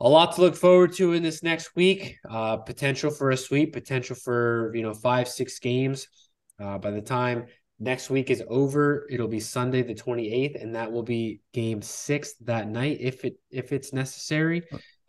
a 0.00 0.08
lot 0.08 0.34
to 0.36 0.40
look 0.40 0.56
forward 0.56 0.92
to 0.94 1.12
in 1.12 1.22
this 1.22 1.42
next 1.42 1.74
week. 1.76 2.18
Uh, 2.28 2.58
potential 2.58 3.10
for 3.10 3.30
a 3.30 3.36
sweep, 3.36 3.72
potential 3.72 4.16
for 4.16 4.72
you 4.74 4.82
know 4.82 4.94
five, 4.94 5.28
six 5.28 5.58
games. 5.58 6.08
Uh, 6.60 6.78
by 6.78 6.90
the 6.90 7.00
time 7.00 7.46
next 7.78 8.10
week 8.10 8.30
is 8.30 8.42
over, 8.48 9.06
it'll 9.10 9.28
be 9.28 9.40
Sunday 9.40 9.82
the 9.82 9.94
28th, 9.94 10.62
and 10.62 10.74
that 10.74 10.90
will 10.90 11.02
be 11.02 11.40
game 11.52 11.82
six 11.82 12.34
that 12.44 12.68
night 12.68 12.98
if 13.00 13.24
it 13.24 13.36
if 13.50 13.72
it's 13.72 13.92
necessary. 13.92 14.62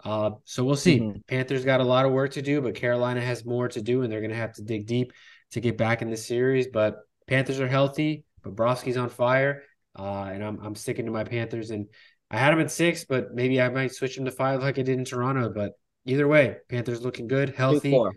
Uh, 0.04 0.32
so 0.44 0.64
we'll 0.64 0.76
see. 0.76 1.00
Mm-hmm. 1.00 1.20
Panthers 1.28 1.66
got 1.66 1.82
a 1.82 1.84
lot 1.84 2.06
of 2.06 2.12
work 2.12 2.32
to 2.34 2.42
do, 2.42 2.62
but 2.62 2.76
Carolina 2.76 3.22
has 3.22 3.46
more 3.46 3.68
to 3.70 3.82
do, 3.82 4.04
and 4.04 4.12
they're 4.12 4.22
going 4.22 4.32
to 4.32 4.38
have 4.38 4.54
to 4.54 4.62
dig 4.62 4.86
deep 4.86 5.14
to 5.52 5.60
get 5.60 5.78
back 5.78 6.02
in 6.02 6.10
the 6.10 6.18
series. 6.18 6.68
But 6.68 6.98
Panthers 7.28 7.60
are 7.60 7.68
healthy. 7.68 8.24
Bobrovsky's 8.44 8.98
on 8.98 9.10
fire, 9.10 9.64
uh, 9.98 10.30
and 10.32 10.44
I'm 10.44 10.60
I'm 10.62 10.76
sticking 10.76 11.06
to 11.06 11.12
my 11.12 11.24
Panthers. 11.24 11.72
And 11.72 11.88
I 12.30 12.38
had 12.38 12.52
them 12.52 12.62
at 12.62 12.72
six, 12.72 13.06
but 13.06 13.34
maybe 13.34 13.62
I 13.62 13.70
might 13.70 13.94
switch 13.94 14.16
them 14.16 14.26
to 14.26 14.32
five 14.32 14.62
like 14.62 14.78
I 14.78 14.84
did 14.84 14.98
in 14.98 15.06
Toronto. 15.06 15.52
But 15.54 15.74
either 16.06 16.28
way, 16.28 16.58
Panthers 16.70 17.02
looking 17.02 17.28
good, 17.28 17.56
healthy. 17.56 17.92
Four. 17.92 18.14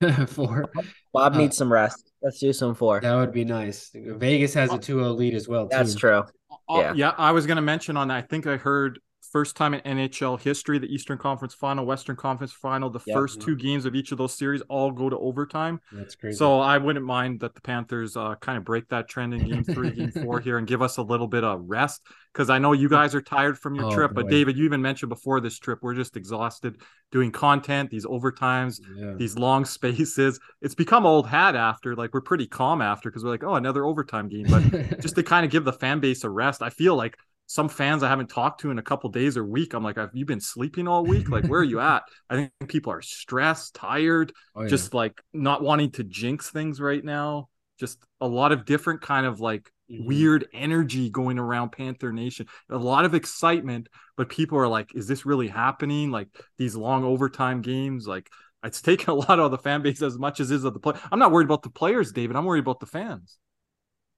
four. 0.26 0.66
Bob 1.12 1.34
uh, 1.34 1.38
needs 1.38 1.56
some 1.56 1.72
rest. 1.72 2.12
Let's 2.22 2.38
do 2.38 2.52
some 2.52 2.74
four. 2.74 3.00
That 3.00 3.14
would 3.14 3.32
be 3.32 3.44
nice. 3.44 3.90
Vegas 3.94 4.54
has 4.54 4.72
a 4.72 4.78
2-0 4.78 5.16
lead 5.16 5.34
as 5.34 5.48
well. 5.48 5.68
That's 5.70 5.94
true. 5.94 6.24
Uh, 6.68 6.78
yeah. 6.78 6.92
yeah, 6.94 7.14
I 7.16 7.32
was 7.32 7.46
going 7.46 7.56
to 7.56 7.62
mention 7.62 7.96
on 7.96 8.08
that. 8.08 8.16
I 8.16 8.22
think 8.22 8.46
I 8.46 8.56
heard 8.56 8.98
first 9.30 9.56
time 9.56 9.74
in 9.74 9.80
NHL 9.80 10.40
history, 10.40 10.78
the 10.78 10.92
Eastern 10.92 11.18
Conference 11.18 11.54
Final, 11.54 11.84
Western 11.84 12.16
Conference 12.16 12.52
Final, 12.52 12.90
the 12.90 13.00
first 13.00 13.40
two 13.40 13.56
games 13.56 13.84
of 13.84 13.94
each 13.94 14.12
of 14.12 14.18
those 14.18 14.34
series 14.34 14.62
all 14.68 14.90
go 14.90 15.08
to 15.08 15.18
overtime. 15.18 15.80
That's 15.92 16.14
crazy. 16.14 16.36
So 16.36 16.60
I 16.60 16.78
wouldn't 16.78 17.04
mind 17.04 17.40
that 17.40 17.54
the 17.54 17.60
Panthers 17.60 18.16
uh, 18.16 18.34
kind 18.36 18.58
of 18.58 18.64
break 18.64 18.88
that 18.88 19.08
trend 19.08 19.34
in 19.34 19.48
Game 19.48 19.64
Three, 19.64 19.90
Game 19.90 20.10
Four 20.10 20.40
here, 20.40 20.58
and 20.58 20.66
give 20.66 20.82
us 20.82 20.96
a 20.96 21.02
little 21.02 21.28
bit 21.28 21.44
of 21.44 21.62
rest 21.66 22.02
because 22.32 22.50
I 22.50 22.58
know 22.58 22.72
you 22.72 22.88
guys 22.88 23.14
are 23.14 23.22
tired 23.22 23.58
from 23.58 23.74
your 23.74 23.86
oh, 23.86 23.90
trip. 23.90 24.12
Boy. 24.12 24.22
But 24.22 24.30
David, 24.30 24.58
you 24.58 24.64
even 24.64 24.82
mentioned 24.82 25.08
before 25.08 25.40
this 25.40 25.58
trip, 25.58 25.78
we're 25.80 25.94
just 25.94 26.16
exhausted 26.16 26.80
doing 27.10 27.30
content, 27.30 27.90
these 27.90 28.04
overtimes, 28.04 28.80
yeah. 28.96 29.14
these 29.16 29.38
long 29.38 29.64
spaces. 29.76 30.38
It's 30.60 30.74
become 30.74 31.06
old 31.06 31.26
hat 31.26 31.56
after. 31.56 31.96
Like 31.96 32.12
we're 32.12 32.20
pretty 32.20 32.46
calm 32.46 32.82
after 32.82 33.08
because 33.10 33.24
we're 33.24 33.30
like, 33.30 33.44
oh, 33.44 33.54
another 33.54 33.84
overtime 33.84 34.28
game. 34.28 34.46
But 34.48 35.00
just 35.00 35.14
to 35.16 35.22
kind 35.22 35.46
of 35.46 35.50
give 35.50 35.64
the 35.64 35.72
fan 35.72 36.00
base 36.00 36.24
a 36.24 36.30
rest, 36.30 36.62
I 36.62 36.70
feel 36.70 36.94
like 36.94 37.16
some 37.46 37.68
fans 37.68 38.02
I 38.02 38.08
haven't 38.08 38.28
talked 38.28 38.60
to 38.60 38.70
in 38.70 38.78
a 38.78 38.82
couple 38.82 39.08
days 39.10 39.36
or 39.36 39.44
week. 39.44 39.72
I'm 39.72 39.84
like, 39.84 39.96
have 39.96 40.10
you 40.14 40.24
been 40.24 40.40
sleeping 40.40 40.88
all 40.88 41.04
week? 41.04 41.28
Like, 41.28 41.46
where 41.46 41.60
are 41.60 41.64
you 41.64 41.80
at? 41.94 42.02
I 42.28 42.36
think 42.36 42.52
people 42.68 42.92
are 42.92 43.02
stressed, 43.02 43.74
tired, 43.74 44.32
oh, 44.54 44.62
yeah. 44.62 44.68
just 44.68 44.94
like 44.94 45.20
not 45.32 45.62
wanting 45.62 45.92
to 45.92 46.04
jinx 46.04 46.50
things 46.50 46.80
right 46.80 47.04
now. 47.04 47.48
Just 47.78 47.98
a 48.20 48.26
lot 48.26 48.52
of 48.52 48.64
different 48.64 49.02
kind 49.02 49.26
of 49.26 49.40
like 49.40 49.70
mm-hmm. 49.90 50.06
weird 50.06 50.46
energy 50.52 51.10
going 51.10 51.38
around 51.38 51.72
Panther 51.72 52.12
Nation. 52.12 52.46
A 52.70 52.76
lot 52.76 53.04
of 53.04 53.14
excitement, 53.14 53.88
but 54.16 54.28
people 54.28 54.58
are 54.58 54.68
like, 54.68 54.94
is 54.94 55.06
this 55.06 55.26
really 55.26 55.48
happening? 55.48 56.10
Like 56.10 56.28
these 56.58 56.74
long 56.74 57.04
overtime 57.04 57.62
games, 57.62 58.06
like 58.06 58.28
it's 58.64 58.82
taken 58.82 59.10
a 59.10 59.14
lot 59.14 59.38
of 59.38 59.50
the 59.50 59.58
fan 59.58 59.82
base 59.82 60.02
as 60.02 60.18
much 60.18 60.40
as 60.40 60.50
is 60.50 60.64
of 60.64 60.74
the 60.74 60.80
play. 60.80 60.98
I'm 61.12 61.18
not 61.18 61.30
worried 61.30 61.44
about 61.44 61.62
the 61.62 61.70
players, 61.70 62.12
David. 62.12 62.36
I'm 62.36 62.44
worried 62.44 62.60
about 62.60 62.80
the 62.80 62.86
fans. 62.86 63.38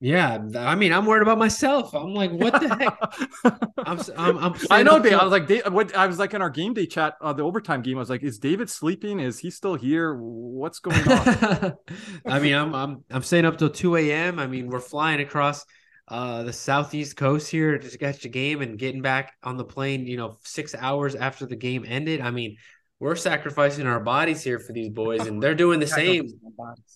Yeah, 0.01 0.39
I 0.55 0.75
mean, 0.75 0.93
I'm 0.93 1.05
worried 1.05 1.23
about 1.23 1.37
myself. 1.37 1.93
I'm 1.93 2.13
like, 2.13 2.31
what 2.31 2.53
the 2.53 2.69
heck? 2.73 3.59
I'm, 3.85 3.99
I'm, 4.17 4.37
I'm 4.37 4.55
i 4.71 4.81
know, 4.81 4.97
Dave. 4.97 5.13
I 5.13 5.23
was 5.25 5.31
like, 5.31 5.45
Dave, 5.45 5.63
what? 5.73 5.93
I 5.93 6.07
was 6.07 6.17
like 6.17 6.33
in 6.33 6.41
our 6.41 6.49
game 6.49 6.73
day 6.73 6.85
chat, 6.85 7.15
uh, 7.19 7.33
the 7.33 7.43
overtime 7.43 7.81
game. 7.81 7.97
I 7.97 7.99
was 7.99 8.09
like, 8.09 8.23
is 8.23 8.39
David 8.39 8.69
sleeping? 8.69 9.19
Is 9.19 9.39
he 9.39 9.51
still 9.51 9.75
here? 9.75 10.15
What's 10.15 10.79
going 10.79 11.05
on? 11.05 11.75
I 12.25 12.39
mean, 12.39 12.55
I'm, 12.55 12.73
I'm, 12.73 13.03
I'm 13.11 13.23
staying 13.23 13.43
up 13.43 13.57
till 13.57 13.69
2 13.69 13.97
a.m. 13.97 14.39
I 14.39 14.47
mean, 14.47 14.69
we're 14.69 14.79
flying 14.79 15.19
across 15.19 15.65
uh, 16.07 16.43
the 16.43 16.53
southeast 16.53 17.17
coast 17.17 17.51
here 17.51 17.77
to 17.77 17.97
catch 17.97 18.21
the 18.21 18.29
game 18.29 18.61
and 18.61 18.79
getting 18.79 19.01
back 19.01 19.33
on 19.43 19.57
the 19.57 19.65
plane. 19.65 20.07
You 20.07 20.15
know, 20.15 20.37
six 20.45 20.73
hours 20.75 21.13
after 21.13 21.45
the 21.45 21.57
game 21.57 21.83
ended. 21.85 22.21
I 22.21 22.31
mean, 22.31 22.55
we're 22.99 23.15
sacrificing 23.15 23.87
our 23.87 23.99
bodies 23.99 24.43
here 24.43 24.59
for 24.59 24.73
these 24.73 24.89
boys, 24.89 25.25
and 25.25 25.41
they're 25.41 25.55
doing 25.55 25.79
the 25.79 25.87
same. 25.87 26.27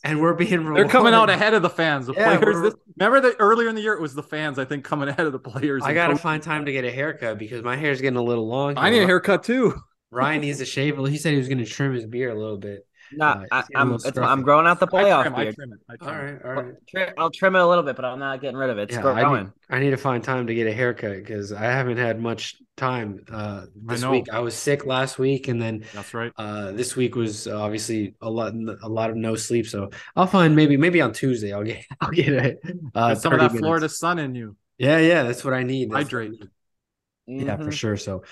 And 0.04 0.20
we're 0.20 0.34
being 0.34 0.60
rewarded. 0.60 0.86
they're 0.86 0.92
coming 0.92 1.14
out 1.14 1.30
ahead 1.30 1.54
of 1.54 1.62
the 1.62 1.70
fans. 1.70 2.08
The 2.08 2.14
yeah, 2.14 2.38
players. 2.38 2.62
This, 2.62 2.74
remember 2.98 3.22
that 3.22 3.38
earlier 3.40 3.70
in 3.70 3.76
the 3.76 3.82
year 3.82 3.94
it 3.94 4.02
was 4.02 4.14
the 4.14 4.24
fans. 4.24 4.60
I 4.60 4.66
think 4.66 4.84
coming 4.84 5.08
ahead 5.08 5.26
of 5.26 5.32
the 5.32 5.40
players. 5.40 5.84
I 5.84 5.94
got 5.94 6.08
to 6.08 6.18
find 6.18 6.44
time 6.44 6.66
to 6.66 6.74
get 6.74 6.84
a 6.84 6.92
haircut 6.92 7.38
because 7.38 7.64
my 7.64 7.78
hair 7.78 7.92
is 7.92 8.02
getting 8.02 8.18
a 8.18 8.24
little 8.24 8.48
long. 8.48 8.78
I 8.78 8.90
need 8.90 9.02
a 9.02 9.06
haircut 9.06 9.44
too. 9.44 9.82
Ryan 10.12 10.42
needs 10.42 10.60
a 10.62 10.66
shave. 10.66 10.98
He 10.98 11.18
said 11.18 11.32
he 11.32 11.40
was 11.40 11.48
going 11.48 11.58
to 11.60 11.66
trim 11.66 11.94
his 11.94 12.06
beard 12.06 12.36
a 12.36 12.40
little 12.40 12.58
bit. 12.58 12.86
No, 13.16 13.26
uh, 13.26 13.46
I, 13.52 13.64
am 13.76 13.94
I'm, 13.94 14.24
I'm 14.24 14.42
growing 14.42 14.68
out 14.68 14.80
the 14.80 14.88
playoff 14.88 15.20
I 15.20 15.24
trim, 15.24 15.36
beard. 15.36 15.56
Trim 15.56 15.74
it. 15.74 15.80
I 15.90 15.96
trim 15.96 16.10
all 16.10 16.24
right, 16.24 16.46
all 16.46 16.74
right. 17.02 17.14
I'll 17.18 17.32
trim 17.32 17.56
it 17.56 17.60
a 17.60 17.68
little 17.68 17.84
bit, 17.84 17.96
but 17.96 18.06
I'm 18.06 18.20
not 18.20 18.42
getting 18.42 18.58
rid 18.58 18.70
of 18.70 18.78
it. 18.78 18.84
It's 18.84 18.96
yeah, 18.96 19.02
growing. 19.02 19.26
I 19.26 19.42
need, 19.44 19.52
I 19.70 19.80
need, 19.80 19.90
to 19.92 19.98
find 19.98 20.24
time 20.24 20.48
to 20.48 20.56
get 20.56 20.68
a 20.68 20.74
haircut 20.74 21.16
because 21.18 21.52
I 21.52 21.64
haven't 21.64 21.98
had 21.98 22.20
much 22.20 22.56
time 22.78 23.24
uh, 23.32 23.66
this 23.76 24.04
I 24.04 24.12
week. 24.12 24.30
I 24.32 24.40
was 24.40 24.56
sick 24.56 24.86
last 24.86 25.20
week, 25.20 25.48
and 25.48 25.62
then 25.62 25.86
that's 25.94 26.14
right. 26.14 26.32
Uh, 26.38 26.72
this 26.72 26.96
week 26.96 27.16
was 27.16 27.48
obviously 27.48 28.16
a 28.22 28.30
lot, 28.30 28.54
a 28.54 28.90
lot 28.90 29.10
of 29.10 29.16
no 29.16 29.36
sleep. 29.36 29.68
So 29.68 29.90
I'll 30.16 30.28
find 30.28 30.56
maybe, 30.56 30.78
maybe 30.78 31.02
on 31.02 31.14
Tuesday 31.14 31.54
I'll 31.54 31.64
get, 31.64 31.86
I'll 32.02 32.12
get 32.12 32.30
it. 32.30 32.60
Uh, 32.94 33.16
some 33.16 33.34
of 33.34 33.40
that 33.40 33.52
minutes. 33.52 33.60
Florida 33.60 33.90
sun 33.90 34.20
in 34.20 34.36
you. 34.36 34.56
Yeah, 34.78 34.98
yeah, 34.98 35.24
that's 35.24 35.44
what 35.44 35.54
I 35.54 35.64
need. 35.64 35.92
Hydrate. 35.92 36.34
Yeah, 37.26 37.56
mm-hmm. 37.56 37.64
for 37.64 37.72
sure. 37.72 37.98
So, 37.98 38.24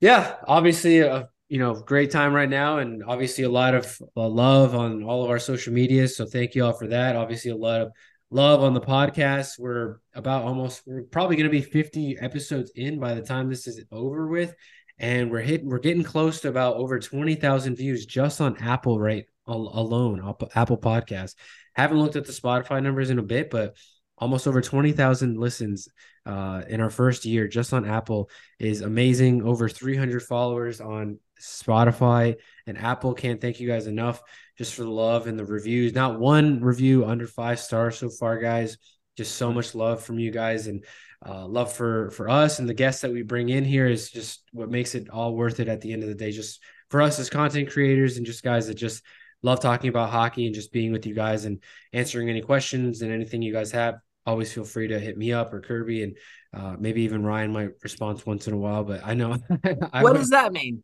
yeah, 0.00 0.36
obviously 0.46 1.00
a 1.00 1.28
you 1.48 1.58
know, 1.58 1.74
great 1.74 2.10
time 2.10 2.32
right 2.32 2.48
now, 2.48 2.78
and 2.78 3.02
obviously 3.04 3.44
a 3.44 3.50
lot 3.50 3.74
of 3.74 3.98
uh, 4.16 4.28
love 4.28 4.74
on 4.74 5.04
all 5.04 5.24
of 5.24 5.30
our 5.30 5.38
social 5.38 5.72
media. 5.72 6.08
So 6.08 6.24
thank 6.24 6.54
you 6.54 6.64
all 6.64 6.72
for 6.72 6.88
that. 6.88 7.16
Obviously, 7.16 7.50
a 7.50 7.56
lot 7.56 7.82
of 7.82 7.92
love 8.30 8.62
on 8.62 8.74
the 8.74 8.80
podcast. 8.80 9.58
We're 9.58 9.98
about 10.14 10.44
almost 10.44 10.82
we're 10.86 11.02
probably 11.02 11.36
going 11.36 11.50
to 11.50 11.50
be 11.50 11.62
50 11.62 12.18
episodes 12.20 12.72
in 12.74 12.98
by 12.98 13.14
the 13.14 13.22
time 13.22 13.48
this 13.48 13.66
is 13.66 13.84
over 13.92 14.26
with, 14.26 14.54
and 14.98 15.30
we're 15.30 15.40
hitting 15.40 15.68
we're 15.68 15.78
getting 15.78 16.02
close 16.02 16.40
to 16.40 16.48
about 16.48 16.76
over 16.76 16.98
20,000 16.98 17.76
views 17.76 18.06
just 18.06 18.40
on 18.40 18.56
Apple 18.58 18.98
right 18.98 19.26
alone, 19.46 20.20
Apple 20.54 20.78
Podcast. 20.78 21.34
Haven't 21.74 21.98
looked 21.98 22.16
at 22.16 22.24
the 22.24 22.32
Spotify 22.32 22.82
numbers 22.82 23.10
in 23.10 23.18
a 23.18 23.22
bit, 23.22 23.50
but 23.50 23.76
almost 24.16 24.46
over 24.46 24.60
20,000 24.60 25.38
listens 25.38 25.88
uh, 26.24 26.62
in 26.68 26.80
our 26.80 26.90
first 26.90 27.24
year 27.24 27.48
just 27.48 27.72
on 27.72 27.84
Apple 27.84 28.30
is 28.58 28.80
amazing. 28.80 29.42
Over 29.42 29.68
300 29.68 30.22
followers 30.22 30.80
on 30.80 31.18
Spotify 31.40 32.36
and 32.66 32.78
Apple. 32.78 33.14
Can't 33.14 33.40
thank 33.40 33.60
you 33.60 33.68
guys 33.68 33.86
enough 33.86 34.22
just 34.56 34.74
for 34.74 34.82
the 34.82 34.90
love 34.90 35.26
and 35.26 35.38
the 35.38 35.44
reviews. 35.44 35.94
Not 35.94 36.18
one 36.18 36.60
review 36.60 37.04
under 37.04 37.26
five 37.26 37.60
stars 37.60 37.98
so 37.98 38.08
far, 38.08 38.38
guys. 38.38 38.78
Just 39.16 39.36
so 39.36 39.52
much 39.52 39.74
love 39.74 40.02
from 40.02 40.18
you 40.18 40.30
guys 40.30 40.66
and 40.66 40.84
uh, 41.26 41.46
love 41.46 41.72
for 41.72 42.10
for 42.10 42.28
us 42.28 42.58
and 42.58 42.68
the 42.68 42.74
guests 42.74 43.00
that 43.00 43.12
we 43.12 43.22
bring 43.22 43.48
in 43.48 43.64
here 43.64 43.86
is 43.86 44.10
just 44.10 44.42
what 44.52 44.70
makes 44.70 44.94
it 44.94 45.08
all 45.08 45.34
worth 45.34 45.58
it 45.58 45.68
at 45.68 45.80
the 45.80 45.92
end 45.92 46.02
of 46.02 46.08
the 46.08 46.14
day. 46.14 46.30
Just 46.30 46.60
for 46.90 47.00
us 47.00 47.18
as 47.18 47.30
content 47.30 47.70
creators 47.70 48.16
and 48.16 48.26
just 48.26 48.42
guys 48.42 48.66
that 48.66 48.74
just 48.74 49.02
love 49.42 49.60
talking 49.60 49.88
about 49.88 50.10
hockey 50.10 50.46
and 50.46 50.54
just 50.54 50.72
being 50.72 50.92
with 50.92 51.06
you 51.06 51.14
guys 51.14 51.44
and 51.44 51.62
answering 51.92 52.28
any 52.28 52.40
questions 52.40 53.02
and 53.02 53.12
anything 53.12 53.42
you 53.42 53.52
guys 53.52 53.70
have. 53.72 53.96
Always 54.26 54.52
feel 54.52 54.64
free 54.64 54.88
to 54.88 54.98
hit 54.98 55.18
me 55.18 55.32
up 55.32 55.52
or 55.52 55.60
Kirby 55.60 56.02
and 56.02 56.16
uh, 56.54 56.76
maybe 56.78 57.02
even 57.02 57.24
Ryan 57.24 57.52
might 57.52 57.70
respond 57.82 58.22
once 58.24 58.46
in 58.48 58.54
a 58.54 58.58
while. 58.58 58.84
But 58.84 59.02
I 59.04 59.14
know. 59.14 59.36
I 59.92 60.02
what 60.02 60.14
does 60.14 60.30
that 60.30 60.52
mean? 60.52 60.82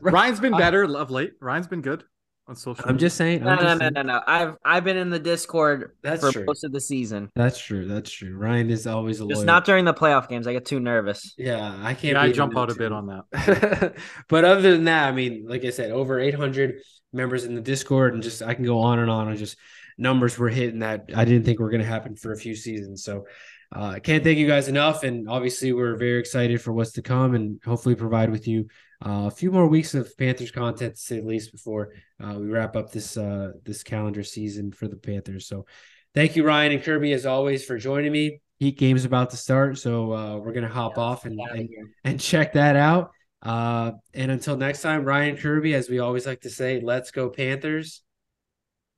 Ryan's 0.00 0.40
been 0.40 0.56
better 0.56 0.82
of 0.84 1.10
late. 1.10 1.32
Ryan's 1.40 1.66
been 1.66 1.82
good 1.82 2.04
on 2.46 2.56
social. 2.56 2.84
I'm 2.86 2.98
just 2.98 3.16
saying. 3.16 3.42
No, 3.42 3.50
I'm 3.50 3.56
no, 3.56 3.62
no, 3.74 3.78
saying. 3.78 3.92
no, 3.94 4.02
no. 4.02 4.20
I've 4.26 4.56
I've 4.64 4.84
been 4.84 4.96
in 4.96 5.10
the 5.10 5.18
Discord 5.18 5.92
That's 6.02 6.20
for 6.20 6.32
true. 6.32 6.44
most 6.46 6.64
of 6.64 6.72
the 6.72 6.80
season. 6.80 7.30
That's 7.34 7.58
true. 7.58 7.86
That's 7.86 8.10
true. 8.10 8.36
Ryan 8.36 8.70
is 8.70 8.86
always 8.86 9.20
a 9.20 9.24
just 9.24 9.38
loyal. 9.38 9.46
not 9.46 9.64
during 9.64 9.84
the 9.84 9.94
playoff 9.94 10.28
games. 10.28 10.46
I 10.46 10.52
get 10.52 10.64
too 10.64 10.80
nervous. 10.80 11.34
Yeah, 11.38 11.78
I 11.82 11.94
can't. 11.94 12.14
Yeah, 12.14 12.22
I 12.22 12.32
jump 12.32 12.56
out 12.56 12.70
a 12.70 12.74
bit 12.74 12.92
on 12.92 13.06
that. 13.06 13.94
but 14.28 14.44
other 14.44 14.72
than 14.72 14.84
that, 14.84 15.08
I 15.08 15.12
mean, 15.12 15.46
like 15.48 15.64
I 15.64 15.70
said, 15.70 15.90
over 15.90 16.18
800 16.18 16.80
members 17.12 17.44
in 17.44 17.54
the 17.54 17.60
Discord, 17.60 18.14
and 18.14 18.22
just 18.22 18.42
I 18.42 18.54
can 18.54 18.64
go 18.64 18.80
on 18.80 18.98
and 18.98 19.10
on 19.10 19.28
and 19.28 19.38
just 19.38 19.56
numbers 19.96 20.36
we're 20.38 20.48
hitting 20.48 20.80
that 20.80 21.10
I 21.14 21.24
didn't 21.24 21.44
think 21.44 21.60
were 21.60 21.70
going 21.70 21.82
to 21.82 21.86
happen 21.86 22.16
for 22.16 22.32
a 22.32 22.36
few 22.36 22.56
seasons. 22.56 23.04
So 23.04 23.26
I 23.72 23.96
uh, 23.96 23.98
can't 24.00 24.22
thank 24.22 24.38
you 24.38 24.46
guys 24.46 24.68
enough. 24.68 25.02
And 25.02 25.28
obviously, 25.28 25.72
we're 25.72 25.96
very 25.96 26.18
excited 26.18 26.60
for 26.60 26.72
what's 26.72 26.92
to 26.92 27.02
come 27.02 27.34
and 27.34 27.60
hopefully 27.64 27.94
provide 27.94 28.30
with 28.30 28.46
you 28.46 28.68
a 29.00 29.30
few 29.30 29.50
more 29.50 29.66
weeks 29.66 29.94
of 29.94 30.16
Panthers 30.16 30.50
content 30.50 30.94
to 30.94 31.00
say 31.00 31.20
the 31.20 31.26
least 31.26 31.52
before 31.52 31.92
uh, 32.22 32.34
we 32.38 32.46
wrap 32.46 32.76
up 32.76 32.90
this 32.92 33.16
uh, 33.16 33.52
this 33.64 33.82
calendar 33.82 34.22
season 34.22 34.72
for 34.72 34.88
the 34.88 34.96
Panthers. 34.96 35.46
So 35.46 35.66
thank 36.14 36.36
you, 36.36 36.44
Ryan 36.44 36.72
and 36.72 36.82
Kirby, 36.82 37.12
as 37.12 37.26
always, 37.26 37.64
for 37.64 37.78
joining 37.78 38.12
me. 38.12 38.40
Heat 38.58 38.78
game's 38.78 39.04
about 39.04 39.30
to 39.30 39.36
start, 39.36 39.78
so 39.78 40.12
uh, 40.12 40.36
we're 40.36 40.52
gonna 40.52 40.68
hop 40.68 40.94
yeah, 40.96 41.02
off 41.02 41.24
and, 41.24 41.38
and, 41.40 41.68
and 42.04 42.20
check 42.20 42.52
that 42.54 42.76
out. 42.76 43.10
Uh, 43.42 43.92
and 44.14 44.30
until 44.30 44.56
next 44.56 44.80
time, 44.80 45.04
Ryan 45.04 45.36
Kirby, 45.36 45.74
as 45.74 45.90
we 45.90 45.98
always 45.98 46.26
like 46.26 46.40
to 46.42 46.50
say, 46.50 46.80
let's 46.80 47.10
go 47.10 47.28
Panthers. 47.28 48.02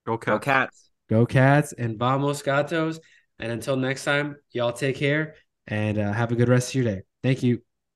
Go 0.06 0.16
Cats. 0.16 0.30
Go 0.30 0.38
Cats. 0.38 0.90
Go 1.08 1.26
Cats 1.26 1.72
and 1.72 1.98
Vamos 1.98 2.42
Gatos. 2.42 3.00
And 3.38 3.52
until 3.52 3.76
next 3.76 4.04
time, 4.04 4.36
y'all 4.52 4.72
take 4.72 4.96
care 4.96 5.34
and 5.66 5.98
uh, 5.98 6.12
have 6.12 6.32
a 6.32 6.36
good 6.36 6.48
rest 6.48 6.70
of 6.70 6.74
your 6.76 6.84
day. 6.84 7.02
Thank 7.22 7.42
you. 7.42 7.62